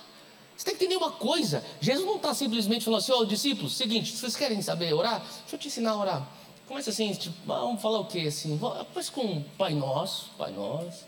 Você 0.56 0.64
tem 0.64 0.76
que 0.76 0.84
entender 0.84 0.96
uma 0.96 1.12
coisa: 1.12 1.64
Jesus 1.80 2.06
não 2.06 2.16
está 2.16 2.32
simplesmente 2.32 2.84
falando 2.84 3.00
assim, 3.00 3.12
ó, 3.12 3.18
oh, 3.18 3.24
discípulos, 3.24 3.76
seguinte, 3.76 4.16
vocês 4.16 4.36
querem 4.36 4.62
saber 4.62 4.92
orar? 4.94 5.20
Deixa 5.20 5.56
eu 5.56 5.58
te 5.58 5.68
ensinar 5.68 5.90
a 5.90 5.96
orar. 5.96 6.28
Começa 6.66 6.90
assim, 6.90 7.12
tipo, 7.12 7.34
vamos 7.44 7.80
falar 7.82 8.00
o 8.00 8.06
quê 8.06 8.20
assim? 8.20 8.58
Começa 8.58 9.12
com 9.12 9.42
Pai 9.58 9.74
Nosso, 9.74 10.30
Pai 10.38 10.50
Nosso. 10.50 11.04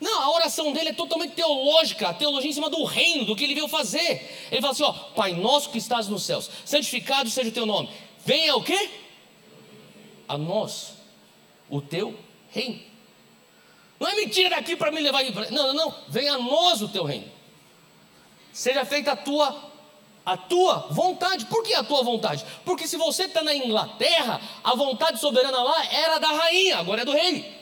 Não, 0.00 0.22
a 0.22 0.30
oração 0.30 0.72
dele 0.72 0.90
é 0.90 0.92
totalmente 0.92 1.34
teológica, 1.34 2.08
a 2.08 2.14
teologia 2.14 2.50
em 2.50 2.54
cima 2.54 2.70
do 2.70 2.84
reino, 2.84 3.24
do 3.24 3.34
que 3.34 3.42
ele 3.44 3.54
veio 3.54 3.68
fazer. 3.68 4.46
Ele 4.50 4.60
fala 4.60 4.72
assim: 4.72 4.84
ó, 4.84 4.92
Pai 4.92 5.32
nosso 5.32 5.70
que 5.70 5.78
estás 5.78 6.06
nos 6.08 6.22
céus, 6.24 6.48
santificado 6.64 7.28
seja 7.28 7.48
o 7.48 7.52
teu 7.52 7.66
nome. 7.66 7.90
Venha 8.24 8.54
o 8.56 8.62
quê? 8.62 8.90
A 10.28 10.38
nós, 10.38 10.94
o 11.68 11.80
teu 11.80 12.16
reino. 12.50 12.80
Não 13.98 14.08
é 14.08 14.14
mentira 14.14 14.50
daqui 14.50 14.76
para 14.76 14.92
me 14.92 15.00
levar. 15.00 15.24
Não, 15.50 15.68
não, 15.68 15.74
não. 15.74 15.94
Venha 16.08 16.34
a 16.34 16.38
nós 16.38 16.80
o 16.80 16.88
teu 16.88 17.04
reino. 17.04 17.28
Seja 18.52 18.84
feita 18.84 19.12
a 19.12 19.16
tua 19.16 19.68
a 20.28 20.36
tua 20.36 20.88
vontade. 20.90 21.46
Por 21.46 21.62
que 21.62 21.72
a 21.72 21.82
tua 21.82 22.02
vontade? 22.02 22.44
Porque 22.64 22.86
se 22.86 22.98
você 22.98 23.24
está 23.24 23.42
na 23.42 23.54
Inglaterra, 23.54 24.40
a 24.62 24.74
vontade 24.74 25.18
soberana 25.18 25.62
lá 25.62 25.86
era 25.86 26.18
da 26.18 26.28
rainha, 26.28 26.78
agora 26.78 27.02
é 27.02 27.04
do 27.04 27.12
rei. 27.12 27.56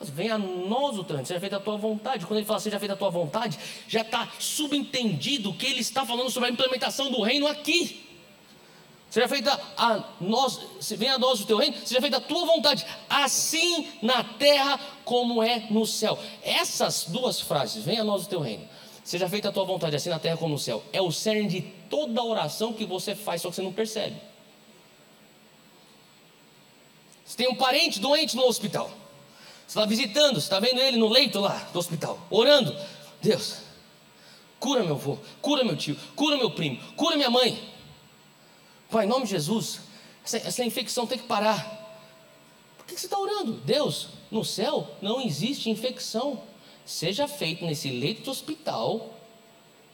Venha 0.00 0.34
a 0.34 0.38
nós 0.38 0.98
o 0.98 1.04
trânsito, 1.04 1.28
seja 1.28 1.40
feita 1.40 1.56
a 1.56 1.60
tua 1.60 1.76
vontade. 1.76 2.26
Quando 2.26 2.38
ele 2.38 2.46
fala 2.46 2.58
seja 2.58 2.78
feita 2.78 2.94
a 2.94 2.96
tua 2.96 3.10
vontade, 3.10 3.58
já 3.86 4.00
está 4.00 4.28
subentendido 4.38 5.52
que 5.54 5.66
ele 5.66 5.80
está 5.80 6.04
falando 6.04 6.30
sobre 6.30 6.48
a 6.48 6.52
implementação 6.52 7.10
do 7.10 7.22
reino 7.22 7.46
aqui. 7.46 8.04
Seja 9.10 9.28
feita 9.28 9.58
a 9.76 10.04
nós, 10.20 10.60
venha 10.96 11.14
a 11.14 11.18
nós 11.18 11.40
o 11.40 11.46
teu 11.46 11.56
reino, 11.56 11.74
seja 11.84 12.00
feita 12.00 12.18
a 12.18 12.20
tua 12.20 12.44
vontade, 12.44 12.84
assim 13.08 13.88
na 14.02 14.22
terra 14.22 14.78
como 15.04 15.42
é 15.42 15.66
no 15.70 15.86
céu. 15.86 16.18
Essas 16.42 17.04
duas 17.04 17.40
frases, 17.40 17.82
venha 17.82 18.02
a 18.02 18.04
nós 18.04 18.26
o 18.26 18.28
teu 18.28 18.40
reino, 18.40 18.68
Seja 19.08 19.26
feita 19.26 19.48
a 19.48 19.52
tua 19.52 19.64
vontade, 19.64 19.96
assim 19.96 20.10
na 20.10 20.18
terra 20.18 20.36
como 20.36 20.52
no 20.52 20.58
céu. 20.58 20.84
É 20.92 21.00
o 21.00 21.10
cerne 21.10 21.48
de 21.48 21.62
toda 21.88 22.22
oração 22.22 22.74
que 22.74 22.84
você 22.84 23.14
faz, 23.14 23.40
só 23.40 23.48
que 23.48 23.56
você 23.56 23.62
não 23.62 23.72
percebe. 23.72 24.14
Você 27.24 27.34
tem 27.34 27.48
um 27.48 27.54
parente 27.54 28.00
doente 28.00 28.36
no 28.36 28.44
hospital. 28.44 28.90
Você 29.66 29.78
está 29.78 29.86
visitando, 29.86 30.34
você 30.34 30.40
está 30.40 30.60
vendo 30.60 30.78
ele 30.78 30.98
no 30.98 31.08
leito 31.08 31.40
lá 31.40 31.56
do 31.72 31.78
hospital, 31.78 32.18
orando. 32.28 32.76
Deus, 33.22 33.62
cura 34.60 34.84
meu 34.84 34.96
avô, 34.96 35.16
cura 35.40 35.64
meu 35.64 35.74
tio, 35.74 35.96
cura 36.14 36.36
meu 36.36 36.50
primo, 36.50 36.78
cura 36.94 37.16
minha 37.16 37.30
mãe. 37.30 37.58
Pai, 38.90 39.06
em 39.06 39.08
nome 39.08 39.24
de 39.24 39.30
Jesus, 39.30 39.80
essa, 40.22 40.36
essa 40.36 40.64
infecção 40.66 41.06
tem 41.06 41.16
que 41.16 41.24
parar. 41.24 41.64
Por 42.76 42.84
que 42.84 42.92
você 42.92 43.06
está 43.06 43.18
orando? 43.18 43.54
Deus, 43.64 44.08
no 44.30 44.44
céu 44.44 44.86
não 45.00 45.18
existe 45.18 45.70
infecção 45.70 46.42
seja 46.88 47.28
feito 47.28 47.66
nesse 47.66 47.90
leito 47.90 48.22
de 48.22 48.30
hospital, 48.30 49.14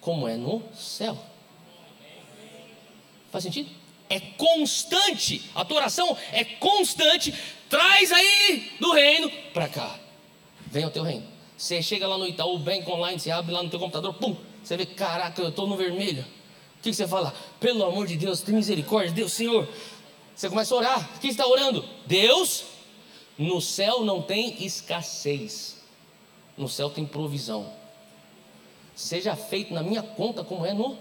como 0.00 0.28
é 0.28 0.36
no 0.36 0.62
céu. 0.72 1.18
Faz 3.32 3.42
sentido? 3.42 3.68
É 4.08 4.20
constante, 4.20 5.50
a 5.56 5.64
tua 5.64 5.78
oração 5.78 6.16
é 6.30 6.44
constante. 6.44 7.34
Traz 7.68 8.12
aí 8.12 8.70
do 8.78 8.92
reino 8.92 9.28
para 9.52 9.66
cá. 9.68 9.98
Vem 10.66 10.84
ao 10.84 10.90
teu 10.90 11.02
reino. 11.02 11.26
Você 11.56 11.82
chega 11.82 12.06
lá 12.06 12.16
no 12.16 12.28
Itaú 12.28 12.58
Bank 12.60 12.88
Online, 12.88 13.18
você 13.18 13.32
abre 13.32 13.52
lá 13.52 13.60
no 13.60 13.68
teu 13.68 13.80
computador, 13.80 14.14
pum, 14.14 14.36
você 14.62 14.76
vê, 14.76 14.86
caraca, 14.86 15.42
eu 15.42 15.48
estou 15.48 15.66
no 15.66 15.76
vermelho. 15.76 16.22
O 16.78 16.82
que, 16.82 16.90
que 16.90 16.94
você 16.94 17.08
fala? 17.08 17.34
Pelo 17.58 17.84
amor 17.84 18.06
de 18.06 18.16
Deus, 18.16 18.40
tem 18.40 18.54
misericórdia, 18.54 19.10
Deus, 19.10 19.32
Senhor. 19.32 19.68
Você 20.32 20.48
começa 20.48 20.72
a 20.72 20.78
orar. 20.78 21.10
O 21.16 21.18
que 21.18 21.26
está 21.26 21.44
orando? 21.44 21.84
Deus, 22.06 22.64
no 23.36 23.60
céu 23.60 24.04
não 24.04 24.22
tem 24.22 24.64
escassez. 24.64 25.83
No 26.56 26.68
céu 26.68 26.88
tem 26.88 27.04
provisão. 27.04 27.72
Seja 28.94 29.34
feito 29.34 29.74
na 29.74 29.82
minha 29.82 30.02
conta 30.02 30.44
como 30.44 30.64
é 30.64 30.72
no 30.72 30.96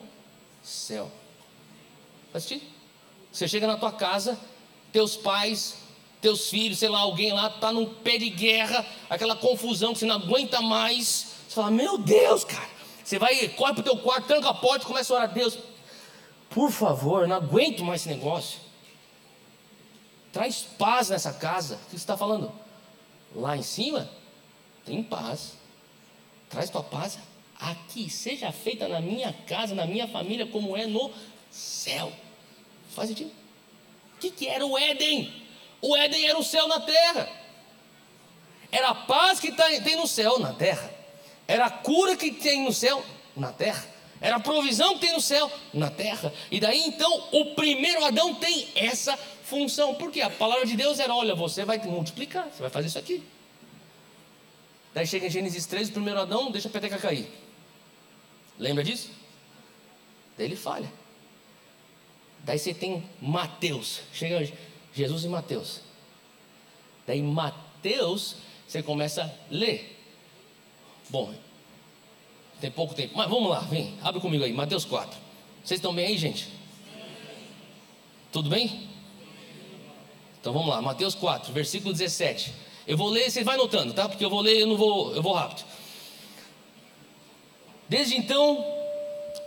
céu. 0.64 1.12
Faz 2.32 2.46
sentido? 2.46 2.72
Você 3.32 3.48
chega 3.48 3.68
na 3.68 3.78
tua 3.78 3.92
casa, 3.92 4.40
teus 4.92 5.16
pais, 5.16 5.76
teus 6.22 6.50
filhos, 6.50 6.80
sei 6.80 6.90
lá, 6.90 7.00
alguém 7.00 7.32
lá 7.32 7.48
está 7.48 7.72
num 7.72 7.86
pé 7.86 8.18
de 8.18 8.30
guerra, 8.30 8.86
aquela 9.10 9.36
confusão 9.36 9.94
que 9.94 10.00
você 10.00 10.06
não 10.06 10.16
aguenta 10.16 10.62
mais. 10.62 11.34
Você 11.48 11.56
fala, 11.56 11.70
meu 11.70 11.98
Deus, 11.98 12.44
cara. 12.44 12.70
Você 13.04 13.20
vai, 13.20 13.48
corre 13.50 13.74
para 13.74 13.82
o 13.82 13.84
teu 13.84 13.98
quarto, 13.98 14.28
tranca 14.28 14.50
a 14.50 14.54
porta 14.54 14.86
começa 14.86 15.14
a 15.14 15.18
orar 15.18 15.30
a 15.30 15.34
Deus. 15.34 15.58
Por 16.50 16.72
favor, 16.72 17.28
não 17.28 17.36
aguento 17.36 17.84
mais 17.84 18.02
esse 18.02 18.10
negócio. 18.10 18.60
Traz 20.32 20.62
paz 20.78 21.10
nessa 21.10 21.34
casa. 21.34 21.76
O 21.76 21.78
que 21.86 21.92
você 21.92 21.96
está 21.98 22.18
falando? 22.18 22.52
Lá 23.36 23.58
em 23.58 23.62
cima 23.62 24.10
tem 24.86 25.04
paz. 25.04 25.54
Traz 26.50 26.70
tua 26.70 26.84
paz 26.84 27.18
aqui. 27.60 28.10
Seja 28.10 28.52
feita 28.52 28.88
na 28.88 29.00
minha 29.00 29.34
casa, 29.48 29.74
na 29.74 29.86
minha 29.86 30.08
família, 30.08 30.46
como 30.46 30.76
é 30.76 30.86
no 30.86 31.12
céu. 31.50 32.12
Faz 32.96 33.10
sentido? 33.10 33.32
O 34.16 34.20
que, 34.20 34.30
que 34.30 34.48
era 34.48 34.66
o 34.66 34.78
Éden? 34.78 35.34
O 35.82 35.96
Éden 35.96 36.26
era 36.26 36.38
o 36.38 36.44
céu 36.44 36.68
na 36.68 36.80
terra. 36.80 37.30
Era 38.72 38.90
a 38.90 38.96
paz 38.96 39.40
que 39.40 39.52
tá, 39.52 39.66
tem 39.84 39.96
no 39.96 40.08
céu, 40.08 40.40
na 40.40 40.54
terra. 40.54 40.92
Era 41.48 41.66
a 41.66 41.70
cura 41.70 42.16
que 42.16 42.32
tem 42.32 42.64
no 42.64 42.72
céu, 42.72 43.04
na 43.36 43.52
terra. 43.52 43.86
Era 44.22 44.38
a 44.38 44.40
provisão 44.40 44.94
que 44.94 45.02
tem 45.02 45.14
no 45.14 45.20
céu, 45.20 45.52
na 45.74 45.90
terra. 45.90 46.34
E 46.50 46.60
daí 46.60 46.80
então 46.88 47.28
o 47.32 47.54
primeiro 47.56 48.06
Adão 48.06 48.34
tem 48.36 48.70
essa 48.74 49.18
função. 49.44 49.96
Porque 49.96 50.22
a 50.22 50.30
palavra 50.30 50.66
de 50.66 50.78
Deus 50.78 51.00
era: 51.00 51.14
olha, 51.14 51.36
você 51.36 51.66
vai 51.66 51.78
multiplicar, 51.80 52.46
você 52.46 52.62
vai 52.62 52.70
fazer 52.70 52.88
isso 52.88 52.98
aqui. 52.98 53.22
Daí 54.94 55.08
chega 55.08 55.28
em 55.28 55.30
Gênesis 55.30 55.66
3, 55.66 55.90
o 55.90 55.94
primeiro 55.94 56.20
Adão 56.20 56.52
deixa 56.52 56.68
a 56.68 56.72
peteca 56.72 56.98
cair. 56.98 57.28
Lembra 58.60 58.84
disso? 58.84 59.10
Daí 60.38 60.46
ele 60.46 60.56
falha. 60.56 60.92
Daí 62.44 62.60
você 62.60 62.74
tem 62.74 63.04
Mateus. 63.22 64.02
Chega 64.14 64.52
Jesus 64.94 65.24
e 65.24 65.28
Mateus. 65.28 65.82
Daí 67.08 67.22
Mateus, 67.22 68.36
você 68.68 68.84
começa 68.84 69.24
a 69.24 69.30
ler. 69.50 70.00
Bom, 71.10 71.34
tem 72.62 72.72
pouco 72.72 72.94
tempo, 72.94 73.18
mas 73.18 73.30
vamos 73.30 73.50
lá, 73.50 73.60
vem, 73.60 73.98
abre 74.02 74.22
comigo 74.22 74.44
aí, 74.44 74.54
Mateus 74.54 74.86
4. 74.86 75.20
Vocês 75.64 75.80
estão 75.80 75.94
bem 75.94 76.08
aí, 76.08 76.18
gente? 76.18 76.48
Tudo 78.32 78.50
bem? 78.50 78.90
Então 80.40 80.54
vamos 80.54 80.70
lá, 80.70 80.82
Mateus 80.82 81.14
4, 81.14 81.52
versículo 81.52 81.92
17. 81.92 82.54
Eu 82.88 82.98
vou 82.98 83.10
ler, 83.10 83.30
você 83.32 83.44
vai 83.44 83.56
anotando, 83.56 83.94
tá? 83.94 84.10
Porque 84.10 84.24
eu 84.24 84.30
vou 84.30 84.42
ler, 84.42 84.62
eu 84.62 84.68
não 84.68 84.78
vou, 84.78 85.16
eu 85.16 85.22
vou 85.22 85.34
rápido. 85.34 85.66
Desde 87.88 88.18
então 88.18 88.66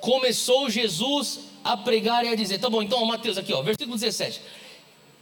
começou 0.01 0.71
Jesus 0.71 1.41
a 1.65 1.77
pregar 1.77 2.25
e 2.25 2.29
a 2.29 2.35
dizer. 2.35 2.59
Tá 2.59 2.71
bom, 2.71 2.83
então 2.83 3.05
Mateus 3.05 3.37
aqui, 3.37 3.53
ó, 3.53 3.63
versículo 3.63 3.99
17. 3.99 4.41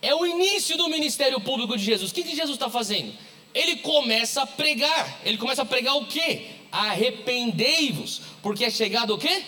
É 0.02 0.14
o 0.14 0.26
início 0.26 0.76
do 0.76 0.88
ministério 0.88 1.40
público 1.40 1.76
de 1.76 1.82
Jesus. 1.82 2.10
O 2.10 2.14
que, 2.14 2.22
que 2.22 2.36
Jesus 2.36 2.56
está 2.56 2.68
fazendo? 2.68 3.12
Ele 3.54 3.76
começa 3.76 4.42
a 4.42 4.46
pregar. 4.46 5.20
Ele 5.24 5.38
começa 5.38 5.62
a 5.62 5.64
pregar 5.64 5.96
o 5.96 6.06
quê? 6.06 6.46
Arrependei-vos, 6.70 8.20
porque 8.42 8.64
é 8.64 8.70
chegado 8.70 9.14
o 9.14 9.18
quê? 9.18 9.42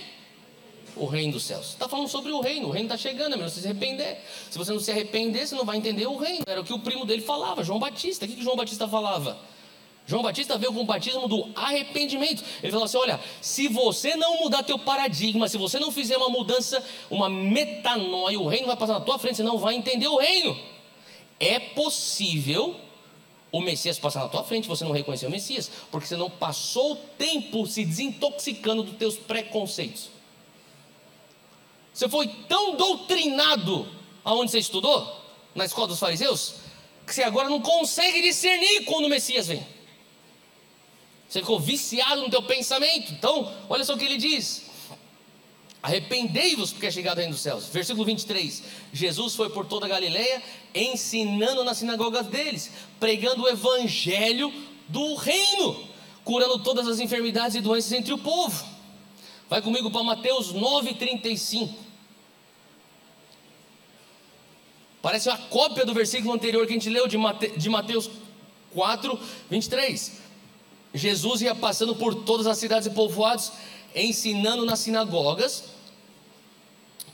O 0.96 1.04
reino 1.04 1.34
dos 1.34 1.44
céus. 1.44 1.68
Está 1.70 1.88
falando 1.88 2.08
sobre 2.08 2.32
o 2.32 2.40
reino. 2.40 2.68
O 2.68 2.70
reino 2.70 2.86
está 2.86 2.96
chegando, 2.96 3.34
é 3.34 3.36
melhor 3.36 3.50
você 3.50 3.60
se 3.60 3.66
arrepender. 3.66 4.18
Se 4.50 4.56
você 4.56 4.72
não 4.72 4.80
se 4.80 4.90
arrepender, 4.90 5.46
você 5.46 5.54
não 5.54 5.64
vai 5.64 5.76
entender 5.76 6.06
o 6.06 6.16
reino. 6.16 6.42
Era 6.46 6.60
o 6.60 6.64
que 6.64 6.72
o 6.72 6.78
primo 6.78 7.04
dele 7.04 7.20
falava, 7.20 7.62
João 7.62 7.78
Batista. 7.78 8.24
O 8.24 8.28
que, 8.28 8.36
que 8.36 8.42
João 8.42 8.56
Batista 8.56 8.88
falava? 8.88 9.36
João 10.06 10.22
Batista 10.22 10.56
veio 10.56 10.72
com 10.72 10.80
o 10.80 10.84
batismo 10.84 11.26
do 11.26 11.48
arrependimento. 11.54 12.42
Ele 12.62 12.70
falou 12.70 12.84
assim: 12.84 12.96
olha, 12.96 13.20
se 13.40 13.66
você 13.66 14.14
não 14.14 14.38
mudar 14.38 14.62
teu 14.62 14.78
paradigma, 14.78 15.48
se 15.48 15.58
você 15.58 15.78
não 15.78 15.90
fizer 15.90 16.16
uma 16.16 16.28
mudança, 16.28 16.82
uma 17.10 17.28
metanoia, 17.28 18.38
o 18.38 18.46
reino 18.46 18.68
vai 18.68 18.76
passar 18.76 18.94
na 18.94 19.00
tua 19.00 19.18
frente, 19.18 19.36
você 19.36 19.42
não 19.42 19.58
vai 19.58 19.74
entender 19.74 20.06
o 20.06 20.16
reino. 20.16 20.56
É 21.40 21.58
possível 21.58 22.76
o 23.50 23.60
Messias 23.60 23.98
passar 23.98 24.20
na 24.20 24.28
tua 24.28 24.44
frente, 24.44 24.68
você 24.68 24.84
não 24.84 24.92
reconhecer 24.92 25.26
o 25.26 25.30
Messias, 25.30 25.70
porque 25.90 26.06
você 26.06 26.16
não 26.16 26.30
passou 26.30 26.92
o 26.92 26.96
tempo 26.96 27.66
se 27.66 27.84
desintoxicando 27.84 28.84
dos 28.84 28.96
teus 28.96 29.16
preconceitos. 29.16 30.15
Você 31.96 32.10
foi 32.10 32.28
tão 32.46 32.76
doutrinado 32.76 33.88
aonde 34.22 34.50
você 34.50 34.58
estudou, 34.58 35.18
na 35.54 35.64
escola 35.64 35.88
dos 35.88 35.98
fariseus, 35.98 36.56
que 37.06 37.14
você 37.14 37.22
agora 37.22 37.48
não 37.48 37.58
consegue 37.58 38.20
discernir 38.20 38.84
quando 38.84 39.06
o 39.06 39.08
Messias 39.08 39.46
vem. 39.46 39.66
Você 41.26 41.40
ficou 41.40 41.58
viciado 41.58 42.20
no 42.20 42.28
teu 42.28 42.42
pensamento. 42.42 43.12
Então, 43.12 43.50
olha 43.66 43.82
só 43.82 43.94
o 43.94 43.96
que 43.96 44.04
ele 44.04 44.18
diz. 44.18 44.66
Arrependei-vos, 45.82 46.70
porque 46.70 46.84
é 46.84 46.90
chegado 46.90 47.16
o 47.16 47.20
reino 47.20 47.32
dos 47.32 47.40
céus. 47.40 47.68
Versículo 47.68 48.04
23. 48.04 48.62
Jesus 48.92 49.34
foi 49.34 49.48
por 49.48 49.64
toda 49.64 49.86
a 49.86 49.88
Galileia, 49.88 50.42
ensinando 50.74 51.64
nas 51.64 51.78
sinagogas 51.78 52.26
deles, 52.26 52.72
pregando 53.00 53.44
o 53.44 53.48
evangelho 53.48 54.52
do 54.86 55.14
reino, 55.14 55.88
curando 56.22 56.58
todas 56.58 56.86
as 56.86 57.00
enfermidades 57.00 57.56
e 57.56 57.62
doenças 57.62 57.92
entre 57.92 58.12
o 58.12 58.18
povo. 58.18 58.66
Vai 59.48 59.62
comigo 59.62 59.90
para 59.90 60.02
Mateus 60.02 60.52
9,35. 60.52 61.85
Parece 65.06 65.28
uma 65.28 65.38
cópia 65.38 65.86
do 65.86 65.94
versículo 65.94 66.34
anterior 66.34 66.66
que 66.66 66.72
a 66.72 66.74
gente 66.74 66.90
leu 66.90 67.06
de, 67.06 67.16
Mateus 67.68 68.10
4, 68.72 69.20
23. 69.48 70.20
Jesus 70.92 71.42
ia 71.42 71.54
passando 71.54 71.94
por 71.94 72.24
todas 72.24 72.44
as 72.48 72.58
cidades 72.58 72.88
e 72.88 72.90
povoados, 72.90 73.52
ensinando 73.94 74.64
nas 74.64 74.80
sinagogas, 74.80 75.66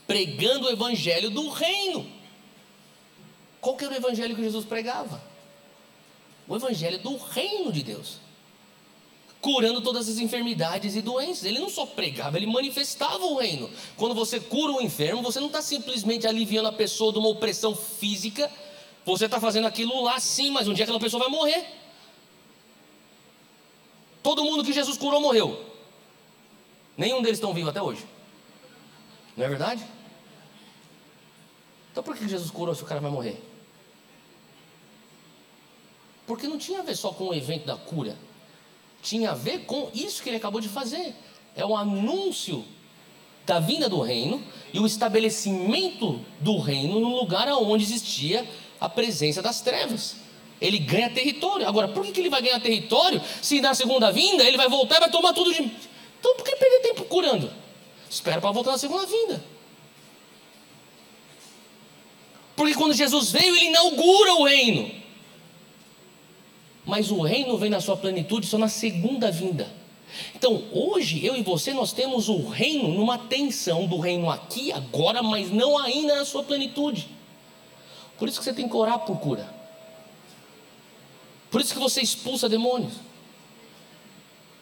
pregando 0.07 0.65
o 0.65 0.71
evangelho 0.71 1.29
do 1.29 1.47
reino. 1.49 2.11
Qual 3.61 3.77
que 3.77 3.85
era 3.85 3.93
o 3.93 3.97
evangelho 3.97 4.35
que 4.35 4.41
Jesus 4.41 4.65
pregava? 4.65 5.21
O 6.47 6.55
evangelho 6.55 6.97
do 6.97 7.15
reino 7.15 7.71
de 7.71 7.83
Deus. 7.83 8.17
Curando 9.43 9.81
todas 9.81 10.07
as 10.07 10.19
enfermidades 10.19 10.95
e 10.95 11.01
doenças. 11.01 11.43
Ele 11.43 11.59
não 11.59 11.69
só 11.69 11.85
pregava, 11.85 12.37
ele 12.37 12.47
manifestava 12.47 13.25
o 13.25 13.37
reino. 13.37 13.69
Quando 13.97 14.15
você 14.15 14.39
cura 14.39 14.71
um 14.71 14.79
enfermo, 14.79 15.21
você 15.21 15.37
não 15.37 15.47
está 15.47 15.61
simplesmente 15.61 16.25
aliviando 16.25 16.69
a 16.69 16.71
pessoa 16.71 17.11
de 17.11 17.19
uma 17.19 17.27
opressão 17.27 17.75
física. 17.75 18.49
Você 19.05 19.25
está 19.25 19.41
fazendo 19.41 19.67
aquilo 19.67 20.01
lá 20.01 20.17
sim, 20.17 20.49
mas 20.49 20.65
um 20.65 20.73
dia 20.73 20.85
aquela 20.85 20.97
pessoa 20.97 21.23
vai 21.23 21.29
morrer. 21.29 21.65
Todo 24.23 24.45
mundo 24.45 24.63
que 24.63 24.71
Jesus 24.71 24.97
curou 24.97 25.19
morreu. 25.19 25.61
Nenhum 26.95 27.21
deles 27.21 27.37
estão 27.37 27.53
vivos 27.53 27.71
até 27.71 27.81
hoje. 27.81 28.05
Não 29.35 29.45
é 29.45 29.49
verdade? 29.49 29.83
Então 31.91 32.01
por 32.01 32.15
que 32.15 32.29
Jesus 32.29 32.49
curou 32.49 32.73
se 32.73 32.81
o 32.81 32.85
cara 32.85 33.01
vai 33.01 33.11
morrer? 33.11 33.43
Porque 36.25 36.47
não 36.47 36.57
tinha 36.57 36.79
a 36.79 36.83
ver 36.83 36.95
só 36.95 37.11
com 37.11 37.25
o 37.25 37.33
evento 37.33 37.65
da 37.65 37.75
cura. 37.75 38.17
Tinha 39.03 39.31
a 39.31 39.35
ver 39.35 39.65
com 39.65 39.91
isso 39.93 40.23
que 40.23 40.29
ele 40.29 40.37
acabou 40.37 40.59
de 40.59 40.69
fazer. 40.69 41.13
É 41.55 41.63
o 41.63 41.75
anúncio 41.75 42.65
da 43.45 43.59
vinda 43.59 43.87
do 43.87 44.01
reino 44.01 44.41
e 44.73 44.79
o 44.79 44.87
estabelecimento 44.87 46.19
do 46.39 46.57
reino 46.57 46.99
no 46.99 47.15
lugar 47.19 47.47
onde 47.49 47.83
existia 47.83 48.49
a 48.79 48.89
presença 48.89 49.41
das 49.41 49.61
trevas 49.61 50.23
ele 50.63 50.79
ganha 50.79 51.09
território. 51.09 51.67
Agora, 51.67 51.89
por 51.89 52.05
que, 52.05 52.17
ele 52.21 52.29
vai 52.29 52.41
ganhar 52.41 52.57
território 52.61 53.21
se 53.41 53.59
na 53.59 53.73
segunda 53.73 54.13
vinda 54.13 54.45
ele 54.45 54.55
vai 54.55 54.69
voltar 54.69 54.95
e 54.95 54.99
vai 55.01 55.11
tomar 55.11 55.33
tudo 55.33 55.53
de. 55.53 55.61
Então, 55.61 56.35
por 56.35 56.45
que 56.45 56.55
perder 56.55 56.79
tempo 56.79 57.03
curando? 57.03 57.51
Espera 58.09 58.39
para 58.39 58.49
voltar 58.51 58.71
na 58.71 58.77
segunda 58.77 59.05
vinda. 59.05 59.43
Porque 62.55 62.73
quando 62.75 62.93
Jesus 62.93 63.29
veio, 63.29 63.53
ele 63.57 63.65
inaugura 63.65 64.35
o 64.35 64.45
reino. 64.45 65.02
Mas 66.85 67.11
o 67.11 67.21
reino 67.21 67.57
vem 67.57 67.69
na 67.69 67.79
sua 67.79 67.95
plenitude 67.95 68.47
só 68.47 68.57
na 68.57 68.67
segunda 68.67 69.31
vinda. 69.31 69.67
Então, 70.35 70.63
hoje, 70.71 71.25
eu 71.25 71.35
e 71.35 71.41
você, 71.41 71.73
nós 71.73 71.91
temos 71.91 72.29
o 72.29 72.47
reino 72.47 72.89
numa 72.89 73.17
tensão 73.17 73.87
do 73.87 73.97
reino 73.97 74.29
aqui, 74.29 74.71
agora, 74.71 75.23
mas 75.23 75.49
não 75.49 75.77
ainda 75.77 76.17
na 76.17 76.25
sua 76.25 76.43
plenitude. 76.43 77.07
Por 78.17 78.27
isso 78.27 78.37
que 78.37 78.45
você 78.45 78.53
tem 78.53 78.67
que 78.67 78.75
orar 78.75 78.99
por 78.99 79.17
cura. 79.19 79.47
Por 81.49 81.61
isso 81.61 81.73
que 81.73 81.79
você 81.79 82.01
expulsa 82.01 82.47
demônios. 82.49 82.93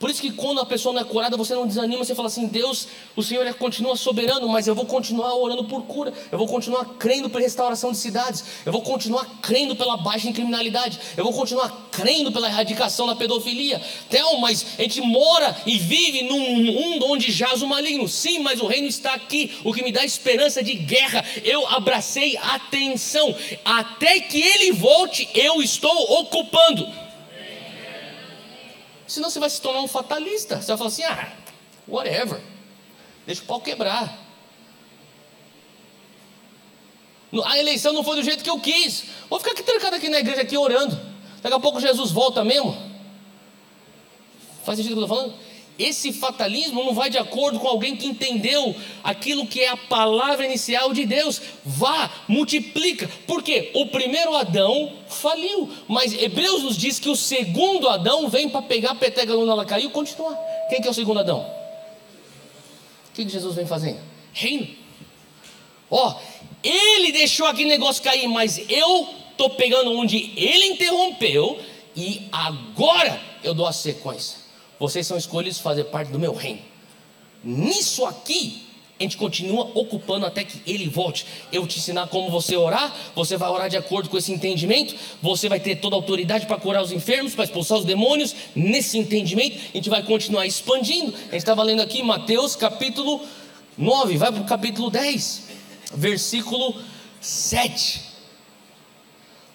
Por 0.02 0.10
isso 0.10 0.20
que 0.20 0.32
quando 0.32 0.60
a 0.60 0.66
pessoa 0.66 0.96
não 0.96 1.02
é 1.02 1.04
curada, 1.04 1.38
você 1.38 1.54
não 1.54 1.68
desanima, 1.68 2.04
você 2.04 2.16
fala 2.16 2.28
assim: 2.28 2.48
Deus, 2.48 2.88
o 3.16 3.22
Senhor 3.22 3.46
é, 3.46 3.54
continua 3.54 3.96
soberano, 3.96 4.50
mas 4.50 4.66
eu 4.66 4.74
vou 4.74 4.88
continuar 4.88 5.36
orando 5.36 5.66
por 5.66 5.84
cura, 5.84 6.12
eu 6.32 6.40
vou 6.40 6.48
continuar 6.48 6.84
crendo 6.98 7.30
por 7.30 7.40
restauração 7.40 7.92
de 7.92 8.00
cidades, 8.00 8.44
eu 8.66 8.72
vou 8.72 8.82
continuar 8.82 9.24
crendo 9.44 9.76
pela 9.76 9.98
baixa 9.98 10.28
em 10.28 10.34
criminalidade, 10.34 11.00
eu 11.16 11.24
vou 11.24 11.32
continuar 11.32 11.90
crendo 11.92 12.32
pela 12.32 12.48
erradicação 12.48 13.06
da 13.06 13.16
pedofilia. 13.16 13.80
Theo, 14.10 14.40
mas 14.40 14.66
a 14.80 14.82
gente 14.82 15.02
mora 15.02 15.56
e 15.68 15.78
vive 15.78 16.24
num 16.24 16.64
mundo 16.64 17.06
onde 17.06 17.32
jaz 17.32 17.62
o 17.62 17.68
maligno. 17.68 18.08
Sim, 18.08 18.40
mas 18.40 18.60
o 18.60 18.66
reino 18.66 18.88
está 18.88 19.14
aqui, 19.14 19.52
o 19.64 19.72
que 19.72 19.84
me 19.84 19.92
dá 19.92 20.04
esperança 20.04 20.64
de 20.64 20.74
guerra. 20.74 21.24
Eu 21.44 21.68
abracei 21.68 22.36
atenção, 22.38 23.36
até 23.64 24.20
que 24.22 24.42
ele 24.42 24.72
volte, 24.72 25.30
eu 25.36 25.62
estou 25.62 26.22
ocupando. 26.22 27.11
Senão 29.12 29.30
você 29.30 29.42
vai 29.42 29.50
se 29.50 29.62
tornar 29.62 29.82
um 29.82 29.90
fatalista. 29.90 30.62
Você 30.62 30.68
vai 30.68 30.78
falar 30.78 30.88
assim: 30.88 31.04
ah, 31.04 31.34
whatever. 31.86 32.42
Deixa 33.26 33.42
o 33.42 33.46
pau 33.46 33.60
quebrar. 33.60 34.18
A 37.44 37.60
eleição 37.60 37.92
não 37.92 38.06
foi 38.06 38.16
do 38.16 38.24
jeito 38.24 38.42
que 38.42 38.50
eu 38.50 38.58
quis. 38.58 39.04
Vou 39.30 39.38
ficar 39.38 39.52
aqui 39.52 39.64
trancado 39.64 39.98
aqui 39.98 40.08
na 40.08 40.20
igreja 40.20 40.42
aqui 40.42 40.58
orando. 40.58 40.98
Daqui 41.42 41.54
a 41.54 41.60
pouco 41.60 41.82
Jesus 41.82 42.10
volta 42.12 42.46
mesmo. 42.46 42.72
Faz 44.64 44.78
sentido 44.78 44.94
o 44.94 44.96
que 44.96 45.02
eu 45.02 45.04
estou 45.04 45.18
falando? 45.18 45.51
Esse 45.80 46.14
fatalismo 46.14 46.84
não 46.84 46.94
vai 46.94 47.10
de 47.10 47.18
acordo 47.18 47.60
com 47.60 47.68
alguém 47.68 47.96
que 47.96 48.06
entendeu 48.06 48.76
aquilo 49.04 49.48
que 49.48 49.62
é 49.62 49.70
a 49.70 49.78
palavra 49.78 50.46
inicial 50.46 50.94
de 50.94 51.06
Deus. 51.06 51.42
Vá, 51.66 52.12
multiplica. 52.28 53.10
Porque 53.26 53.72
o 53.74 53.88
primeiro 53.88 54.36
Adão 54.36 54.94
faliu, 55.08 55.70
mas 55.88 56.14
Hebreus 56.14 56.64
nos 56.64 56.78
diz 56.78 57.00
que 57.00 57.10
o 57.10 57.16
segundo 57.16 57.90
Adão 57.90 58.30
vem 58.30 58.50
para 58.50 58.62
pegar 58.62 58.92
a 58.92 58.96
peteca 58.96 59.34
quando 59.34 59.52
ela 59.52 59.66
caiu 59.66 59.90
e 59.90 59.92
continuar. 59.92 60.38
Quem 60.70 60.82
que 60.82 60.88
é 60.88 60.92
o 60.92 60.94
segundo 60.94 61.20
Adão? 61.20 61.40
O 61.40 63.14
que, 63.14 63.26
que 63.26 63.32
Jesus 63.32 63.56
vem 63.56 63.66
fazendo? 63.66 64.00
Reino. 64.34 64.68
Ó, 65.90 66.16
ele 66.64 67.12
deixou 67.12 67.48
aquele 67.48 67.70
negócio 67.70 68.04
cair, 68.04 68.28
mas 68.28 68.62
eu 68.70 69.10
estou 69.32 69.50
pegando 69.52 69.92
onde 69.92 70.32
ele 70.38 70.68
interrompeu 70.68 71.60
e 71.96 72.28
agora 72.32 73.20
eu 73.44 73.54
dou 73.54 73.66
a 73.66 73.74
sequência. 73.74 74.41
Vocês 74.82 75.06
são 75.06 75.16
escolhidos 75.16 75.60
fazer 75.60 75.84
parte 75.84 76.12
do 76.12 76.18
meu 76.18 76.34
reino. 76.34 76.58
Nisso 77.44 78.04
aqui, 78.04 78.64
a 79.00 79.04
gente 79.04 79.16
continua 79.16 79.72
ocupando 79.76 80.26
até 80.26 80.44
que 80.44 80.60
ele 80.66 80.90
volte. 80.90 81.24
Eu 81.52 81.68
te 81.68 81.78
ensinar 81.78 82.08
como 82.08 82.32
você 82.32 82.58
orar, 82.58 82.92
você 83.14 83.38
vai 83.38 83.48
orar 83.48 83.70
de 83.70 83.78
acordo 83.78 84.10
com 84.10 84.18
esse 84.18 84.32
entendimento, 84.32 84.96
você 85.22 85.48
vai 85.48 85.60
ter 85.60 85.76
toda 85.76 85.96
a 85.96 86.00
autoridade 86.00 86.48
para 86.48 86.58
curar 86.58 86.82
os 86.82 86.92
enfermos, 86.92 87.36
para 87.36 87.44
expulsar 87.44 87.78
os 87.78 87.86
demônios. 87.86 88.34
Nesse 88.56 88.98
entendimento, 88.98 89.56
a 89.72 89.78
gente 89.78 89.88
vai 89.88 90.02
continuar 90.02 90.48
expandindo. 90.48 91.14
A 91.14 91.34
gente 91.34 91.36
estava 91.36 91.62
lendo 91.62 91.84
aqui 91.84 92.02
Mateus 92.02 92.56
capítulo 92.56 93.22
9, 93.78 94.18
vai 94.18 94.32
para 94.32 94.42
o 94.42 94.46
capítulo 94.46 94.90
10, 94.90 95.44
versículo 95.94 96.74
7. 97.20 98.02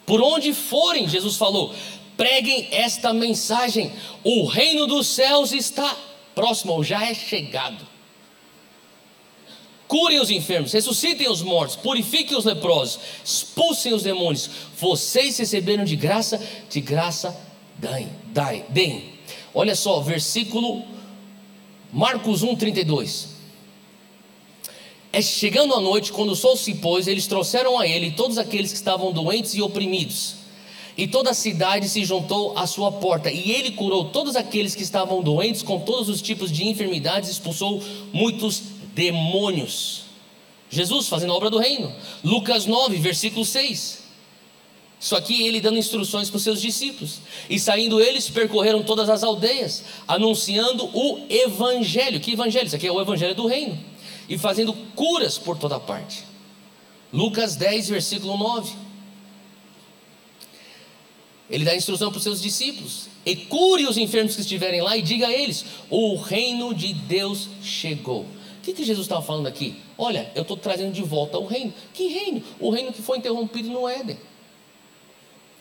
Por 0.07 0.22
onde 0.22 0.55
forem, 0.55 1.09
Jesus 1.09 1.35
falou, 1.35 1.74
preguem 2.17 2.69
esta 2.71 3.12
mensagem: 3.12 3.93
o 4.25 4.47
reino 4.47 4.87
dos 4.87 5.07
céus 5.07 5.53
está 5.53 5.97
próximo, 6.35 6.73
ou 6.73 6.85
já 6.85 7.05
é 7.05 7.14
chegado 7.14 7.97
curem 9.89 10.21
os 10.21 10.31
enfermos, 10.31 10.73
ressuscitem 10.73 11.29
os 11.29 11.43
mortos, 11.43 11.77
purifiquem 11.77 12.37
os 12.37 12.45
leprosos, 12.45 12.99
expulsem 13.25 13.93
os 13.93 14.03
demônios. 14.03 14.51
Vocês 14.79 15.39
receberam 15.39 15.85
de 15.85 15.97
graça, 15.97 16.41
de 16.69 16.81
graça 16.81 17.37
deem. 17.77 18.09
deem, 18.27 18.64
deem. 18.69 19.12
Olha 19.55 19.75
só, 19.75 20.01
versículo 20.01 20.85
Marcos 21.93 22.43
1,32. 22.43 23.29
É 25.12 25.23
chegando 25.23 25.75
a 25.75 25.81
noite, 25.81 26.12
quando 26.12 26.33
o 26.33 26.37
sol 26.37 26.57
se 26.57 26.75
pôs, 26.75 27.07
eles 27.07 27.27
trouxeram 27.27 27.79
a 27.79 27.87
ele 27.87 28.11
todos 28.11 28.37
aqueles 28.37 28.71
que 28.71 28.77
estavam 28.77 29.12
doentes 29.12 29.55
e 29.55 29.62
oprimidos. 29.62 30.45
E 30.97 31.07
toda 31.07 31.30
a 31.30 31.34
cidade 31.34 31.88
se 31.88 32.05
juntou 32.05 32.57
à 32.57 32.66
sua 32.66 32.90
porta, 32.90 33.30
e 33.30 33.51
ele 33.51 33.72
curou 33.72 34.07
todos 34.07 34.34
aqueles 34.34 34.74
que 34.74 34.82
estavam 34.82 35.22
doentes 35.22 35.62
com 35.62 35.80
todos 35.80 36.09
os 36.09 36.22
tipos 36.22 36.51
de 36.51 36.66
enfermidades, 36.66 37.28
expulsou 37.28 37.82
muitos 38.12 38.62
demônios. 38.94 40.05
Jesus 40.70 41.09
fazendo 41.09 41.32
a 41.32 41.36
obra 41.36 41.51
do 41.51 41.59
reino. 41.59 41.92
Lucas 42.24 42.64
9, 42.64 42.97
versículo 42.97 43.44
6. 43.44 44.07
Isso 44.99 45.14
aqui 45.14 45.47
ele 45.47 45.61
dando 45.61 45.78
instruções 45.78 46.30
para 46.30 46.38
os 46.38 46.42
seus 46.42 46.61
discípulos. 46.61 47.20
E 47.49 47.61
saindo 47.61 48.01
eles, 48.01 48.30
percorreram 48.30 48.82
todas 48.82 49.11
as 49.11 49.22
aldeias, 49.22 49.84
anunciando 50.09 50.86
o 50.94 51.20
evangelho. 51.28 52.18
Que 52.18 52.32
evangelho? 52.32 52.66
Isso 52.66 52.76
aqui 52.76 52.86
é 52.86 52.92
o 52.92 53.01
evangelho 53.01 53.34
do 53.34 53.47
reino. 53.47 53.78
E 54.28 54.38
fazendo 54.38 54.72
curas 54.94 55.36
por 55.36 55.59
toda 55.59 55.78
parte. 55.78 56.24
Lucas 57.12 57.55
10, 57.55 57.90
versículo 57.90 58.36
9. 58.36 58.86
Ele 61.51 61.64
dá 61.64 61.74
instrução 61.74 62.11
para 62.11 62.18
os 62.18 62.24
seus 62.24 62.42
discípulos. 62.42 63.09
E 63.24 63.36
cure 63.36 63.86
os 63.86 63.97
enfermos 63.97 64.34
que 64.34 64.40
estiverem 64.40 64.80
lá 64.80 64.97
e 64.97 65.03
diga 65.03 65.28
a 65.28 65.32
eles: 65.32 65.64
o 65.90 66.16
reino 66.16 66.74
de 66.74 66.92
Deus 66.92 67.49
chegou 67.62 68.26
que, 68.66 68.72
que 68.72 68.84
Jesus 68.84 69.05
estava 69.05 69.22
falando 69.22 69.47
aqui? 69.47 69.76
Olha, 69.97 70.30
eu 70.34 70.42
estou 70.42 70.57
trazendo 70.57 70.92
de 70.92 71.03
volta 71.03 71.38
o 71.38 71.47
reino. 71.47 71.72
Que 71.94 72.09
reino? 72.09 72.42
O 72.59 72.70
reino 72.70 72.92
que 72.92 73.01
foi 73.01 73.18
interrompido 73.18 73.70
no 73.70 73.88
Éden. 73.88 74.18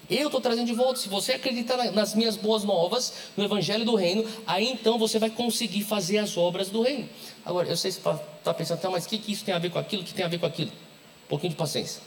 Eu 0.09 0.27
estou 0.27 0.41
trazendo 0.41 0.65
de 0.65 0.73
volta. 0.73 0.99
Se 0.99 1.07
você 1.07 1.33
acreditar 1.33 1.77
nas 1.91 2.15
minhas 2.15 2.35
boas 2.35 2.63
novas, 2.63 3.13
no 3.37 3.43
Evangelho 3.43 3.85
do 3.85 3.95
Reino, 3.95 4.25
aí 4.45 4.67
então 4.67 4.97
você 4.97 5.19
vai 5.19 5.29
conseguir 5.29 5.83
fazer 5.83 6.17
as 6.17 6.35
obras 6.35 6.69
do 6.69 6.81
Reino. 6.81 7.07
Agora, 7.45 7.67
eu 7.67 7.77
sei 7.77 7.91
se 7.91 7.99
você 8.01 8.09
está 8.09 8.23
tá 8.43 8.53
pensando, 8.53 8.79
tá, 8.79 8.89
mas 8.89 9.05
o 9.05 9.09
que, 9.09 9.17
que 9.17 9.31
isso 9.31 9.45
tem 9.45 9.53
a 9.53 9.59
ver 9.59 9.69
com 9.69 9.79
aquilo? 9.79 10.01
O 10.01 10.05
que 10.05 10.13
tem 10.13 10.25
a 10.25 10.29
ver 10.29 10.39
com 10.39 10.45
aquilo? 10.45 10.71
Um 10.71 11.29
pouquinho 11.29 11.51
de 11.51 11.57
paciência. 11.57 12.01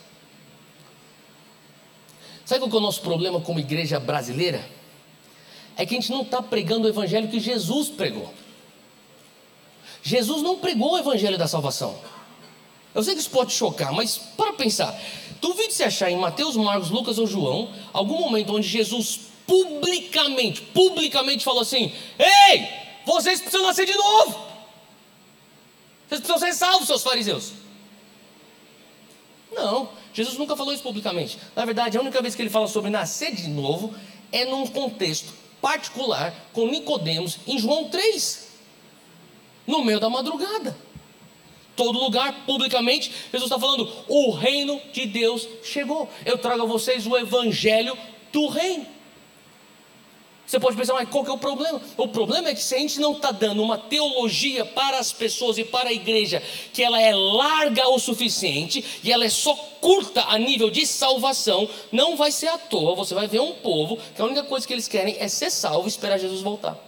Sabe 2.49 2.61
qual 2.61 2.72
é 2.72 2.76
o 2.76 2.80
nosso 2.80 3.03
problema 3.03 3.42
como 3.42 3.61
igreja 3.61 4.01
brasileira? 4.01 4.66
É 5.76 5.84
que 5.84 5.94
a 5.94 6.01
gente 6.01 6.11
não 6.11 6.22
está 6.22 6.40
pregando 6.40 6.86
o 6.86 6.90
Evangelho 6.90 7.28
que 7.28 7.38
Jesus 7.38 7.90
pregou. 7.90 8.32
Jesus 10.03 10.40
não 10.40 10.57
pregou 10.57 10.92
o 10.92 10.99
evangelho 10.99 11.36
da 11.36 11.46
salvação. 11.46 11.99
Eu 12.94 13.03
sei 13.03 13.12
que 13.12 13.20
isso 13.20 13.28
pode 13.28 13.53
chocar, 13.53 13.92
mas 13.92 14.16
para 14.16 14.55
pensar. 14.55 14.99
Duvide 15.42 15.74
se 15.74 15.84
achar 15.84 16.11
em 16.11 16.16
Mateus, 16.16 16.57
Marcos, 16.57 16.88
Lucas 16.88 17.18
ou 17.18 17.26
João 17.26 17.70
algum 17.92 18.18
momento 18.18 18.55
onde 18.55 18.66
Jesus 18.66 19.20
publicamente, 19.46 20.62
publicamente 20.62 21.44
falou 21.44 21.61
assim: 21.61 21.92
Ei, 22.18 22.66
vocês 23.05 23.42
precisam 23.42 23.66
nascer 23.66 23.84
de 23.84 23.94
novo. 23.94 24.40
Vocês 26.09 26.22
precisam 26.22 26.38
ser 26.38 26.55
salvos, 26.55 26.86
seus 26.86 27.03
fariseus. 27.03 27.53
Não, 29.53 29.90
Jesus 30.18 30.36
nunca 30.36 30.56
falou 30.56 30.74
isso 30.74 30.82
publicamente. 30.82 31.38
Na 31.54 31.64
verdade, 31.64 31.96
a 31.96 32.00
única 32.00 32.20
vez 32.20 32.34
que 32.34 32.42
ele 32.42 32.50
fala 32.50 32.66
sobre 32.66 32.90
nascer 32.90 33.32
de 33.32 33.48
novo 33.48 33.94
é 34.32 34.44
num 34.44 34.66
contexto 34.66 35.32
particular 35.62 36.34
com 36.52 36.66
Nicodemos 36.66 37.38
em 37.46 37.56
João 37.56 37.88
3 37.88 38.48
no 39.64 39.84
meio 39.84 40.00
da 40.00 40.10
madrugada. 40.10 40.76
Todo 41.76 42.00
lugar, 42.00 42.44
publicamente, 42.44 43.12
Jesus 43.30 43.44
está 43.44 43.60
falando: 43.60 43.88
o 44.08 44.32
reino 44.32 44.80
de 44.92 45.06
Deus 45.06 45.46
chegou. 45.62 46.10
Eu 46.26 46.36
trago 46.36 46.64
a 46.64 46.66
vocês 46.66 47.06
o 47.06 47.16
evangelho 47.16 47.96
do 48.32 48.48
reino. 48.48 48.97
Você 50.49 50.59
pode 50.59 50.78
pensar, 50.78 50.94
mas 50.94 51.11
qual 51.11 51.22
que 51.22 51.30
é 51.30 51.34
o 51.34 51.36
problema? 51.36 51.78
O 51.94 52.09
problema 52.09 52.49
é 52.49 52.55
que 52.55 52.62
se 52.62 52.74
a 52.74 52.78
gente 52.78 52.99
não 52.99 53.12
está 53.12 53.30
dando 53.30 53.62
uma 53.62 53.76
teologia 53.76 54.64
para 54.64 54.99
as 54.99 55.12
pessoas 55.12 55.59
e 55.59 55.64
para 55.64 55.90
a 55.90 55.92
igreja, 55.92 56.42
que 56.72 56.82
ela 56.82 56.99
é 56.99 57.14
larga 57.14 57.86
o 57.90 57.99
suficiente 57.99 58.82
e 59.05 59.12
ela 59.12 59.26
é 59.26 59.28
só 59.28 59.55
curta 59.55 60.22
a 60.22 60.38
nível 60.38 60.70
de 60.70 60.86
salvação, 60.86 61.68
não 61.92 62.16
vai 62.16 62.32
ser 62.32 62.49
à 62.49 62.57
toa. 62.57 62.94
Você 62.94 63.14
vai 63.14 63.28
ver 63.28 63.40
um 63.40 63.53
povo 63.53 63.99
que 64.16 64.22
a 64.22 64.24
única 64.24 64.42
coisa 64.42 64.66
que 64.66 64.72
eles 64.72 64.88
querem 64.88 65.16
é 65.18 65.28
ser 65.28 65.51
salvo 65.51 65.86
e 65.86 65.90
esperar 65.90 66.18
Jesus 66.18 66.40
voltar. 66.40 66.78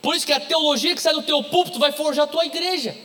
Por 0.00 0.16
isso 0.16 0.24
que 0.24 0.32
a 0.32 0.40
teologia 0.40 0.94
que 0.94 1.02
sai 1.02 1.12
do 1.12 1.22
teu 1.22 1.44
púlpito 1.44 1.78
vai 1.78 1.92
forjar 1.92 2.24
a 2.24 2.28
tua 2.28 2.46
igreja. 2.46 2.96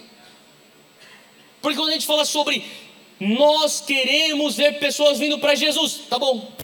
Porque 1.62 1.78
quando 1.78 1.90
a 1.90 1.94
gente 1.94 2.08
fala 2.08 2.24
sobre 2.24 2.64
nós 3.20 3.82
queremos 3.82 4.56
ver 4.56 4.80
pessoas 4.80 5.20
vindo 5.20 5.40
para 5.40 5.56
Jesus, 5.56 6.04
tá 6.10 6.18
bom. 6.18 6.63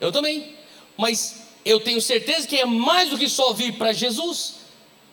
Eu 0.00 0.12
também. 0.12 0.54
Mas 0.96 1.46
eu 1.64 1.80
tenho 1.80 2.00
certeza 2.00 2.46
que 2.46 2.56
é 2.56 2.64
mais 2.64 3.10
do 3.10 3.18
que 3.18 3.28
só 3.28 3.52
vir 3.52 3.72
para 3.74 3.92
Jesus. 3.92 4.56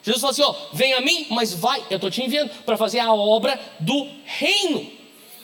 Jesus 0.04 0.22
fala 0.22 0.32
assim: 0.32 0.42
ó, 0.44 0.56
vem 0.74 0.94
a 0.94 1.02
mim, 1.02 1.28
mas 1.30 1.54
vai, 1.54 1.84
eu 1.90 1.96
estou 1.96 2.12
te 2.12 2.22
enviando 2.22 2.52
para 2.66 2.78
fazer 2.78 3.00
a 3.00 3.14
obra 3.14 3.60
do 3.80 4.08
reino. 4.26 4.92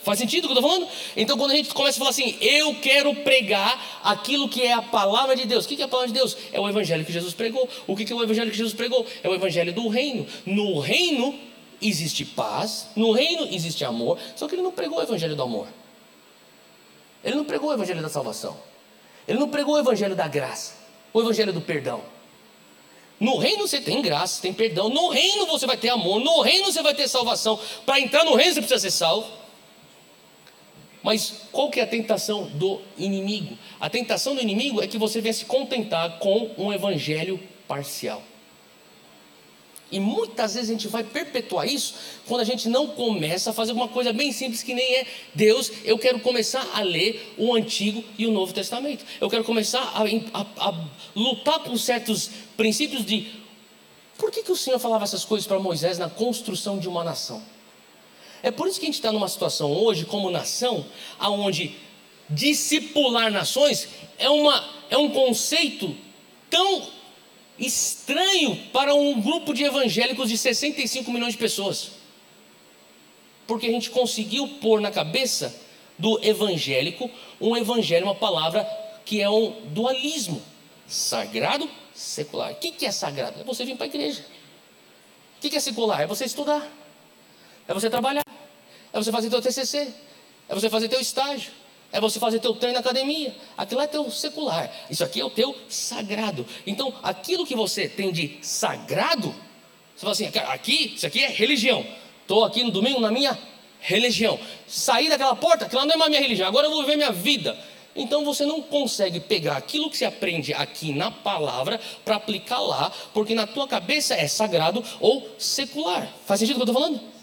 Faz 0.04 0.18
sentido 0.18 0.46
o 0.46 0.48
que 0.48 0.54
eu 0.54 0.58
estou 0.58 0.70
falando? 0.70 0.90
Então, 1.16 1.38
quando 1.38 1.52
a 1.52 1.56
gente 1.56 1.74
começa 1.74 1.98
a 1.98 2.00
falar 2.00 2.12
assim, 2.12 2.38
eu 2.40 2.74
quero 2.76 3.14
pregar 3.16 4.00
aquilo 4.04 4.48
que 4.48 4.62
é 4.62 4.72
a 4.74 4.82
palavra 4.82 5.36
de 5.36 5.46
Deus. 5.46 5.66
O 5.66 5.68
que 5.68 5.82
é 5.82 5.86
a 5.86 5.90
palavra 5.90 6.08
de 6.08 6.18
Deus? 6.18 6.38
É 6.54 6.60
o 6.60 6.68
evangelho 6.70 7.04
que 7.04 7.12
Jesus 7.12 7.34
pregou. 7.34 7.68
O 7.86 7.96
que 7.96 8.12
é 8.12 8.16
o 8.16 8.24
evangelho 8.24 8.50
que 8.50 8.58
Jesus 8.58 8.74
pregou? 8.74 9.06
É 9.22 9.30
o 9.30 9.36
evangelho 9.36 9.74
do 9.74 9.88
reino. 9.90 10.26
No 10.46 10.80
reino 10.80 11.38
existe 11.82 12.26
paz, 12.26 12.88
no 12.96 13.12
reino 13.12 13.48
existe 13.52 13.86
amor, 13.86 14.18
só 14.36 14.48
que 14.48 14.56
ele 14.56 14.62
não 14.62 14.72
pregou 14.72 15.00
o 15.00 15.02
evangelho 15.02 15.36
do 15.36 15.44
amor. 15.44 15.68
Ele 17.24 17.36
não 17.36 17.46
pregou 17.46 17.70
o 17.70 17.74
evangelho 17.74 18.02
da 18.02 18.10
salvação. 18.10 18.58
Ele 19.30 19.38
não 19.38 19.48
pregou 19.48 19.76
o 19.76 19.80
evangelho 19.80 20.16
da 20.16 20.28
graça, 20.28 20.74
o 21.14 21.22
evangelho 21.22 21.54
do 21.54 21.62
perdão. 21.62 22.02
No 23.20 23.38
reino 23.38 23.68
você 23.68 23.80
tem 23.80 24.02
graça, 24.02 24.42
tem 24.42 24.52
perdão. 24.52 24.90
No 24.90 25.10
reino 25.10 25.46
você 25.46 25.68
vai 25.68 25.78
ter 25.78 25.90
amor. 25.90 26.20
No 26.20 26.42
reino 26.42 26.72
você 26.72 26.82
vai 26.82 26.96
ter 26.96 27.08
salvação. 27.08 27.60
Para 27.86 28.00
entrar 28.00 28.24
no 28.24 28.34
reino 28.34 28.56
você 28.56 28.62
precisa 28.62 28.80
ser 28.80 28.92
salvo. 28.92 29.30
Mas 31.04 31.44
qual 31.52 31.70
que 31.70 31.80
é 31.80 31.84
a 31.84 31.88
tentação 31.88 32.46
do 32.46 32.82
inimigo? 32.98 33.56
A 33.80 33.88
tentação 33.88 34.34
do 34.34 34.42
inimigo 34.42 34.82
é 34.82 34.88
que 34.88 34.98
você 34.98 35.22
venha 35.22 35.34
se 35.34 35.46
contentar 35.46 36.18
com 36.18 36.50
um 36.58 36.74
evangelho 36.74 37.40
parcial. 37.68 38.24
E 39.92 40.00
muitas 40.00 40.54
vezes 40.54 40.70
a 40.70 40.74
gente 40.74 40.88
vai 40.88 41.04
perpetuar 41.04 41.68
isso 41.68 41.96
quando 42.28 42.42
a 42.42 42.44
gente 42.44 42.70
não 42.70 42.88
começa 42.88 43.50
a 43.50 43.54
fazer 43.54 43.72
uma 43.72 43.88
coisa 43.88 44.14
bem 44.14 44.32
simples 44.32 44.62
que 44.62 44.74
nem 44.74 44.96
é 44.98 45.08
Deus. 45.34 45.72
Eu 45.84 45.98
quero 45.98 46.20
começar 46.20 46.68
a 46.74 46.82
ler 46.82 47.34
o 47.38 47.56
Antigo 47.56 48.04
e 48.18 48.28
o 48.28 48.32
Novo 48.32 48.54
Testamento. 48.54 49.04
Eu 49.20 49.30
quero 49.30 49.44
começar 49.44 49.82
a, 49.82 50.04
a, 50.40 50.70
a 50.70 50.86
lutar 51.16 51.60
por 51.62 51.78
certos 51.80 52.30
princípios 52.56 53.04
de 53.04 53.28
por 54.18 54.32
que, 54.32 54.44
que 54.44 54.52
o 54.52 54.56
Senhor 54.56 54.78
falava 54.80 55.06
essas 55.06 55.26
coisas 55.26 55.48
para 55.48 55.60
Moisés 55.60 55.98
na 55.98 56.10
construção 56.10 56.78
de 56.78 56.88
uma 56.88 57.04
nação. 57.04 57.42
É 58.44 58.52
por 58.52 58.68
isso 58.68 58.80
que 58.80 58.86
a 58.86 58.88
gente 58.88 58.96
está 58.96 59.12
numa 59.12 59.28
situação 59.28 59.72
hoje, 59.72 60.06
como 60.06 60.30
nação, 60.30 60.86
aonde 61.18 61.76
discipular 62.30 63.32
nações 63.32 63.90
é, 64.18 64.30
uma, 64.30 64.64
é 64.90 64.98
um 64.98 65.10
conceito 65.10 65.96
tão 66.50 66.99
estranho 67.60 68.56
para 68.72 68.94
um 68.94 69.20
grupo 69.22 69.54
de 69.54 69.64
evangélicos 69.64 70.30
de 70.30 70.38
65 70.38 71.12
milhões 71.12 71.34
de 71.34 71.40
pessoas. 71.40 71.92
Porque 73.46 73.68
a 73.68 73.72
gente 73.72 73.90
conseguiu 73.90 74.48
pôr 74.60 74.80
na 74.80 74.92
cabeça 74.92 75.56
do 75.98 76.24
evangélico 76.24 77.10
um 77.42 77.58
evangelho, 77.58 78.06
uma 78.06 78.16
palavra 78.16 78.64
que 79.06 79.22
é 79.22 79.30
um 79.30 79.52
dualismo: 79.68 80.42
sagrado, 80.88 81.70
secular. 81.94 82.52
O 82.52 82.56
que 82.56 82.86
é 82.86 82.92
sagrado? 82.92 83.42
É 83.42 83.44
você 83.44 83.66
vir 83.66 83.76
para 83.76 83.86
a 83.86 83.90
igreja. 83.90 84.24
O 85.38 85.42
que 85.42 85.56
é 85.56 85.60
secular? 85.60 86.02
É 86.02 86.08
você 86.08 86.26
estudar. 86.26 86.68
É 87.68 87.74
você 87.74 87.90
trabalhar. 87.90 88.24
É 88.92 88.98
você 88.98 89.12
fazer 89.12 89.30
teu 89.30 89.42
TCC. 89.42 89.94
É 90.48 90.56
você 90.56 90.70
fazer 90.70 90.90
teu 90.90 91.00
estágio. 91.00 91.52
É 91.92 92.00
você 92.00 92.20
fazer 92.20 92.40
teu 92.40 92.54
treino 92.54 92.76
na 92.76 92.82
academia. 92.82 93.36
Aquilo 93.58 93.82
é 93.82 93.88
teu 93.88 94.10
secular. 94.12 94.72
Isso 94.90 95.04
aqui 95.04 95.20
é 95.20 95.26
o 95.26 95.30
teu 95.30 95.56
sagrado. 95.68 96.46
Então, 96.66 96.94
aquilo 97.02 97.46
que 97.46 97.56
você 97.56 97.90
tem 97.90 98.12
de 98.12 98.38
sagrado, 98.42 99.34
você 99.96 100.02
fala 100.02 100.12
assim: 100.12 100.30
aqui, 100.48 100.94
isso 100.96 101.08
aqui 101.08 101.24
é 101.24 101.28
religião. 101.28 101.86
Estou 102.22 102.44
aqui 102.44 102.64
no 102.64 102.70
domingo 102.70 103.00
na 103.00 103.10
minha 103.10 103.38
religião. 103.80 104.40
Sair 104.68 105.10
daquela 105.10 105.36
porta, 105.36 105.66
aquela 105.66 105.86
não 105.86 105.94
é 105.94 105.98
mais 105.98 106.10
minha 106.10 106.22
religião. 106.22 106.48
Agora 106.48 106.68
eu 106.68 106.72
vou 106.72 106.82
viver 106.82 106.96
minha 106.96 107.12
vida. 107.12 107.58
Então 107.96 108.24
você 108.24 108.46
não 108.46 108.62
consegue 108.62 109.20
pegar 109.20 109.58
aquilo 109.58 109.90
que 109.90 109.98
se 109.98 110.06
aprende 110.06 110.54
aqui 110.54 110.94
na 110.94 111.10
palavra 111.10 111.80
para 112.06 112.16
aplicar 112.16 112.60
lá, 112.60 112.92
porque 113.14 113.34
na 113.34 113.48
tua 113.48 113.68
cabeça 113.68 114.14
é 114.14 114.28
sagrado 114.28 114.84
ou 115.00 115.28
secular. 115.38 116.08
Faz 116.26 116.40
sentido 116.40 116.58
o 116.58 116.60
que 116.60 116.70
eu 116.70 116.72
estou 116.72 116.82
falando? 116.82 117.19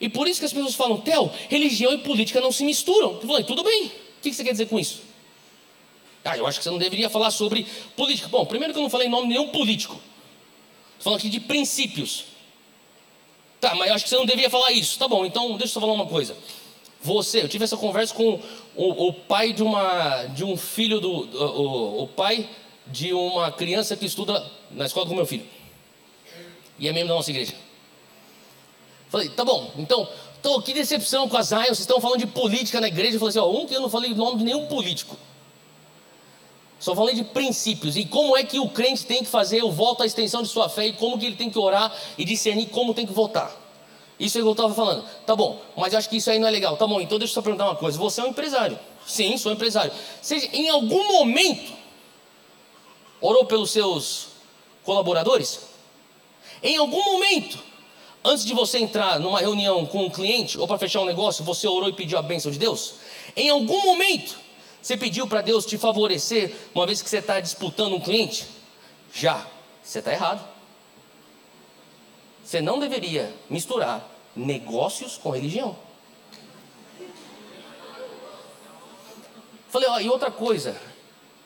E 0.00 0.08
por 0.08 0.26
isso 0.26 0.40
que 0.40 0.46
as 0.46 0.52
pessoas 0.52 0.74
falam, 0.74 0.98
Theo, 0.98 1.30
religião 1.48 1.92
e 1.92 1.98
política 1.98 2.40
não 2.40 2.50
se 2.50 2.64
misturam. 2.64 3.18
Eu 3.20 3.26
falei, 3.26 3.44
tudo 3.44 3.62
bem. 3.62 3.86
O 3.86 4.22
que 4.22 4.32
você 4.32 4.42
quer 4.42 4.52
dizer 4.52 4.66
com 4.66 4.78
isso? 4.78 5.02
Ah, 6.24 6.36
eu 6.36 6.46
acho 6.46 6.58
que 6.58 6.64
você 6.64 6.70
não 6.70 6.78
deveria 6.78 7.10
falar 7.10 7.30
sobre 7.30 7.66
política. 7.96 8.28
Bom, 8.28 8.44
primeiro 8.46 8.72
que 8.72 8.78
eu 8.78 8.82
não 8.82 8.90
falei 8.90 9.08
nome 9.08 9.28
nenhum 9.28 9.48
político. 9.48 9.94
Estou 10.92 11.04
falando 11.04 11.18
aqui 11.18 11.28
de 11.28 11.40
princípios. 11.40 12.24
Tá, 13.60 13.74
mas 13.74 13.88
eu 13.88 13.94
acho 13.94 14.04
que 14.04 14.10
você 14.10 14.16
não 14.16 14.26
deveria 14.26 14.50
falar 14.50 14.72
isso. 14.72 14.98
Tá 14.98 15.06
bom, 15.06 15.24
então 15.24 15.50
deixa 15.50 15.64
eu 15.64 15.68
só 15.68 15.80
falar 15.80 15.92
uma 15.92 16.06
coisa. 16.06 16.36
Você, 17.02 17.42
eu 17.42 17.48
tive 17.48 17.64
essa 17.64 17.76
conversa 17.76 18.14
com 18.14 18.40
o, 18.76 19.08
o 19.08 19.12
pai 19.12 19.52
de, 19.52 19.62
uma, 19.62 20.24
de 20.26 20.44
um 20.44 20.56
filho 20.56 21.00
do. 21.00 21.10
O, 21.10 22.02
o 22.04 22.08
pai 22.08 22.48
de 22.86 23.12
uma 23.12 23.52
criança 23.52 23.96
que 23.96 24.04
estuda 24.04 24.44
na 24.70 24.86
escola 24.86 25.06
com 25.06 25.14
meu 25.14 25.26
filho. 25.26 25.44
E 26.78 26.88
é 26.88 26.92
membro 26.92 27.08
da 27.08 27.14
nossa 27.14 27.30
igreja. 27.30 27.54
Falei, 29.10 29.28
tá 29.28 29.44
bom, 29.44 29.72
então, 29.76 30.08
tô, 30.40 30.62
que 30.62 30.72
decepção 30.72 31.28
com 31.28 31.36
as 31.36 31.48
Zion, 31.48 31.64
vocês 31.64 31.80
estão 31.80 32.00
falando 32.00 32.20
de 32.20 32.26
política 32.28 32.80
na 32.80 32.88
igreja. 32.88 33.16
Eu 33.16 33.18
falei 33.18 33.30
assim, 33.30 33.38
ó, 33.40 33.50
um 33.50 33.66
que 33.66 33.74
eu 33.74 33.80
não 33.80 33.90
falei 33.90 34.12
o 34.12 34.14
nome 34.14 34.38
de 34.38 34.44
nenhum 34.44 34.66
político. 34.66 35.16
Só 36.78 36.94
falei 36.94 37.14
de 37.14 37.24
princípios 37.24 37.96
e 37.96 38.06
como 38.06 38.34
é 38.36 38.42
que 38.42 38.58
o 38.58 38.68
crente 38.68 39.04
tem 39.04 39.18
que 39.18 39.28
fazer 39.28 39.62
o 39.62 39.70
voto 39.70 40.02
à 40.02 40.06
extensão 40.06 40.42
de 40.42 40.48
sua 40.48 40.68
fé 40.68 40.86
e 40.86 40.92
como 40.94 41.18
que 41.18 41.26
ele 41.26 41.36
tem 41.36 41.50
que 41.50 41.58
orar 41.58 41.94
e 42.16 42.24
discernir 42.24 42.66
como 42.70 42.94
tem 42.94 43.06
que 43.06 43.12
votar. 43.12 43.54
Isso 44.18 44.38
é 44.38 44.40
o 44.40 44.44
que 44.44 44.48
eu 44.48 44.52
estava 44.52 44.74
falando. 44.74 45.04
Tá 45.26 45.36
bom, 45.36 45.60
mas 45.76 45.92
eu 45.92 45.98
acho 45.98 46.08
que 46.08 46.16
isso 46.16 46.30
aí 46.30 46.38
não 46.38 46.46
é 46.46 46.50
legal. 46.50 46.76
Tá 46.76 46.86
bom, 46.86 47.00
então 47.00 47.18
deixa 47.18 47.32
eu 47.32 47.34
só 47.34 47.42
perguntar 47.42 47.64
uma 47.64 47.76
coisa. 47.76 47.98
Você 47.98 48.20
é 48.20 48.24
um 48.24 48.28
empresário. 48.28 48.78
Sim, 49.06 49.36
sou 49.36 49.52
empresário. 49.52 49.92
Você, 50.22 50.36
em 50.52 50.68
algum 50.70 51.08
momento, 51.08 51.72
orou 53.20 53.44
pelos 53.44 53.70
seus 53.70 54.28
colaboradores? 54.84 55.60
Em 56.62 56.76
algum 56.76 57.02
momento, 57.12 57.58
Antes 58.22 58.44
de 58.44 58.52
você 58.52 58.78
entrar 58.78 59.18
numa 59.18 59.40
reunião 59.40 59.86
com 59.86 60.04
um 60.04 60.10
cliente 60.10 60.58
ou 60.58 60.66
para 60.68 60.78
fechar 60.78 61.00
um 61.00 61.06
negócio, 61.06 61.42
você 61.42 61.66
orou 61.66 61.88
e 61.88 61.92
pediu 61.92 62.18
a 62.18 62.22
bênção 62.22 62.50
de 62.50 62.58
Deus? 62.58 62.94
Em 63.34 63.48
algum 63.48 63.82
momento, 63.82 64.38
você 64.82 64.96
pediu 64.96 65.26
para 65.26 65.40
Deus 65.40 65.64
te 65.64 65.78
favorecer, 65.78 66.54
uma 66.74 66.86
vez 66.86 67.00
que 67.00 67.08
você 67.08 67.18
está 67.18 67.40
disputando 67.40 67.94
um 67.94 68.00
cliente? 68.00 68.46
Já. 69.12 69.46
Você 69.82 70.00
está 70.00 70.12
errado. 70.12 70.46
Você 72.44 72.60
não 72.60 72.78
deveria 72.78 73.34
misturar 73.48 74.06
negócios 74.36 75.16
com 75.16 75.30
religião. 75.30 75.76
Falei, 79.68 79.88
ó, 79.88 80.00
e 80.00 80.08
outra 80.08 80.30
coisa. 80.30 80.80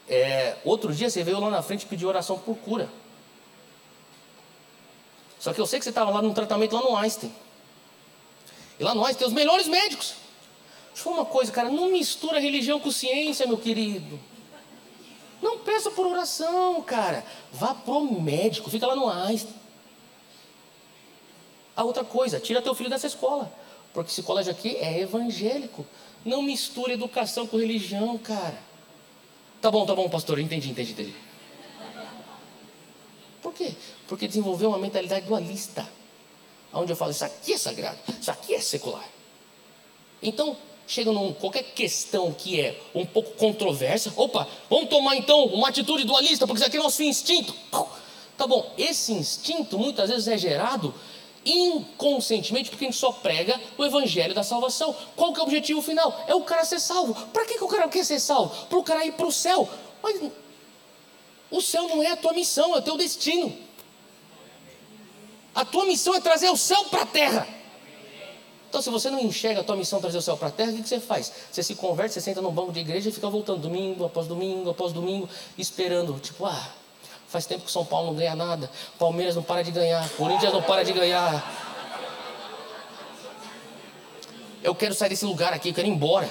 É, 0.08 0.56
outro 0.64 0.92
dia 0.92 1.08
você 1.08 1.22
veio 1.22 1.38
lá 1.40 1.50
na 1.50 1.62
frente 1.62 1.86
pedir 1.86 2.06
oração 2.06 2.38
por 2.38 2.56
cura. 2.56 2.88
Só 5.44 5.52
que 5.52 5.60
eu 5.60 5.66
sei 5.66 5.78
que 5.78 5.84
você 5.84 5.90
estava 5.90 6.10
lá 6.10 6.22
num 6.22 6.32
tratamento 6.32 6.74
lá 6.74 6.80
no 6.80 6.96
Einstein. 6.96 7.30
E 8.80 8.82
lá 8.82 8.94
no 8.94 9.04
Einstein 9.04 9.18
tem 9.18 9.28
os 9.28 9.34
melhores 9.34 9.68
médicos. 9.68 10.14
Deixa 10.86 11.00
eu 11.00 11.04
falar 11.04 11.16
uma 11.16 11.26
coisa, 11.26 11.52
cara, 11.52 11.68
não 11.68 11.92
mistura 11.92 12.40
religião 12.40 12.80
com 12.80 12.90
ciência, 12.90 13.46
meu 13.46 13.58
querido. 13.58 14.18
Não 15.42 15.58
peça 15.58 15.90
por 15.90 16.06
oração, 16.06 16.80
cara. 16.80 17.22
Vá 17.52 17.74
pro 17.74 18.00
médico, 18.22 18.70
fica 18.70 18.86
lá 18.86 18.96
no 18.96 19.06
Einstein. 19.06 19.54
A 21.76 21.84
outra 21.84 22.04
coisa, 22.04 22.40
tira 22.40 22.62
teu 22.62 22.74
filho 22.74 22.88
dessa 22.88 23.06
escola. 23.06 23.52
Porque 23.92 24.10
esse 24.10 24.22
colégio 24.22 24.50
aqui 24.50 24.76
é 24.76 25.00
evangélico. 25.00 25.84
Não 26.24 26.40
misture 26.40 26.92
educação 26.92 27.46
com 27.46 27.58
religião, 27.58 28.16
cara. 28.16 28.58
Tá 29.60 29.70
bom, 29.70 29.84
tá 29.84 29.94
bom, 29.94 30.08
pastor, 30.08 30.38
entendi, 30.38 30.70
entendi, 30.70 30.92
entendi. 30.92 31.14
Por 33.44 33.52
quê? 33.52 33.74
Porque 34.08 34.26
desenvolveu 34.26 34.70
uma 34.70 34.78
mentalidade 34.78 35.26
dualista. 35.26 35.86
Onde 36.72 36.90
eu 36.90 36.96
falo, 36.96 37.10
isso 37.10 37.26
aqui 37.26 37.52
é 37.52 37.58
sagrado, 37.58 37.98
isso 38.18 38.30
aqui 38.30 38.54
é 38.54 38.60
secular. 38.60 39.06
Então, 40.22 40.56
chega 40.86 41.12
num 41.12 41.34
qualquer 41.34 41.62
questão 41.62 42.32
que 42.32 42.58
é 42.58 42.80
um 42.94 43.04
pouco 43.04 43.32
controversa, 43.32 44.10
opa, 44.16 44.48
vamos 44.70 44.88
tomar 44.88 45.14
então 45.16 45.44
uma 45.48 45.68
atitude 45.68 46.04
dualista, 46.04 46.46
porque 46.46 46.58
isso 46.58 46.66
aqui 46.66 46.78
é 46.78 46.82
nosso 46.82 47.02
instinto. 47.02 47.54
Tá 48.36 48.46
bom, 48.46 48.72
esse 48.78 49.12
instinto 49.12 49.78
muitas 49.78 50.08
vezes 50.08 50.26
é 50.26 50.38
gerado 50.38 50.94
inconscientemente 51.44 52.70
porque 52.70 52.86
a 52.86 52.88
gente 52.88 52.98
só 52.98 53.12
prega 53.12 53.60
o 53.76 53.84
evangelho 53.84 54.34
da 54.34 54.42
salvação. 54.42 54.96
Qual 55.14 55.34
que 55.34 55.38
é 55.38 55.42
o 55.42 55.46
objetivo 55.46 55.82
final? 55.82 56.24
É 56.26 56.34
o 56.34 56.40
cara 56.40 56.64
ser 56.64 56.80
salvo. 56.80 57.14
Para 57.26 57.44
que, 57.44 57.58
que 57.58 57.64
o 57.64 57.68
cara 57.68 57.86
quer 57.88 58.04
ser 58.04 58.18
salvo? 58.18 58.66
Para 58.66 58.78
o 58.78 58.82
cara 58.82 59.04
ir 59.04 59.12
para 59.12 59.26
o 59.26 59.30
céu. 59.30 59.68
Mas 60.02 60.18
o 61.56 61.62
céu 61.62 61.88
não 61.88 62.02
é 62.02 62.10
a 62.10 62.16
tua 62.16 62.32
missão, 62.32 62.74
é 62.74 62.78
o 62.78 62.82
teu 62.82 62.96
destino. 62.96 63.56
A 65.54 65.64
tua 65.64 65.84
missão 65.84 66.12
é 66.16 66.20
trazer 66.20 66.50
o 66.50 66.56
céu 66.56 66.84
para 66.86 67.02
a 67.02 67.06
terra. 67.06 67.46
Então, 68.68 68.82
se 68.82 68.90
você 68.90 69.08
não 69.08 69.20
enxerga 69.20 69.60
a 69.60 69.64
tua 69.64 69.76
missão 69.76 70.00
trazer 70.00 70.18
o 70.18 70.22
céu 70.22 70.36
para 70.36 70.48
a 70.48 70.50
terra, 70.50 70.72
o 70.72 70.82
que, 70.82 70.88
você 70.88 70.98
faz? 70.98 71.32
Você 71.52 71.62
se 71.62 71.76
converte, 71.76 72.14
você 72.14 72.20
senta 72.20 72.42
num 72.42 72.50
banco 72.50 72.72
de 72.72 72.80
igreja 72.80 73.08
e 73.08 73.12
fica 73.12 73.30
voltando 73.30 73.60
domingo 73.60 74.04
após 74.04 74.26
domingo 74.26 74.68
após 74.68 74.92
domingo, 74.92 75.28
esperando. 75.56 76.18
Tipo, 76.18 76.44
ah, 76.44 76.68
faz 77.28 77.46
tempo 77.46 77.64
que 77.64 77.70
São 77.70 77.84
Paulo 77.84 78.08
não 78.08 78.14
ganha 78.16 78.34
nada, 78.34 78.68
Palmeiras 78.98 79.36
não 79.36 79.44
para 79.44 79.62
de 79.62 79.70
ganhar, 79.70 80.08
Corinthians 80.16 80.52
não 80.52 80.62
para 80.62 80.84
de 80.84 80.92
ganhar. 80.92 81.72
Eu 84.60 84.74
quero 84.74 84.92
sair 84.92 85.10
desse 85.10 85.24
lugar 85.24 85.52
aqui, 85.52 85.68
eu 85.68 85.74
quero 85.74 85.86
ir 85.86 85.92
embora. 85.92 86.28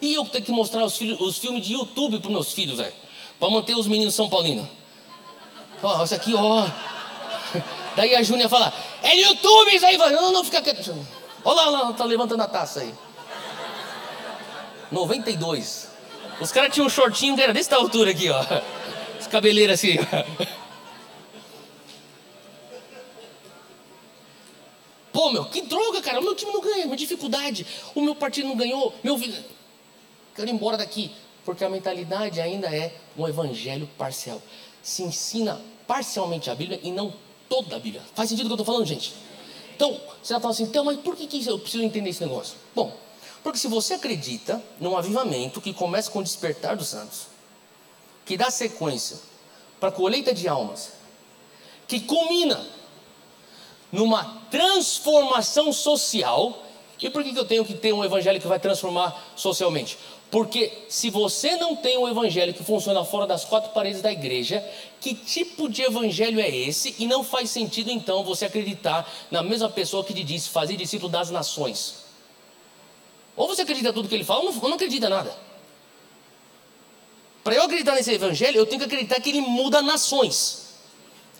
E 0.00 0.14
eu 0.14 0.24
tenho 0.26 0.44
que 0.44 0.52
mostrar 0.52 0.84
os, 0.84 0.96
filhos, 0.96 1.20
os 1.20 1.38
filmes 1.38 1.66
de 1.66 1.72
YouTube 1.72 2.20
para 2.20 2.30
meus 2.30 2.52
filhos, 2.52 2.78
velho. 2.78 3.07
Para 3.38 3.50
manter 3.50 3.76
os 3.76 3.86
meninos 3.86 4.14
São 4.14 4.28
Paulinos. 4.28 4.66
Ó, 5.82 6.04
isso 6.04 6.14
aqui, 6.14 6.34
ó. 6.34 6.66
Daí 7.96 8.14
a 8.14 8.22
Júnia 8.22 8.48
fala, 8.48 8.72
é 9.02 9.16
YouTube 9.16 9.74
isso 9.74 9.86
aí. 9.86 9.96
Não, 9.96 10.32
não, 10.32 10.44
fica 10.44 10.60
quieto. 10.60 10.94
Olha 11.44 11.62
lá, 11.62 11.82
lá, 11.82 11.92
tá 11.92 12.04
levantando 12.04 12.42
a 12.42 12.48
taça 12.48 12.80
aí. 12.80 12.92
92. 14.90 15.88
Os 16.40 16.50
caras 16.50 16.72
tinham 16.72 16.86
um 16.86 16.90
shortinho 16.90 17.36
que 17.36 17.42
era 17.42 17.52
dessa 17.52 17.76
altura 17.76 18.10
aqui, 18.10 18.28
ó. 18.30 18.44
As 19.18 19.26
cabeleiras 19.26 19.78
assim. 19.78 19.96
Pô, 25.12 25.30
meu, 25.32 25.44
que 25.46 25.62
droga, 25.62 26.00
cara. 26.00 26.20
O 26.20 26.22
meu 26.22 26.34
time 26.34 26.52
não 26.52 26.60
ganha, 26.60 26.86
uma 26.86 26.96
dificuldade. 26.96 27.66
O 27.94 28.00
meu 28.00 28.14
partido 28.14 28.48
não 28.48 28.56
ganhou. 28.56 28.94
Meu 29.02 29.18
Quero 30.34 30.48
ir 30.48 30.52
embora 30.52 30.76
daqui 30.76 31.12
porque 31.48 31.64
a 31.64 31.70
mentalidade 31.70 32.42
ainda 32.42 32.68
é 32.68 32.94
um 33.16 33.26
evangelho 33.26 33.88
parcial. 33.96 34.38
Se 34.82 35.02
ensina 35.02 35.58
parcialmente 35.86 36.50
a 36.50 36.54
Bíblia 36.54 36.78
e 36.82 36.92
não 36.92 37.10
toda 37.48 37.76
a 37.76 37.78
Bíblia. 37.78 38.02
Faz 38.14 38.28
sentido 38.28 38.44
o 38.44 38.48
que 38.50 38.52
eu 38.52 38.56
estou 38.56 38.66
falando, 38.66 38.84
gente? 38.84 39.14
Então, 39.74 39.98
você 40.22 40.34
vai 40.34 40.42
falar 40.42 40.52
assim, 40.52 40.64
então, 40.64 40.84
mas 40.84 40.98
por 40.98 41.16
que, 41.16 41.26
que 41.26 41.46
eu 41.46 41.58
preciso 41.58 41.82
entender 41.82 42.10
esse 42.10 42.20
negócio? 42.20 42.54
Bom, 42.74 42.94
porque 43.42 43.58
se 43.58 43.66
você 43.66 43.94
acredita 43.94 44.62
num 44.78 44.94
avivamento 44.94 45.58
que 45.58 45.72
começa 45.72 46.10
com 46.10 46.18
o 46.18 46.22
despertar 46.22 46.76
dos 46.76 46.88
santos, 46.88 47.28
que 48.26 48.36
dá 48.36 48.50
sequência 48.50 49.16
para 49.80 49.88
a 49.88 49.92
colheita 49.92 50.34
de 50.34 50.46
almas, 50.46 50.92
que 51.86 52.00
culmina 52.00 52.62
numa 53.90 54.42
transformação 54.50 55.72
social, 55.72 56.62
e 57.00 57.08
por 57.08 57.24
que, 57.24 57.32
que 57.32 57.38
eu 57.38 57.46
tenho 57.46 57.64
que 57.64 57.72
ter 57.72 57.94
um 57.94 58.04
evangelho 58.04 58.38
que 58.38 58.46
vai 58.46 58.58
transformar 58.58 59.32
socialmente? 59.34 59.96
Porque 60.30 60.70
se 60.88 61.08
você 61.08 61.56
não 61.56 61.74
tem 61.74 61.96
um 61.96 62.06
evangelho 62.06 62.52
que 62.52 62.62
funciona 62.62 63.02
fora 63.04 63.26
das 63.26 63.44
quatro 63.44 63.70
paredes 63.72 64.02
da 64.02 64.12
igreja, 64.12 64.62
que 65.00 65.14
tipo 65.14 65.68
de 65.68 65.82
evangelho 65.82 66.38
é 66.38 66.54
esse? 66.54 66.94
E 66.98 67.06
não 67.06 67.24
faz 67.24 67.50
sentido 67.50 67.90
então 67.90 68.22
você 68.22 68.44
acreditar 68.44 69.10
na 69.30 69.42
mesma 69.42 69.70
pessoa 69.70 70.04
que 70.04 70.12
te 70.12 70.22
disse 70.22 70.50
fazer 70.50 70.76
discípulo 70.76 71.10
das 71.10 71.30
nações. 71.30 72.04
Ou 73.34 73.48
você 73.48 73.62
acredita 73.62 73.92
tudo 73.92 74.08
que 74.08 74.14
ele 74.14 74.24
fala, 74.24 74.40
ou 74.40 74.52
não, 74.52 74.62
ou 74.62 74.68
não 74.68 74.76
acredita 74.76 75.08
nada. 75.08 75.34
Para 77.42 77.54
eu 77.54 77.62
acreditar 77.62 77.94
nesse 77.94 78.12
evangelho, 78.12 78.58
eu 78.58 78.66
tenho 78.66 78.80
que 78.80 78.86
acreditar 78.86 79.20
que 79.20 79.30
ele 79.30 79.40
muda 79.40 79.80
nações. 79.80 80.74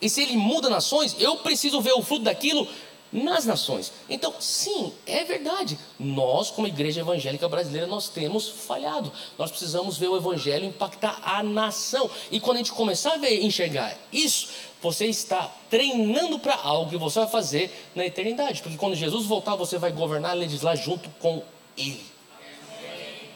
E 0.01 0.09
se 0.09 0.22
ele 0.22 0.36
muda 0.36 0.70
nações, 0.70 1.14
eu 1.18 1.36
preciso 1.39 1.80
ver 1.82 1.93
o 1.93 2.03
fruto 2.03 2.24
daquilo 2.24 2.66
nas 3.12 3.44
nações. 3.44 3.92
Então, 4.09 4.34
sim, 4.40 4.92
é 5.06 5.24
verdade. 5.24 5.78
Nós, 5.98 6.50
como 6.50 6.66
igreja 6.66 7.00
evangélica 7.00 7.48
brasileira, 7.48 7.86
nós 7.86 8.09
temos 8.09 8.48
falhado. 8.48 9.12
Nós 9.38 9.50
precisamos 9.50 9.96
ver 9.96 10.09
o 10.09 10.16
evangelho 10.16 10.66
impactar 10.66 11.20
a 11.22 11.42
nação. 11.42 12.11
E 12.30 12.40
quando 12.40 12.56
a 12.56 12.61
gente 12.61 12.72
começar 12.72 13.14
a 13.14 13.18
ver, 13.18 13.42
enxergar 13.42 13.96
isso, 14.12 14.48
você 14.80 15.06
está 15.06 15.52
treinando 15.68 16.38
para 16.38 16.54
algo 16.54 16.90
que 16.90 16.96
você 16.96 17.20
vai 17.20 17.28
fazer 17.28 17.90
na 17.94 18.04
eternidade. 18.04 18.62
Porque 18.62 18.76
quando 18.76 18.94
Jesus 18.94 19.26
voltar, 19.26 19.56
você 19.56 19.78
vai 19.78 19.92
governar 19.92 20.36
e 20.36 20.40
legislar 20.40 20.76
junto 20.76 21.09
com 21.20 21.42
Ele. 21.76 22.04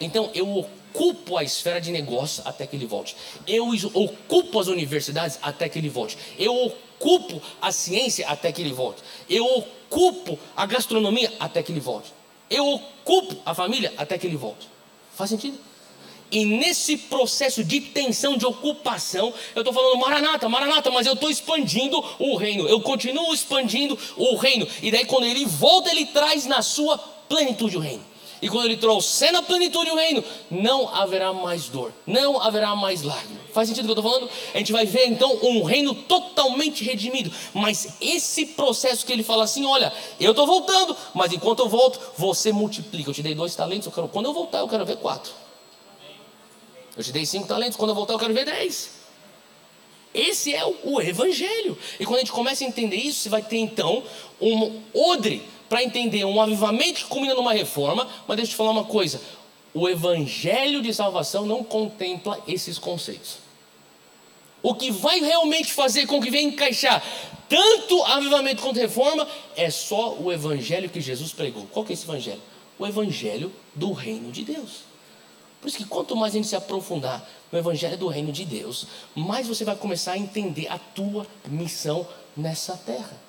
Então, 0.01 0.31
eu 0.35 0.67
ocupo 0.93 1.37
a 1.37 1.45
esfera 1.45 1.81
de 1.81 1.91
negócio 1.91 2.43
até 2.45 2.67
que 2.67 2.77
ele 2.77 2.87
volte. 2.87 3.17
Eu 3.47 3.69
ocupo 3.95 4.59
as 4.59 4.67
universidades 4.67 5.39
até 5.41 5.69
que 5.69 5.79
ele 5.79 5.89
volte. 5.89 6.19
Eu 6.39 6.55
ocupo 6.55 6.92
a 7.61 7.73
ciência 7.73 8.29
até 8.29 8.53
que 8.53 8.61
ele 8.61 8.73
volte. 8.73 9.03
Eu 9.29 9.45
ocupo 9.47 10.39
a 10.57 10.67
gastronomia 10.67 11.33
até 11.39 11.63
que 11.63 11.73
ele 11.73 11.81
volte. 11.81 12.13
Eu 12.51 12.67
ocupo 12.69 13.37
a 13.45 13.55
família 13.55 13.93
até 13.97 14.19
que 14.19 14.27
ele 14.27 14.37
volte. 14.37 14.69
Faz 15.15 15.31
sentido? 15.31 15.59
E 16.31 16.47
nesse 16.47 16.97
processo 16.97 17.63
de 17.63 17.79
tensão, 17.79 18.39
de 18.39 18.47
ocupação, 18.47 19.35
eu 19.55 19.61
estou 19.61 19.75
falando 19.75 20.01
maranata, 20.01 20.49
maranata, 20.49 20.91
mas 20.91 21.07
eu 21.07 21.13
estou 21.13 21.31
expandindo 21.31 22.03
o 22.19 22.37
reino. 22.37 22.67
Eu 22.67 22.81
continuo 22.81 23.35
expandindo 23.35 23.99
o 24.17 24.37
reino. 24.37 24.67
E 24.83 24.91
daí, 24.91 25.05
quando 25.05 25.27
ele 25.27 25.45
volta, 25.45 25.91
ele 25.91 26.07
traz 26.07 26.47
na 26.47 26.63
sua 26.63 26.97
plenitude 26.97 27.77
o 27.77 27.81
reino. 27.81 28.12
E 28.43 28.49
quando 28.49 28.65
ele 28.65 28.77
trouxer 28.77 29.33
na 29.33 29.41
plenitude 29.41 29.89
o 29.89 29.95
reino, 29.95 30.25
não 30.51 30.93
haverá 30.93 31.33
mais 31.33 31.69
dor, 31.69 31.93
não 32.05 32.43
haverá 32.43 32.75
mais 32.75 33.03
lágrima. 33.03 33.39
Faz 33.53 33.69
sentido 33.69 33.85
o 33.85 33.87
que 33.87 33.93
eu 33.93 34.01
estou 34.01 34.13
falando? 34.13 34.29
A 34.53 34.59
gente 34.59 34.73
vai 34.73 34.85
ver 34.85 35.07
então 35.07 35.39
um 35.45 35.63
reino 35.63 35.95
totalmente 35.95 36.83
redimido. 36.83 37.31
Mas 37.55 37.97
esse 38.01 38.47
processo 38.47 39.07
que 39.07 39.13
ele 39.13 39.23
fala 39.23 39.45
assim: 39.45 39.65
olha, 39.65 39.93
eu 40.19 40.33
estou 40.33 40.45
voltando, 40.45 40.97
mas 41.15 41.33
enquanto 41.33 41.61
eu 41.61 41.69
volto, 41.69 42.01
você 42.17 42.51
multiplica. 42.51 43.11
Eu 43.11 43.15
te 43.15 43.23
dei 43.23 43.33
dois 43.35 43.55
talentos, 43.55 43.87
eu 43.87 43.93
quero, 43.93 44.09
quando 44.09 44.27
eu 44.27 44.35
voltar, 44.35 44.59
eu 44.59 44.69
quero 44.69 44.85
ver 44.85 44.97
quatro. 44.97 45.33
Eu 46.97 47.05
te 47.05 47.13
dei 47.13 47.25
cinco 47.25 47.47
talentos, 47.47 47.77
quando 47.77 47.91
eu 47.91 47.95
voltar, 47.95 48.15
eu 48.15 48.19
quero 48.19 48.35
ver 48.35 48.45
dez. 48.45 49.03
Esse 50.13 50.53
é 50.53 50.65
o, 50.85 51.01
evangelho. 51.01 51.79
E 51.99 52.05
quando 52.05 52.17
a 52.17 52.21
gente 52.21 52.33
começa 52.33 52.65
a 52.65 52.67
entender 52.67 52.97
isso, 52.97 53.21
você 53.21 53.29
vai 53.29 53.41
ter 53.41 53.59
então 53.59 54.03
um 54.41 54.83
odre 54.93 55.43
para 55.73 55.83
entender 55.83 56.23
um 56.27 56.39
avivamento 56.39 57.01
que 57.01 57.07
culmina 57.07 57.35
numa 57.35 57.55
reforma, 57.55 58.07
mas 58.29 58.37
deixa 58.37 58.51
eu 58.51 58.53
te 58.53 58.57
falar 58.57 58.73
uma 58.73 58.85
coisa: 58.85 59.19
o 59.73 59.89
evangelho 59.89 60.83
de 60.83 60.93
salvação 60.93 61.47
não 61.47 61.65
contempla 61.65 62.39
esses 62.47 62.79
conceitos. 62.79 63.39
O 64.63 64.75
que 64.75 64.91
vai 64.91 65.19
realmente 65.21 65.73
fazer 65.73 66.07
com 66.07 66.21
que 66.21 66.31
venha 66.31 66.51
encaixar 66.51 67.03
tanto 67.49 68.03
avivamento 68.03 68.61
quanto 68.61 68.79
reforma 68.79 69.27
é 69.57 69.71
só 69.71 70.13
o 70.17 70.31
evangelho 70.31 70.91
que 70.91 71.01
Jesus 71.01 71.33
pregou. 71.33 71.67
Qual 71.73 71.87
que 71.87 71.93
é 71.93 71.95
esse 71.95 72.05
evangelho? 72.05 72.43
O 72.79 72.87
evangelho 72.87 73.51
do 73.75 73.93
reino 73.93 74.31
de 74.31 74.45
Deus. 74.45 74.81
Por 75.59 75.69
isso 75.69 75.79
que 75.79 75.87
quanto 75.87 76.15
mais 76.15 76.35
a 76.35 76.37
gente 76.37 76.49
se 76.49 76.57
aprofundar 76.57 77.27
no 77.51 77.59
evangelho 77.59 77.97
do 77.97 78.09
reino 78.09 78.31
de 78.31 78.45
Deus, 78.45 78.87
mais 79.15 79.49
você 79.49 79.65
vai 79.65 79.75
começar 79.75 80.13
a 80.13 80.19
entender 80.19 80.69
a 80.69 80.79
tua 80.79 81.27
missão 81.49 82.07
nessa 82.37 82.77
terra. 82.77 83.22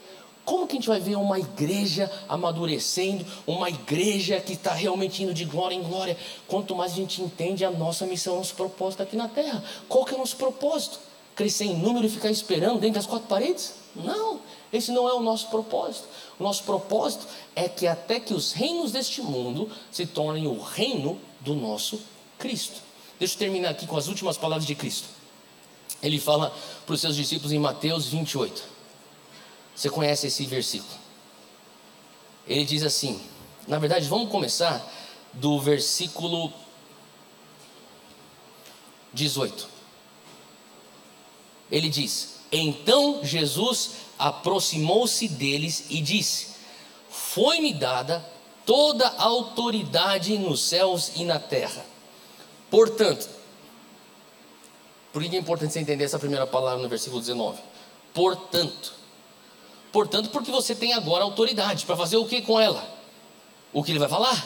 Como 0.45 0.67
que 0.67 0.73
a 0.73 0.75
gente 0.75 0.89
vai 0.89 0.99
ver 0.99 1.15
uma 1.15 1.39
igreja 1.39 2.11
amadurecendo, 2.27 3.25
uma 3.47 3.69
igreja 3.69 4.41
que 4.41 4.53
está 4.53 4.73
realmente 4.73 5.23
indo 5.23 5.33
de 5.33 5.45
glória 5.45 5.75
em 5.75 5.81
glória? 5.81 6.17
Quanto 6.47 6.75
mais 6.75 6.91
a 6.91 6.95
gente 6.95 7.21
entende 7.21 7.63
a 7.63 7.71
nossa 7.71 8.05
missão, 8.05 8.35
nosso 8.35 8.53
propósito 8.53 9.03
aqui 9.03 9.15
na 9.15 9.29
terra. 9.29 9.63
Qual 9.87 10.03
que 10.03 10.11
é 10.11 10.15
o 10.15 10.19
nosso 10.19 10.35
propósito? 10.35 10.99
Crescer 11.33 11.65
em 11.65 11.77
número 11.77 12.05
e 12.05 12.09
ficar 12.09 12.29
esperando 12.29 12.79
dentro 12.79 12.95
das 12.95 13.05
quatro 13.05 13.27
paredes? 13.27 13.73
Não, 13.95 14.41
esse 14.71 14.91
não 14.91 15.07
é 15.07 15.13
o 15.13 15.21
nosso 15.21 15.47
propósito. 15.47 16.07
O 16.37 16.43
nosso 16.43 16.63
propósito 16.63 17.25
é 17.55 17.69
que 17.69 17.87
até 17.87 18.19
que 18.19 18.33
os 18.33 18.51
reinos 18.51 18.91
deste 18.91 19.21
mundo 19.21 19.69
se 19.91 20.05
tornem 20.05 20.45
o 20.45 20.59
reino 20.61 21.19
do 21.39 21.55
nosso 21.55 22.01
Cristo. 22.37 22.81
Deixa 23.17 23.35
eu 23.35 23.39
terminar 23.39 23.69
aqui 23.69 23.87
com 23.87 23.95
as 23.95 24.07
últimas 24.07 24.35
palavras 24.35 24.65
de 24.65 24.75
Cristo. 24.75 25.07
Ele 26.01 26.19
fala 26.19 26.53
para 26.85 26.95
os 26.95 26.99
seus 26.99 27.15
discípulos 27.15 27.53
em 27.53 27.59
Mateus 27.59 28.07
28. 28.07 28.72
Você 29.75 29.89
conhece 29.89 30.27
esse 30.27 30.45
versículo? 30.45 30.99
Ele 32.47 32.65
diz 32.65 32.83
assim: 32.83 33.19
na 33.67 33.79
verdade, 33.79 34.07
vamos 34.07 34.29
começar 34.29 34.85
do 35.33 35.59
versículo 35.59 36.51
18. 39.13 39.67
Ele 41.71 41.89
diz: 41.89 42.39
Então 42.51 43.21
Jesus 43.23 43.91
aproximou-se 44.19 45.27
deles 45.29 45.85
e 45.89 46.01
disse: 46.01 46.55
Foi-me 47.09 47.73
dada 47.73 48.23
toda 48.65 49.07
a 49.07 49.23
autoridade 49.23 50.37
nos 50.37 50.61
céus 50.61 51.13
e 51.15 51.23
na 51.23 51.39
terra. 51.39 51.85
Portanto, 52.69 53.29
por 55.13 55.23
que 55.23 55.35
é 55.35 55.39
importante 55.39 55.71
você 55.73 55.79
entender 55.79 56.03
essa 56.03 56.19
primeira 56.19 56.45
palavra 56.45 56.81
no 56.81 56.89
versículo 56.89 57.21
19? 57.21 57.61
Portanto, 58.13 58.93
Portanto, 59.93 60.31
porque 60.31 60.51
você 60.51 60.73
tem 60.73 60.91
agora 60.91 61.23
autoridade 61.23 61.85
para 61.85 61.95
fazer 61.95 62.17
o 62.17 62.25
que 62.25 62.41
com 62.41 62.59
ela? 62.59 62.83
O 63.71 63.83
que 63.83 63.91
ele 63.91 63.99
vai 63.99 64.09
falar? 64.09 64.43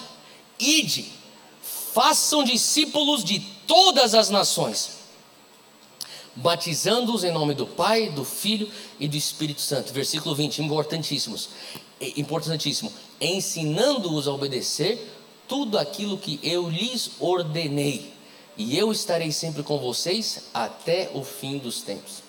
Ide, 0.60 1.06
façam 1.94 2.44
discípulos 2.44 3.24
de 3.24 3.40
todas 3.66 4.14
as 4.14 4.30
nações, 4.30 4.98
batizando-os 6.36 7.24
em 7.24 7.32
nome 7.32 7.54
do 7.54 7.66
Pai, 7.66 8.10
do 8.10 8.26
Filho 8.26 8.70
e 9.00 9.08
do 9.08 9.16
Espírito 9.16 9.62
Santo. 9.62 9.94
Versículo 9.94 10.36
20, 10.36 10.62
importantíssimos, 10.62 11.50
importantíssimo, 12.18 12.92
ensinando-os 13.22 14.28
a 14.28 14.34
obedecer 14.34 15.14
tudo 15.48 15.78
aquilo 15.78 16.18
que 16.18 16.42
eu 16.44 16.70
lhes 16.70 17.12
ordenei, 17.22 18.14
e 18.58 18.78
eu 18.78 18.92
estarei 18.92 19.32
sempre 19.32 19.64
com 19.64 19.80
vocês 19.80 20.50
até 20.54 21.10
o 21.14 21.24
fim 21.24 21.58
dos 21.58 21.82
tempos. 21.82 22.27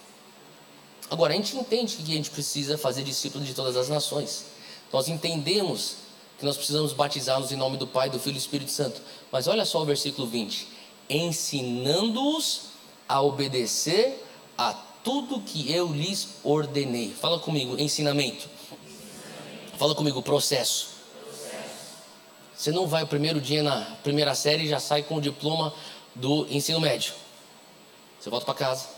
Agora, 1.10 1.32
a 1.32 1.36
gente 1.36 1.56
entende 1.56 1.96
que 1.96 2.12
a 2.12 2.14
gente 2.14 2.30
precisa 2.30 2.76
fazer 2.76 3.02
discípulos 3.02 3.46
de 3.46 3.54
todas 3.54 3.76
as 3.76 3.88
nações. 3.88 4.44
Nós 4.92 5.08
entendemos 5.08 5.96
que 6.38 6.44
nós 6.44 6.56
precisamos 6.56 6.92
batizá-los 6.92 7.50
em 7.50 7.56
nome 7.56 7.76
do 7.76 7.86
Pai, 7.86 8.10
do 8.10 8.18
Filho 8.18 8.32
e 8.32 8.38
do 8.38 8.40
Espírito 8.40 8.70
Santo. 8.70 9.00
Mas 9.32 9.46
olha 9.48 9.64
só 9.64 9.82
o 9.82 9.84
versículo 9.84 10.26
20: 10.26 10.68
ensinando-os 11.08 12.68
a 13.08 13.22
obedecer 13.22 14.24
a 14.56 14.72
tudo 15.02 15.40
que 15.40 15.72
eu 15.72 15.92
lhes 15.92 16.28
ordenei. 16.44 17.10
Fala 17.10 17.38
comigo, 17.38 17.78
ensinamento. 17.78 18.48
Fala 19.78 19.94
comigo, 19.94 20.20
processo. 20.22 20.88
Você 22.54 22.72
não 22.72 22.86
vai 22.86 23.04
o 23.04 23.06
primeiro 23.06 23.40
dia 23.40 23.62
na 23.62 23.82
primeira 24.02 24.34
série 24.34 24.64
e 24.64 24.68
já 24.68 24.80
sai 24.80 25.04
com 25.04 25.14
o 25.14 25.20
diploma 25.20 25.72
do 26.14 26.46
ensino 26.50 26.80
médio. 26.80 27.14
Você 28.18 28.28
volta 28.28 28.44
para 28.44 28.54
casa, 28.54 28.88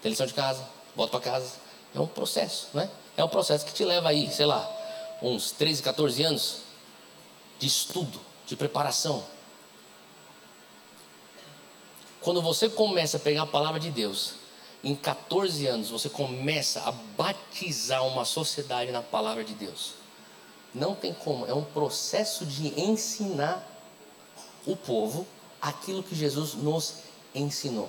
tem 0.00 0.10
lição 0.10 0.26
de 0.26 0.32
casa, 0.32 0.66
volta 0.94 1.18
para 1.18 1.32
casa. 1.32 1.54
É 1.94 2.00
um 2.00 2.06
processo, 2.06 2.68
né? 2.74 2.90
É 3.16 3.22
um 3.22 3.28
processo 3.28 3.64
que 3.64 3.72
te 3.72 3.84
leva 3.84 4.08
aí, 4.08 4.30
sei 4.32 4.46
lá, 4.46 4.68
uns 5.22 5.52
13, 5.52 5.82
14 5.82 6.22
anos 6.22 6.56
de 7.58 7.66
estudo, 7.66 8.20
de 8.46 8.56
preparação. 8.56 9.24
Quando 12.20 12.42
você 12.42 12.68
começa 12.68 13.18
a 13.18 13.20
pegar 13.20 13.42
a 13.42 13.46
palavra 13.46 13.78
de 13.78 13.90
Deus, 13.90 14.34
em 14.82 14.94
14 14.94 15.66
anos 15.66 15.90
você 15.90 16.08
começa 16.08 16.80
a 16.80 16.92
batizar 16.92 18.06
uma 18.06 18.24
sociedade 18.24 18.90
na 18.90 19.02
palavra 19.02 19.44
de 19.44 19.54
Deus. 19.54 19.94
Não 20.74 20.94
tem 20.94 21.14
como, 21.14 21.46
é 21.46 21.54
um 21.54 21.64
processo 21.64 22.44
de 22.44 22.80
ensinar 22.80 23.64
o 24.66 24.74
povo 24.74 25.26
aquilo 25.60 26.02
que 26.02 26.14
Jesus 26.14 26.54
nos 26.54 26.96
ensinou. 27.34 27.88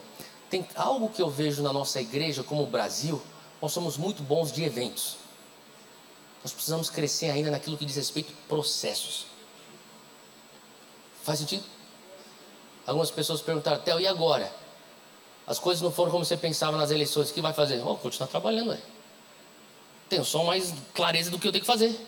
Tem 0.56 0.66
algo 0.78 1.10
que 1.10 1.22
eu 1.22 1.30
vejo 1.30 1.62
na 1.62 1.74
nossa 1.74 2.00
igreja, 2.00 2.42
como 2.42 2.64
o 2.64 2.66
Brasil, 2.66 3.22
nós 3.62 3.74
somos 3.74 3.98
muito 3.98 4.24
bons 4.24 4.54
de 4.54 4.64
eventos. 4.64 5.18
Nós 6.42 6.54
precisamos 6.54 6.90
crescer 6.90 7.30
ainda 7.30 7.52
naquilo 7.52 7.78
que 7.78 7.84
diz 7.84 7.98
respeito 7.98 8.32
a 8.32 8.48
processos. 8.48 9.26
Faz 11.24 11.40
sentido? 11.40 11.66
Algumas 12.88 13.12
pessoas 13.12 13.42
perguntaram, 13.42 13.82
Theo, 13.82 14.00
e 14.00 14.08
agora? 14.08 14.50
As 15.46 15.60
coisas 15.60 15.82
não 15.82 15.92
foram 15.92 16.10
como 16.10 16.24
você 16.24 16.38
pensava 16.38 16.78
nas 16.78 16.90
eleições, 16.90 17.32
o 17.32 17.34
que 17.34 17.42
vai 17.42 17.52
fazer? 17.52 17.86
Oh, 17.86 17.98
continuar 17.98 18.30
trabalhando, 18.30 18.72
é. 18.72 18.80
Tenho 20.08 20.24
só 20.24 20.42
mais 20.46 20.74
clareza 20.94 21.30
do 21.30 21.38
que 21.38 21.50
eu 21.50 21.52
tenho 21.52 21.66
que 21.66 21.68
fazer. 21.68 22.00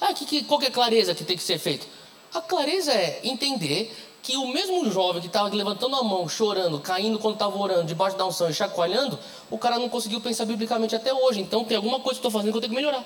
Ah, 0.00 0.14
que, 0.14 0.24
que, 0.24 0.44
qual 0.44 0.60
que 0.60 0.66
é 0.66 0.68
a 0.68 0.72
clareza 0.72 1.12
que 1.12 1.24
tem 1.24 1.36
que 1.36 1.42
ser 1.42 1.58
feito? 1.58 1.88
A 2.32 2.40
clareza 2.40 2.92
é 2.92 3.20
entender 3.24 4.11
que 4.22 4.36
o 4.36 4.46
mesmo 4.46 4.88
jovem 4.88 5.20
que 5.20 5.26
estava 5.26 5.48
levantando 5.48 5.96
a 5.96 6.04
mão, 6.04 6.28
chorando, 6.28 6.78
caindo 6.78 7.18
quando 7.18 7.34
estava 7.34 7.58
orando, 7.58 7.84
debaixo 7.84 8.16
da 8.16 8.24
unção 8.24 8.48
e 8.48 8.54
chacoalhando, 8.54 9.18
o 9.50 9.58
cara 9.58 9.80
não 9.80 9.88
conseguiu 9.88 10.20
pensar 10.20 10.44
biblicamente 10.44 10.94
até 10.94 11.12
hoje. 11.12 11.40
Então 11.40 11.64
tem 11.64 11.76
alguma 11.76 11.98
coisa 11.98 12.20
que 12.20 12.26
estou 12.26 12.30
fazendo 12.30 12.52
que 12.52 12.56
eu 12.58 12.60
tenho 12.60 12.70
que 12.70 12.76
melhorar. 12.76 13.04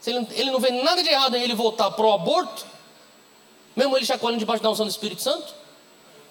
Se 0.00 0.10
ele, 0.10 0.26
ele 0.32 0.50
não 0.50 0.58
vê 0.58 0.72
nada 0.72 1.00
de 1.00 1.08
errado 1.08 1.36
em 1.36 1.42
ele 1.42 1.54
voltar 1.54 1.92
para 1.92 2.04
o 2.04 2.12
aborto, 2.12 2.66
mesmo 3.76 3.96
ele 3.96 4.04
chacoalhando 4.04 4.40
debaixo 4.40 4.60
da 4.60 4.70
unção 4.70 4.84
do 4.84 4.90
Espírito 4.90 5.22
Santo, 5.22 5.54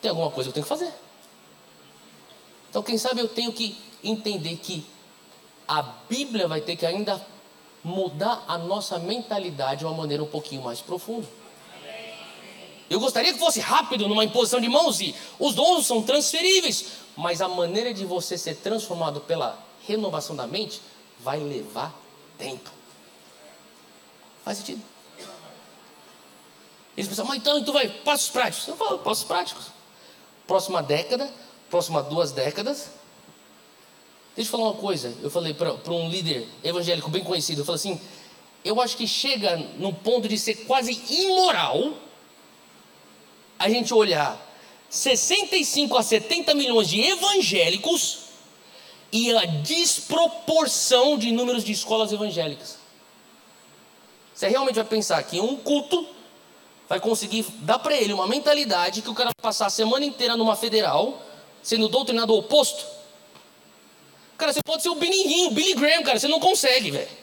tem 0.02 0.10
alguma 0.10 0.30
coisa 0.30 0.50
que 0.50 0.60
eu 0.60 0.66
tenho 0.66 0.66
que 0.66 0.70
fazer. 0.70 0.94
Então, 2.70 2.84
quem 2.84 2.98
sabe 2.98 3.22
eu 3.22 3.30
tenho 3.30 3.54
que 3.54 3.78
entender 4.04 4.58
que 4.58 4.86
a 5.66 5.82
Bíblia 5.82 6.50
vai 6.50 6.60
ter 6.60 6.76
que 6.76 6.86
ainda 6.86 7.26
mudar 7.82 8.44
a 8.48 8.58
nossa 8.58 9.00
mentalidade 9.00 9.80
de 9.80 9.86
uma 9.86 9.96
maneira 9.96 10.22
um 10.22 10.28
pouquinho 10.28 10.62
mais 10.62 10.82
profunda. 10.82 11.28
Eu 12.92 13.00
gostaria 13.00 13.32
que 13.32 13.40
fosse 13.40 13.62
rápido 13.62 14.06
numa 14.06 14.26
imposição 14.26 14.60
de 14.60 14.68
mãos 14.68 15.00
e 15.00 15.16
os 15.40 15.56
dons 15.56 15.86
são 15.86 16.04
transferíveis, 16.04 16.88
mas 17.16 17.42
a 17.42 17.48
maneira 17.48 17.94
de 17.94 18.04
você 18.04 18.38
ser 18.38 18.56
transformado 18.56 19.22
pela 19.22 19.58
renovação 19.88 20.36
da 20.36 20.46
mente 20.46 20.82
vai 21.22 21.40
levar 21.40 21.98
tempo. 22.38 22.70
Faz 24.44 24.58
sentido? 24.58 24.82
Eles 26.98 27.08
pensam, 27.08 27.24
mas 27.24 27.38
então, 27.38 27.60
então 27.60 27.74
vai, 27.74 27.88
passos 27.88 28.28
práticos. 28.28 28.68
Eu 28.68 28.76
falo, 28.76 29.00
passos 29.00 29.24
práticos. 29.24 29.68
Próxima 30.46 30.84
década, 30.84 31.32
próxima 31.70 32.04
duas 32.04 32.34
décadas. 32.34 32.90
Deixa 34.36 34.50
eu 34.50 34.52
falar 34.52 34.70
uma 34.70 34.78
coisa. 34.78 35.16
Eu 35.24 35.32
falei 35.32 35.54
para 35.54 35.94
um 35.94 36.10
líder 36.10 36.46
evangélico 36.62 37.10
bem 37.10 37.24
conhecido, 37.24 37.62
eu 37.62 37.66
falei 37.66 37.80
assim, 37.80 38.02
eu 38.66 38.82
acho 38.82 38.98
que 38.98 39.08
chega 39.08 39.56
no 39.78 39.94
ponto 39.94 40.28
de 40.28 40.38
ser 40.38 40.66
quase 40.66 41.02
imoral 41.10 42.11
a 43.62 43.70
gente 43.70 43.94
olhar 43.94 44.40
65 44.90 45.96
a 45.96 46.04
70 46.04 46.54
milhões 46.56 46.90
de 46.90 47.00
evangélicos 47.00 48.20
e 49.12 49.34
a 49.36 49.46
desproporção 49.46 51.18
de 51.18 51.32
números 51.32 51.64
de 51.64 51.72
escolas 51.72 52.12
evangélicas. 52.12 52.78
Você 54.34 54.48
realmente 54.48 54.76
vai 54.76 54.86
pensar 54.86 55.22
que 55.24 55.40
um 55.40 55.56
culto 55.56 56.08
vai 56.90 57.00
conseguir 57.00 57.46
dar 57.60 57.80
para 57.80 57.96
ele 57.96 58.12
uma 58.12 58.28
mentalidade 58.28 59.02
que 59.02 59.10
o 59.10 59.14
cara 59.14 59.30
vai 59.30 59.42
passar 59.42 59.68
a 59.68 59.70
semana 59.70 60.04
inteira 60.04 60.36
numa 60.36 60.56
federal, 60.56 61.22
sendo 61.62 61.88
doutrinado 61.88 62.34
oposto? 62.34 62.86
Cara, 64.38 64.52
você 64.52 64.62
pode 64.66 64.82
ser 64.82 64.90
o 64.90 64.96
Benny 64.96 65.46
o 65.46 65.52
Billy 65.52 65.76
Graham, 65.76 66.02
cara, 66.04 66.20
você 66.20 66.28
não 66.28 66.40
consegue, 66.40 66.90
velho. 66.90 67.21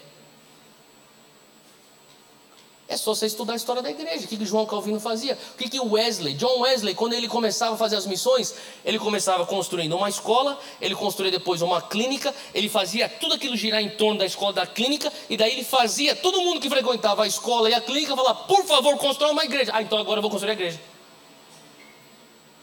É 2.90 2.96
só 2.96 3.14
você 3.14 3.26
estudar 3.26 3.52
a 3.52 3.56
história 3.56 3.82
da 3.82 3.90
igreja. 3.90 4.24
O 4.24 4.28
que, 4.28 4.34
que 4.34 4.46
João 4.46 4.64
Calvino 4.64 4.98
fazia? 4.98 5.36
O 5.52 5.58
que, 5.58 5.68
que 5.68 5.78
Wesley, 5.78 6.32
John 6.32 6.60
Wesley, 6.60 6.94
quando 6.94 7.12
ele 7.12 7.28
começava 7.28 7.74
a 7.74 7.76
fazer 7.76 7.96
as 7.96 8.06
missões, 8.06 8.54
ele 8.82 8.98
começava 8.98 9.44
construindo 9.44 9.94
uma 9.94 10.08
escola, 10.08 10.58
ele 10.80 10.94
construía 10.94 11.30
depois 11.30 11.60
uma 11.60 11.82
clínica, 11.82 12.34
ele 12.54 12.66
fazia 12.66 13.06
tudo 13.06 13.34
aquilo 13.34 13.54
girar 13.54 13.82
em 13.82 13.90
torno 13.90 14.18
da 14.18 14.24
escola 14.24 14.54
da 14.54 14.66
clínica, 14.66 15.12
e 15.28 15.36
daí 15.36 15.52
ele 15.52 15.64
fazia 15.64 16.16
todo 16.16 16.40
mundo 16.40 16.60
que 16.60 16.70
frequentava 16.70 17.24
a 17.24 17.26
escola 17.26 17.68
e 17.68 17.74
a 17.74 17.80
clínica 17.80 18.16
falar: 18.16 18.34
por 18.34 18.64
favor, 18.64 18.96
constrói 18.96 19.32
uma 19.32 19.44
igreja. 19.44 19.70
Ah, 19.74 19.82
então 19.82 19.98
agora 19.98 20.18
eu 20.18 20.22
vou 20.22 20.30
construir 20.30 20.52
a 20.52 20.54
igreja. 20.54 20.80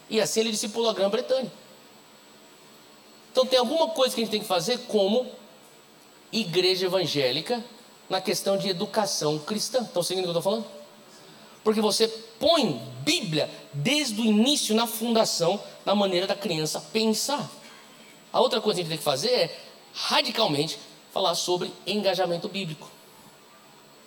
E 0.10 0.20
assim 0.20 0.40
ele 0.40 0.50
discipulou 0.50 0.90
a 0.90 0.94
Grã-Bretanha. 0.94 1.52
Então 3.32 3.46
tem 3.46 3.60
alguma 3.60 3.90
coisa 3.90 4.16
que 4.16 4.22
a 4.22 4.24
gente 4.24 4.32
tem 4.32 4.42
que 4.42 4.48
fazer 4.48 4.80
como 4.88 5.30
igreja 6.32 6.88
evangélica 6.88 7.64
na 8.10 8.22
questão 8.22 8.58
de 8.58 8.70
educação 8.70 9.40
cristã. 9.40 9.82
Estão 9.82 10.04
seguindo 10.04 10.26
o 10.26 10.28
que 10.28 10.36
eu 10.36 10.40
estou 10.40 10.52
falando? 10.52 10.66
Porque 11.64 11.82
você 11.82 12.08
põe 12.40 12.82
Bíblia 13.02 13.50
desde 13.74 14.22
o 14.22 14.26
início 14.26 14.76
na 14.76 14.88
fundação, 14.88 15.60
na 15.86 15.96
maneira 15.96 16.28
da 16.28 16.36
criança 16.36 16.80
pensar. 16.92 17.50
A 18.32 18.40
outra 18.40 18.62
coisa 18.62 18.78
que 18.78 18.82
a 18.82 18.84
gente 18.84 18.90
tem 18.90 18.98
que 18.98 19.04
fazer 19.04 19.30
é 19.30 19.60
radicalmente 19.94 20.78
falar 21.14 21.36
sobre 21.36 21.74
engajamento 21.88 22.50
bíblico. 22.50 22.90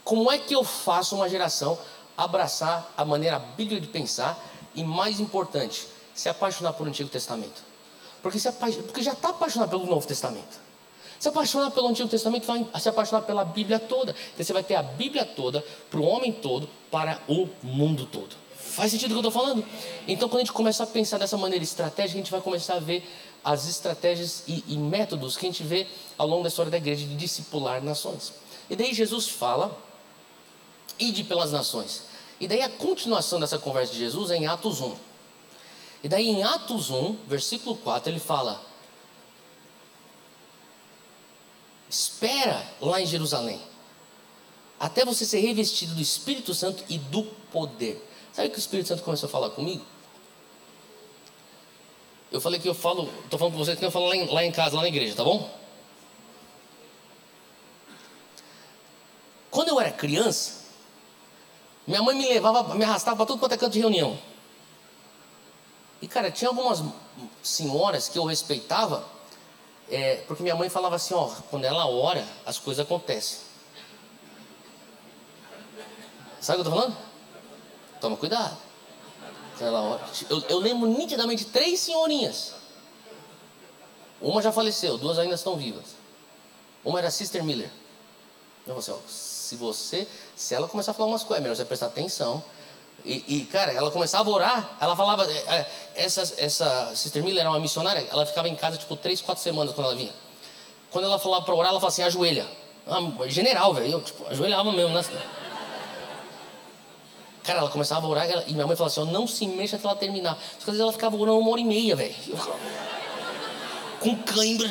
Como 0.04 0.30
é 0.30 0.38
que 0.38 0.54
eu 0.54 0.62
faço 0.62 1.16
uma 1.16 1.28
geração 1.28 1.78
abraçar 2.16 2.92
a 2.96 3.04
maneira 3.04 3.38
bíblica 3.38 3.80
de 3.80 3.88
pensar 3.88 4.38
e, 4.74 4.84
mais 4.84 5.18
importante, 5.18 5.86
se 6.14 6.28
apaixonar 6.28 6.74
por 6.74 6.86
Antigo 6.86 7.08
Testamento? 7.08 7.62
Porque, 8.22 8.38
se. 8.38 8.50
Porque 8.50 9.02
já 9.02 9.12
está 9.12 9.30
apaixonado 9.30 9.70
pelo 9.70 9.86
Novo 9.86 10.06
Testamento. 10.06 10.67
Se 11.18 11.28
apaixonar 11.28 11.70
pelo 11.70 11.88
Antigo 11.88 12.08
Testamento, 12.08 12.46
vai 12.46 12.66
se 12.80 12.88
apaixonar 12.88 13.22
pela 13.22 13.44
Bíblia 13.44 13.78
toda. 13.78 14.14
Então 14.34 14.44
você 14.44 14.52
vai 14.52 14.62
ter 14.62 14.76
a 14.76 14.82
Bíblia 14.82 15.24
toda 15.24 15.64
para 15.90 15.98
o 15.98 16.04
homem 16.04 16.32
todo, 16.32 16.68
para 16.90 17.20
o 17.26 17.48
mundo 17.62 18.06
todo. 18.06 18.36
Faz 18.56 18.92
sentido 18.92 19.10
o 19.10 19.14
que 19.14 19.26
eu 19.26 19.28
estou 19.28 19.42
falando? 19.42 19.64
Então, 20.06 20.28
quando 20.28 20.42
a 20.42 20.44
gente 20.44 20.52
começar 20.52 20.84
a 20.84 20.86
pensar 20.86 21.18
dessa 21.18 21.36
maneira 21.36 21.64
estratégica, 21.64 22.16
a 22.16 22.22
gente 22.22 22.30
vai 22.30 22.40
começar 22.40 22.74
a 22.74 22.78
ver 22.78 23.02
as 23.42 23.68
estratégias 23.68 24.44
e, 24.46 24.62
e 24.68 24.76
métodos 24.76 25.36
que 25.36 25.46
a 25.46 25.50
gente 25.50 25.64
vê 25.64 25.86
ao 26.16 26.28
longo 26.28 26.42
da 26.42 26.48
história 26.48 26.70
da 26.70 26.76
igreja 26.76 27.06
de 27.06 27.16
discipular 27.16 27.82
nações. 27.82 28.32
E 28.70 28.76
daí 28.76 28.94
Jesus 28.94 29.26
fala, 29.26 29.76
ide 30.98 31.24
pelas 31.24 31.50
nações. 31.50 32.04
E 32.40 32.46
daí 32.46 32.62
a 32.62 32.68
continuação 32.68 33.40
dessa 33.40 33.58
conversa 33.58 33.92
de 33.92 33.98
Jesus 33.98 34.30
é 34.30 34.36
em 34.36 34.46
Atos 34.46 34.80
1. 34.80 34.94
E 36.04 36.08
daí 36.08 36.28
em 36.28 36.44
Atos 36.44 36.90
1, 36.90 37.16
versículo 37.26 37.76
4, 37.76 38.12
ele 38.12 38.20
fala: 38.20 38.62
Espera 41.88 42.64
lá 42.80 43.00
em 43.00 43.06
Jerusalém. 43.06 43.60
Até 44.78 45.04
você 45.04 45.24
ser 45.24 45.40
revestido 45.40 45.94
do 45.94 46.02
Espírito 46.02 46.54
Santo 46.54 46.84
e 46.88 46.98
do 46.98 47.24
poder. 47.50 48.04
Sabe 48.32 48.50
que 48.50 48.56
o 48.56 48.60
Espírito 48.60 48.88
Santo 48.88 49.02
começou 49.02 49.26
a 49.26 49.30
falar 49.30 49.50
comigo? 49.50 49.84
Eu 52.30 52.40
falei 52.40 52.60
que 52.60 52.68
eu 52.68 52.74
falo, 52.74 53.10
estou 53.24 53.38
falando 53.38 53.54
com 53.54 53.58
vocês 53.58 53.78
que 53.78 53.84
eu 53.84 53.90
falo 53.90 54.06
lá 54.06 54.16
em, 54.16 54.26
lá 54.26 54.44
em 54.44 54.52
casa, 54.52 54.76
lá 54.76 54.82
na 54.82 54.88
igreja, 54.88 55.14
tá 55.14 55.24
bom? 55.24 55.50
Quando 59.50 59.68
eu 59.68 59.80
era 59.80 59.90
criança, 59.90 60.66
minha 61.86 62.02
mãe 62.02 62.14
me 62.14 62.28
levava, 62.28 62.74
me 62.74 62.84
arrastava 62.84 63.16
para 63.16 63.26
tudo 63.26 63.40
quanto 63.40 63.52
é 63.52 63.56
canto 63.56 63.72
de 63.72 63.80
reunião. 63.80 64.18
E 66.02 66.06
cara, 66.06 66.30
tinha 66.30 66.50
algumas 66.50 66.82
senhoras 67.42 68.08
que 68.08 68.18
eu 68.18 68.24
respeitava, 68.24 69.04
é, 69.90 70.16
porque 70.26 70.42
minha 70.42 70.54
mãe 70.54 70.68
falava 70.68 70.96
assim, 70.96 71.14
ó, 71.14 71.28
quando 71.50 71.64
ela 71.64 71.86
ora, 71.86 72.26
as 72.44 72.58
coisas 72.58 72.84
acontecem. 72.84 73.40
Sabe 76.40 76.60
o 76.60 76.62
que 76.62 76.68
eu 76.68 76.72
estou 76.72 76.88
falando? 76.88 77.08
Toma 78.00 78.16
cuidado. 78.16 78.56
Ela 79.60 79.80
ora. 79.80 80.08
Eu, 80.30 80.40
eu 80.48 80.58
lembro 80.58 80.88
nitidamente 80.88 81.46
três 81.46 81.80
senhorinhas. 81.80 82.54
Uma 84.20 84.42
já 84.42 84.52
faleceu, 84.52 84.98
duas 84.98 85.18
ainda 85.18 85.34
estão 85.34 85.56
vivas. 85.56 85.96
Uma 86.84 86.98
era 86.98 87.10
Sister 87.10 87.42
Miller. 87.42 87.70
Eu 88.66 88.74
falei 88.74 88.78
assim, 88.78 88.92
ó, 88.92 89.08
se 89.08 89.56
você, 89.56 90.06
se 90.36 90.54
ela 90.54 90.68
começar 90.68 90.90
a 90.90 90.94
falar 90.94 91.08
umas 91.08 91.22
coisas, 91.22 91.38
é 91.38 91.42
melhor 91.42 91.56
você 91.56 91.64
prestar 91.64 91.86
atenção 91.86 92.42
e, 93.04 93.24
e, 93.28 93.44
cara, 93.46 93.72
ela 93.72 93.90
começava 93.90 94.28
a 94.28 94.32
orar, 94.32 94.76
ela 94.80 94.96
falava, 94.96 95.24
é, 95.24 95.36
é, 95.36 95.66
essa, 95.94 96.34
essa 96.36 96.92
Sister 96.94 97.22
Miller 97.22 97.40
era 97.40 97.50
uma 97.50 97.60
missionária, 97.60 98.06
ela 98.10 98.26
ficava 98.26 98.48
em 98.48 98.56
casa 98.56 98.76
tipo 98.76 98.96
três, 98.96 99.20
quatro 99.20 99.42
semanas 99.42 99.74
quando 99.74 99.86
ela 99.86 99.96
vinha. 99.96 100.12
Quando 100.90 101.04
ela 101.04 101.18
falava 101.18 101.44
para 101.44 101.54
orar, 101.54 101.70
ela 101.70 101.80
falava 101.80 101.92
assim, 101.92 102.02
ajoelha. 102.02 102.46
Ah, 102.86 103.00
general, 103.28 103.74
velho, 103.74 103.92
eu 103.92 104.00
tipo, 104.00 104.26
ajoelhava 104.26 104.72
mesmo, 104.72 104.94
né? 104.94 105.04
Cara, 107.44 107.60
ela 107.60 107.70
começava 107.70 108.06
a 108.06 108.10
orar 108.10 108.26
e 108.46 108.52
minha 108.52 108.66
mãe 108.66 108.76
falava 108.76 109.00
assim, 109.00 109.10
não 109.10 109.26
se 109.26 109.46
mexa 109.46 109.76
até 109.76 109.86
ela 109.86 109.96
terminar. 109.96 110.38
Às 110.58 110.64
vezes 110.64 110.80
ela 110.80 110.92
ficava 110.92 111.16
orando 111.16 111.38
uma 111.38 111.50
hora 111.50 111.60
e 111.60 111.64
meia, 111.64 111.96
velho. 111.96 112.14
Com 114.00 114.16
cãibra. 114.22 114.70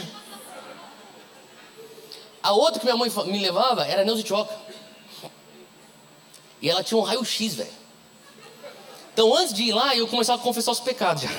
A 2.44 2.52
outra 2.52 2.80
que 2.80 2.86
minha 2.86 2.98
mãe 2.98 3.12
me 3.26 3.40
levava 3.40 3.86
era 3.86 4.06
Neuza 4.06 4.24
Tioca. 4.24 4.56
E 6.62 6.70
ela 6.70 6.84
tinha 6.84 6.98
um 6.98 7.02
raio-x, 7.02 7.56
velho. 7.56 7.87
Então, 9.18 9.36
antes 9.36 9.52
de 9.52 9.64
ir 9.64 9.74
lá, 9.74 9.96
eu 9.96 10.08
começava 10.08 10.40
a 10.40 10.44
confessar 10.44 10.70
os 10.70 10.80
pecados 10.80 11.24
já. 11.24 11.30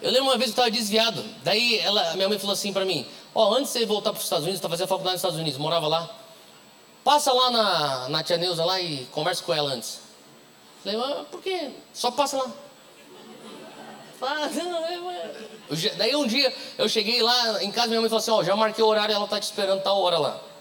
Eu 0.00 0.10
lembro 0.10 0.28
uma 0.28 0.38
vez 0.38 0.44
que 0.44 0.58
eu 0.58 0.64
estava 0.64 0.70
desviado. 0.70 1.22
Daí 1.42 1.80
ela, 1.80 2.14
minha 2.14 2.30
mãe 2.30 2.38
falou 2.38 2.54
assim 2.54 2.72
para 2.72 2.86
mim: 2.86 3.06
Ó, 3.34 3.50
oh, 3.50 3.54
antes 3.56 3.74
de 3.74 3.80
você 3.80 3.84
voltar 3.84 4.12
para 4.12 4.20
os 4.20 4.24
Estados 4.24 4.44
Unidos, 4.44 4.58
você 4.58 4.62
tá 4.62 4.70
fazendo 4.70 4.88
faculdade 4.88 5.16
nos 5.16 5.18
Estados 5.18 5.38
Unidos, 5.38 5.58
morava 5.58 5.86
lá. 5.86 6.08
Passa 7.04 7.30
lá 7.30 7.50
na, 7.50 8.08
na 8.08 8.22
tia 8.22 8.38
Neuza 8.38 8.64
lá 8.64 8.80
e 8.80 9.04
conversa 9.12 9.42
com 9.42 9.52
ela 9.52 9.70
antes. 9.70 10.00
Falei, 10.82 10.98
mas 10.98 11.28
por 11.28 11.42
quê? 11.42 11.72
Só 11.92 12.10
passa 12.10 12.38
lá. 12.38 12.50
Daí 15.98 16.16
um 16.16 16.26
dia 16.26 16.54
eu 16.78 16.88
cheguei 16.88 17.20
lá 17.20 17.62
em 17.62 17.70
casa, 17.70 17.88
minha 17.88 18.00
mãe 18.00 18.08
falou 18.08 18.22
assim: 18.22 18.30
Ó, 18.30 18.38
oh, 18.38 18.44
já 18.44 18.56
marquei 18.56 18.82
o 18.82 18.88
horário, 18.88 19.14
ela 19.14 19.28
tá 19.28 19.38
te 19.38 19.42
esperando 19.42 19.82
tal 19.82 20.00
hora 20.00 20.18
lá. 20.18 20.53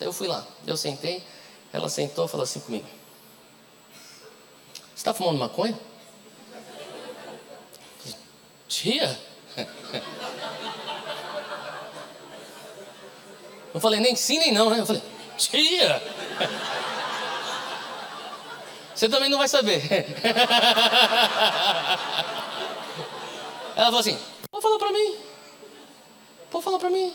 Então 0.00 0.08
eu 0.08 0.12
fui 0.14 0.26
lá, 0.26 0.46
eu 0.66 0.78
sentei, 0.78 1.22
ela 1.70 1.90
sentou 1.90 2.24
e 2.24 2.28
falou 2.28 2.44
assim 2.44 2.60
comigo: 2.60 2.86
Você 4.72 4.80
está 4.94 5.12
fumando 5.12 5.38
maconha? 5.38 5.78
Tia? 8.66 9.20
Não 13.74 13.80
falei 13.80 14.00
nem 14.00 14.16
sim 14.16 14.38
nem 14.38 14.52
não, 14.52 14.70
né? 14.70 14.80
Eu 14.80 14.86
falei: 14.86 15.02
Tia! 15.36 16.00
Você 18.96 19.06
também 19.08 19.28
não 19.28 19.38
vai 19.38 19.46
saber. 19.48 19.80
Ela 23.76 23.86
falou 23.86 24.00
assim: 24.00 24.18
Pode 24.50 24.62
falar 24.62 24.78
pra 24.78 24.92
mim. 24.92 25.16
Pode 26.50 26.64
falar 26.64 26.78
pra 26.78 26.90
mim. 26.90 27.14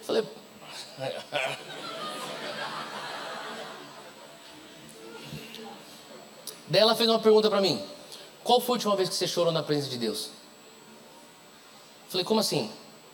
Eu 0.00 0.04
falei: 0.04 0.24
Daí 6.68 6.80
ela 6.80 6.94
fez 6.94 7.08
uma 7.08 7.18
pergunta 7.18 7.50
para 7.50 7.60
mim: 7.60 7.82
Qual 8.42 8.60
foi 8.60 8.74
a 8.74 8.76
última 8.76 8.96
vez 8.96 9.08
que 9.08 9.14
você 9.14 9.26
chorou 9.26 9.52
na 9.52 9.62
presença 9.62 9.90
de 9.90 9.98
Deus? 9.98 10.30
Falei, 12.08 12.24
como 12.24 12.40
assim? 12.40 12.70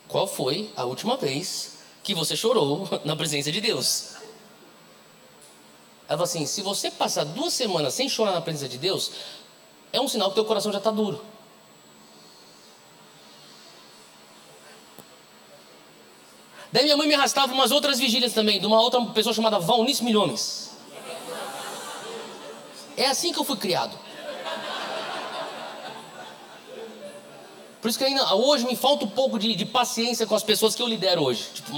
Qual 0.07 0.27
foi 0.27 0.71
a 0.75 0.85
última 0.85 1.17
vez 1.17 1.79
que 2.03 2.13
você 2.13 2.35
chorou 2.35 2.87
na 3.03 3.15
presença 3.15 3.51
de 3.51 3.59
Deus? 3.59 4.11
Ela 6.07 6.17
falou 6.17 6.23
assim: 6.23 6.45
se 6.45 6.61
você 6.61 6.91
passar 6.91 7.23
duas 7.23 7.53
semanas 7.53 7.93
sem 7.93 8.07
chorar 8.07 8.33
na 8.33 8.41
presença 8.41 8.69
de 8.69 8.77
Deus, 8.77 9.11
é 9.91 9.99
um 9.99 10.07
sinal 10.07 10.29
que 10.29 10.35
teu 10.35 10.45
coração 10.45 10.71
já 10.71 10.77
está 10.77 10.91
duro. 10.91 11.21
Daí 16.71 16.83
minha 16.83 16.95
mãe 16.95 17.07
me 17.07 17.13
arrastava 17.13 17.53
umas 17.53 17.71
outras 17.71 17.99
vigílias 17.99 18.33
também, 18.33 18.59
de 18.59 18.65
uma 18.65 18.79
outra 18.79 19.03
pessoa 19.07 19.33
chamada 19.33 19.59
Valnice 19.59 20.03
Milhomes. 20.03 20.71
É 22.95 23.07
assim 23.07 23.33
que 23.33 23.39
eu 23.39 23.43
fui 23.43 23.57
criado. 23.57 23.97
Por 27.81 27.89
isso 27.89 27.97
que 27.97 28.05
ainda 28.05 28.35
hoje 28.35 28.65
me 28.65 28.75
falta 28.75 29.05
um 29.05 29.09
pouco 29.09 29.39
de, 29.39 29.55
de 29.55 29.65
paciência 29.65 30.27
com 30.27 30.35
as 30.35 30.43
pessoas 30.43 30.75
que 30.75 30.81
eu 30.81 30.87
lidero 30.87 31.23
hoje. 31.23 31.49
Tipo, 31.53 31.73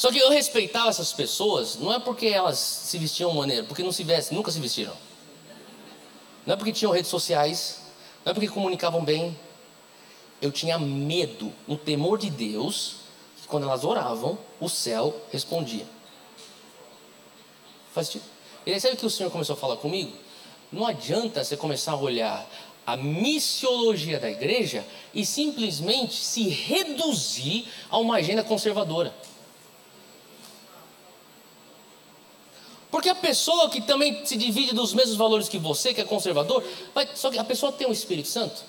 Só 0.00 0.10
que 0.10 0.18
eu 0.18 0.30
respeitava 0.30 0.88
essas 0.88 1.12
pessoas, 1.12 1.76
não 1.76 1.92
é 1.92 2.00
porque 2.00 2.26
elas 2.26 2.58
se 2.58 2.98
vestiam 2.98 3.32
maneiro, 3.34 3.66
porque 3.66 3.82
não 3.82 3.92
se 3.92 4.02
vestem, 4.02 4.36
nunca 4.36 4.50
se 4.50 4.58
vestiram. 4.58 4.94
Não 6.44 6.54
é 6.54 6.56
porque 6.56 6.72
tinham 6.72 6.90
redes 6.90 7.10
sociais, 7.10 7.82
não 8.24 8.30
é 8.30 8.34
porque 8.34 8.48
comunicavam 8.48 9.04
bem. 9.04 9.38
Eu 10.40 10.50
tinha 10.50 10.78
medo, 10.78 11.52
um 11.68 11.76
temor 11.76 12.18
de 12.18 12.30
Deus, 12.30 12.96
que 13.40 13.48
quando 13.48 13.64
elas 13.64 13.84
oravam, 13.84 14.38
o 14.58 14.68
céu 14.68 15.14
respondia. 15.30 15.86
Faz 17.92 18.06
sentido? 18.06 18.24
E 18.64 18.72
aí, 18.72 18.80
sabe 18.80 18.94
o 18.94 18.96
que 18.96 19.06
o 19.06 19.10
Senhor 19.10 19.30
começou 19.30 19.54
a 19.54 19.58
falar 19.58 19.76
comigo? 19.76 20.12
Não 20.72 20.86
adianta 20.86 21.42
você 21.42 21.56
começar 21.56 21.92
a 21.92 21.96
olhar 21.96 22.48
a 22.86 22.96
missiologia 22.96 24.18
da 24.18 24.30
igreja 24.30 24.84
e 25.14 25.24
simplesmente 25.24 26.14
se 26.14 26.48
reduzir 26.48 27.66
a 27.90 27.98
uma 27.98 28.16
agenda 28.16 28.42
conservadora. 28.42 29.14
Porque 32.90 33.08
a 33.08 33.14
pessoa 33.14 33.70
que 33.70 33.80
também 33.80 34.24
se 34.26 34.36
divide 34.36 34.74
dos 34.74 34.92
mesmos 34.92 35.16
valores 35.16 35.48
que 35.48 35.58
você, 35.58 35.94
que 35.94 36.00
é 36.00 36.04
conservador, 36.04 36.64
vai, 36.92 37.08
só 37.14 37.30
que 37.30 37.38
a 37.38 37.44
pessoa 37.44 37.70
tem 37.70 37.86
o 37.86 37.92
Espírito 37.92 38.28
Santo. 38.28 38.64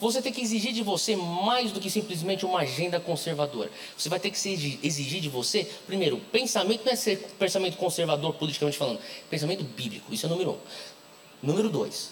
Você 0.00 0.22
tem 0.22 0.32
que 0.32 0.40
exigir 0.40 0.72
de 0.72 0.82
você 0.82 1.16
mais 1.16 1.72
do 1.72 1.80
que 1.80 1.90
simplesmente 1.90 2.46
uma 2.46 2.60
agenda 2.60 3.00
conservadora. 3.00 3.70
Você 3.96 4.08
vai 4.08 4.20
ter 4.20 4.30
que 4.30 4.36
exigir 4.82 5.20
de 5.20 5.28
você, 5.28 5.64
primeiro, 5.86 6.18
pensamento 6.30 6.84
não 6.84 6.92
é 6.92 6.96
ser 6.96 7.18
pensamento 7.38 7.76
conservador 7.76 8.34
politicamente 8.34 8.78
falando, 8.78 9.00
pensamento 9.28 9.64
bíblico, 9.64 10.14
isso 10.14 10.26
é 10.26 10.28
número 10.28 10.52
um. 10.52 10.58
Número 11.42 11.68
dois, 11.68 12.10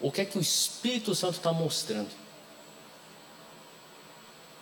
o 0.00 0.10
que 0.10 0.20
é 0.20 0.24
que 0.24 0.36
o 0.36 0.40
Espírito 0.40 1.14
Santo 1.14 1.36
está 1.36 1.52
mostrando? 1.52 2.10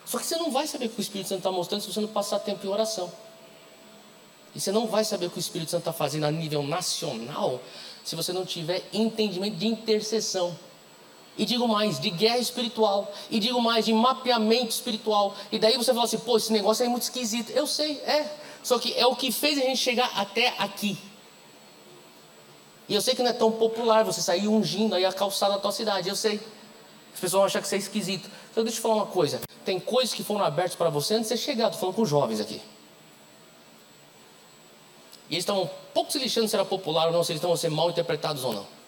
Só 0.06 0.18
que 0.18 0.26
você 0.26 0.36
não 0.36 0.50
vai 0.50 0.66
saber 0.66 0.86
o 0.86 0.90
que 0.90 0.98
o 0.98 1.02
Espírito 1.02 1.28
Santo 1.28 1.38
está 1.38 1.52
mostrando 1.52 1.80
se 1.80 1.92
você 1.92 2.00
não 2.00 2.08
passar 2.08 2.38
tempo 2.40 2.64
em 2.64 2.68
oração. 2.68 3.12
E 4.54 4.60
você 4.60 4.72
não 4.72 4.86
vai 4.86 5.04
saber 5.04 5.26
o 5.26 5.30
que 5.30 5.38
o 5.38 5.40
Espírito 5.40 5.70
Santo 5.70 5.82
está 5.82 5.92
fazendo 5.92 6.24
a 6.24 6.30
nível 6.30 6.62
nacional 6.62 7.60
se 8.04 8.16
você 8.16 8.32
não 8.32 8.44
tiver 8.44 8.82
entendimento 8.92 9.56
de 9.56 9.66
intercessão. 9.66 10.56
E 11.36 11.44
digo 11.44 11.66
mais, 11.66 11.98
de 11.98 12.10
guerra 12.10 12.38
espiritual. 12.38 13.10
E 13.30 13.38
digo 13.38 13.60
mais, 13.60 13.84
de 13.84 13.92
mapeamento 13.92 14.70
espiritual. 14.70 15.34
E 15.50 15.58
daí 15.58 15.76
você 15.76 15.92
fala 15.92 16.04
assim, 16.04 16.18
pô, 16.18 16.36
esse 16.36 16.52
negócio 16.52 16.84
é 16.84 16.88
muito 16.88 17.02
esquisito. 17.02 17.50
Eu 17.50 17.66
sei, 17.66 17.98
é. 18.00 18.30
Só 18.62 18.78
que 18.78 18.92
é 18.94 19.06
o 19.06 19.16
que 19.16 19.32
fez 19.32 19.58
a 19.58 19.62
gente 19.62 19.78
chegar 19.78 20.10
até 20.16 20.54
aqui. 20.58 20.98
E 22.88 22.94
eu 22.94 23.00
sei 23.00 23.14
que 23.14 23.22
não 23.22 23.30
é 23.30 23.32
tão 23.32 23.50
popular 23.52 24.04
você 24.04 24.20
sair 24.20 24.48
ungindo 24.48 24.94
aí 24.94 25.04
a 25.04 25.12
calçada 25.12 25.54
da 25.54 25.60
tua 25.60 25.72
cidade. 25.72 26.08
Eu 26.08 26.16
sei. 26.16 26.40
As 27.14 27.20
pessoas 27.20 27.32
vão 27.32 27.44
achar 27.44 27.62
que 27.62 27.68
você 27.68 27.76
é 27.76 27.78
esquisito. 27.78 28.28
Então 28.50 28.64
deixa 28.64 28.78
eu 28.78 28.82
falar 28.82 28.96
uma 28.96 29.06
coisa. 29.06 29.40
Tem 29.64 29.78
coisas 29.78 30.12
que 30.12 30.24
foram 30.24 30.44
abertas 30.44 30.74
para 30.74 30.90
você 30.90 31.14
antes 31.14 31.30
de 31.30 31.36
você 31.36 31.42
chegar. 31.42 31.66
Estou 31.66 31.80
falando 31.80 31.94
com 31.94 32.04
jovens 32.04 32.40
aqui. 32.40 32.60
E 35.30 35.34
eles 35.34 35.42
estão 35.42 35.62
um 35.62 35.68
pouco 35.94 36.10
se 36.10 36.18
lixando 36.18 36.48
se 36.48 36.56
era 36.56 36.64
popular 36.64 37.06
ou 37.06 37.12
não, 37.12 37.22
se 37.22 37.30
eles 37.30 37.40
estão 37.40 37.56
sendo 37.56 37.76
mal 37.76 37.88
interpretados 37.88 38.44
ou 38.44 38.52
não 38.52 38.79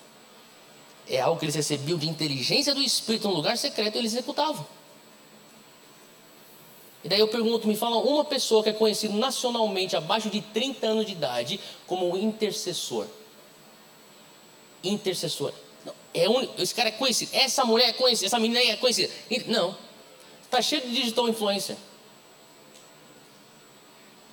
é 1.13 1.21
algo 1.21 1.39
que 1.39 1.45
eles 1.45 1.55
recebiam 1.55 1.99
de 1.99 2.09
inteligência 2.09 2.75
do 2.75 2.83
Espírito 2.83 3.29
num 3.29 3.35
lugar 3.35 3.59
secreto 3.59 3.97
e 3.97 3.99
eles 3.99 4.15
executavam. 4.15 4.67
E 7.05 7.09
daí 7.09 7.21
eu 7.21 7.29
pergunto, 7.29 7.69
me 7.69 7.77
fala 7.77 7.97
uma 7.97 8.25
pessoa 8.25 8.63
que 8.63 8.71
é 8.71 8.73
conhecida 8.73 9.13
nacionalmente 9.15 9.95
abaixo 9.95 10.31
de 10.31 10.41
30 10.41 10.87
anos 10.87 11.05
de 11.05 11.13
idade 11.13 11.61
como 11.87 12.17
intercessor. 12.17 13.07
Intercessor. 14.83 15.53
Não, 15.85 15.93
é 16.15 16.29
un... 16.31 16.49
Esse 16.57 16.75
cara 16.75 16.89
é 16.89 16.93
conhecido, 16.93 17.31
essa 17.35 17.63
mulher 17.65 17.91
é 17.91 17.93
conhecida, 17.93 18.27
essa 18.27 18.39
menina 18.39 18.61
é 18.61 18.77
conhecida. 18.77 19.13
Não. 19.49 19.77
Está 20.43 20.63
cheio 20.63 20.81
de 20.81 20.95
digital 20.95 21.29
influencer. 21.29 21.77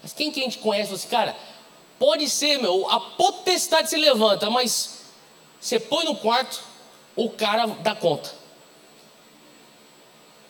Mas 0.01 0.13
quem 0.13 0.31
que 0.31 0.39
a 0.39 0.43
gente 0.43 0.59
conhece? 0.59 0.93
Assim, 0.93 1.09
cara, 1.09 1.35
pode 1.97 2.29
ser, 2.29 2.57
meu, 2.61 2.89
a 2.89 3.01
potestade 3.01 3.89
se 3.89 3.97
levanta, 3.97 4.49
mas 4.49 4.99
você 5.59 5.77
põe 5.77 6.05
no 6.05 6.15
quarto, 6.15 6.68
o 7.25 7.29
cara 7.29 7.67
dá 7.67 7.93
conta. 7.93 8.31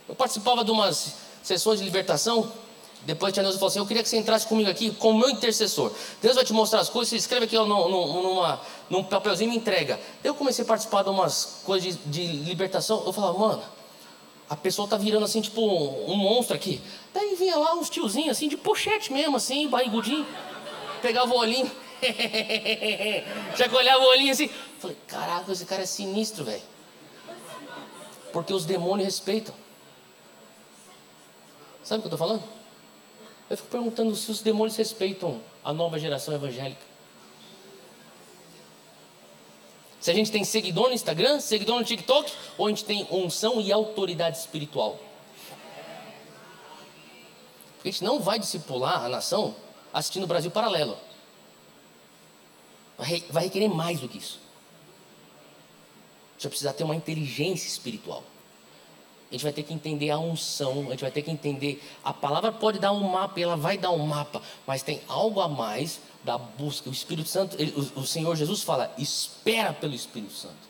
Eu 0.07 0.15
participava 0.15 0.63
de 0.63 0.71
umas 0.71 1.15
sessões 1.43 1.79
de 1.79 1.85
libertação. 1.85 2.51
Depois 3.03 3.33
Deus 3.33 3.55
falou 3.55 3.67
assim: 3.67 3.79
Eu 3.79 3.85
queria 3.85 4.03
que 4.03 4.09
você 4.09 4.17
entrasse 4.17 4.45
comigo 4.45 4.69
aqui 4.69 4.91
como 4.91 5.19
meu 5.19 5.29
intercessor. 5.29 5.91
Deus 6.21 6.35
vai 6.35 6.43
te 6.43 6.53
mostrar 6.53 6.81
as 6.81 6.89
coisas. 6.89 7.09
Você 7.09 7.15
escreve 7.15 7.45
aqui 7.45 7.57
ó, 7.57 7.65
numa, 7.65 8.61
num 8.89 9.03
papelzinho 9.03 9.49
e 9.49 9.51
me 9.51 9.57
entrega. 9.57 9.99
Eu 10.23 10.35
comecei 10.35 10.63
a 10.63 10.67
participar 10.67 11.03
de 11.03 11.09
umas 11.09 11.61
coisas 11.63 11.97
de, 12.05 12.27
de 12.27 12.27
libertação. 12.43 13.03
Eu 13.05 13.13
falava, 13.13 13.37
mano, 13.37 13.63
a 14.49 14.55
pessoa 14.55 14.87
tá 14.87 14.97
virando 14.97 15.25
assim, 15.25 15.41
tipo 15.41 15.61
um, 15.61 16.11
um 16.11 16.15
monstro 16.15 16.55
aqui. 16.55 16.81
Daí 17.13 17.35
vinha 17.35 17.55
lá 17.55 17.73
uns 17.75 17.89
tiozinhos 17.89 18.31
assim, 18.37 18.47
de 18.47 18.57
pochete 18.57 19.13
mesmo, 19.13 19.37
assim, 19.37 19.67
barrigudinho. 19.67 20.25
Pegava 21.01 21.33
o 21.33 21.37
olhinho. 21.37 21.71
Já 23.57 23.67
que 23.67 23.75
olhava 23.75 24.03
o 24.03 24.07
olhinho 24.07 24.31
assim. 24.31 24.49
Falei, 24.79 24.97
caraca, 25.07 25.51
esse 25.51 25.65
cara 25.65 25.83
é 25.83 25.85
sinistro, 25.85 26.43
velho. 26.43 26.61
Porque 28.31 28.53
os 28.53 28.65
demônios 28.65 29.05
respeitam. 29.05 29.53
Sabe 31.83 31.99
o 31.99 32.01
que 32.03 32.07
eu 32.07 32.15
estou 32.15 32.27
falando? 32.27 32.43
Eu 33.49 33.57
fico 33.57 33.69
perguntando 33.69 34.15
se 34.15 34.29
os 34.29 34.41
demônios 34.41 34.75
respeitam 34.75 35.41
a 35.63 35.73
nova 35.73 35.97
geração 35.97 36.33
evangélica. 36.33 36.89
Se 39.99 40.11
a 40.11 40.13
gente 40.13 40.31
tem 40.31 40.43
seguidor 40.43 40.87
no 40.87 40.93
Instagram, 40.93 41.39
seguidor 41.39 41.77
no 41.79 41.83
TikTok, 41.83 42.31
ou 42.57 42.67
a 42.67 42.69
gente 42.69 42.85
tem 42.85 43.07
unção 43.11 43.59
e 43.59 43.71
autoridade 43.71 44.37
espiritual. 44.37 44.97
Porque 47.75 47.89
a 47.89 47.91
gente 47.91 48.03
não 48.03 48.19
vai 48.19 48.39
discipular 48.39 49.03
a 49.03 49.09
nação 49.09 49.55
assistindo 49.93 50.23
o 50.23 50.27
Brasil 50.27 50.51
Paralelo. 50.51 50.97
Vai 53.29 53.45
requerer 53.45 53.69
mais 53.69 53.99
do 53.99 54.07
que 54.07 54.17
isso. 54.17 54.39
A 56.31 56.33
gente 56.33 56.43
vai 56.43 56.49
precisar 56.49 56.73
ter 56.73 56.83
uma 56.83 56.95
inteligência 56.95 57.67
espiritual. 57.67 58.23
A 59.29 59.33
gente 59.33 59.43
vai 59.43 59.53
ter 59.53 59.63
que 59.63 59.73
entender 59.73 60.09
a 60.09 60.17
unção, 60.17 60.87
a 60.87 60.91
gente 60.91 61.01
vai 61.01 61.11
ter 61.11 61.21
que 61.21 61.29
entender. 61.29 61.83
A 62.03 62.11
palavra 62.11 62.51
pode 62.51 62.79
dar 62.79 62.91
um 62.91 63.01
mapa, 63.01 63.39
ela 63.39 63.55
vai 63.55 63.77
dar 63.77 63.91
um 63.91 63.99
mapa, 63.99 64.41
mas 64.65 64.81
tem 64.81 65.01
algo 65.07 65.39
a 65.39 65.47
mais 65.47 65.99
da 66.23 66.37
busca. 66.37 66.89
O 66.89 66.93
Espírito 66.93 67.29
Santo, 67.29 67.55
ele, 67.59 67.71
o, 67.95 67.99
o 67.99 68.07
Senhor 68.07 68.35
Jesus 68.35 68.63
fala: 68.63 68.91
espera 68.97 69.71
pelo 69.71 69.93
Espírito 69.93 70.33
Santo. 70.33 70.69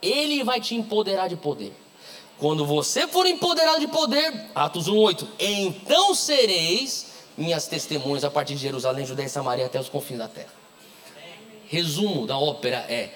Ele 0.00 0.44
vai 0.44 0.60
te 0.60 0.76
empoderar 0.76 1.28
de 1.28 1.36
poder. 1.36 1.74
Quando 2.38 2.64
você 2.64 3.06
for 3.08 3.26
empoderado 3.26 3.80
de 3.80 3.88
poder, 3.88 4.46
Atos 4.54 4.88
1,8, 4.88 5.26
então 5.38 6.14
sereis 6.14 7.12
minhas 7.36 7.66
testemunhas 7.66 8.24
a 8.24 8.30
partir 8.30 8.54
de 8.54 8.60
Jerusalém, 8.60 9.04
Judéia 9.04 9.26
e 9.26 9.30
Samaria 9.30 9.66
até 9.66 9.78
os 9.78 9.88
confins 9.88 10.18
da 10.18 10.28
terra. 10.28 10.59
Resumo 11.70 12.26
da 12.26 12.36
ópera 12.36 12.78
é: 12.88 13.14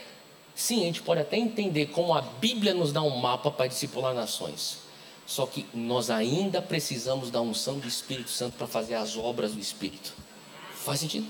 sim, 0.55 0.83
a 0.83 0.85
gente 0.85 1.03
pode 1.03 1.21
até 1.21 1.37
entender 1.37 1.87
como 1.87 2.15
a 2.15 2.21
Bíblia 2.21 2.73
nos 2.73 2.93
dá 2.93 3.03
um 3.03 3.17
mapa 3.17 3.51
para 3.51 3.67
discipular 3.67 4.15
nações. 4.15 4.79
Só 5.27 5.45
que 5.45 5.67
nós 5.75 6.09
ainda 6.09 6.63
precisamos 6.63 7.33
da 7.33 7.41
unção 7.41 7.81
do 7.81 7.89
Espírito 7.89 8.31
Santo 8.31 8.57
para 8.57 8.69
fazer 8.69 8.95
as 8.95 9.17
obras 9.17 9.55
do 9.55 9.59
Espírito. 9.59 10.15
Faz 10.73 11.01
sentido? 11.01 11.27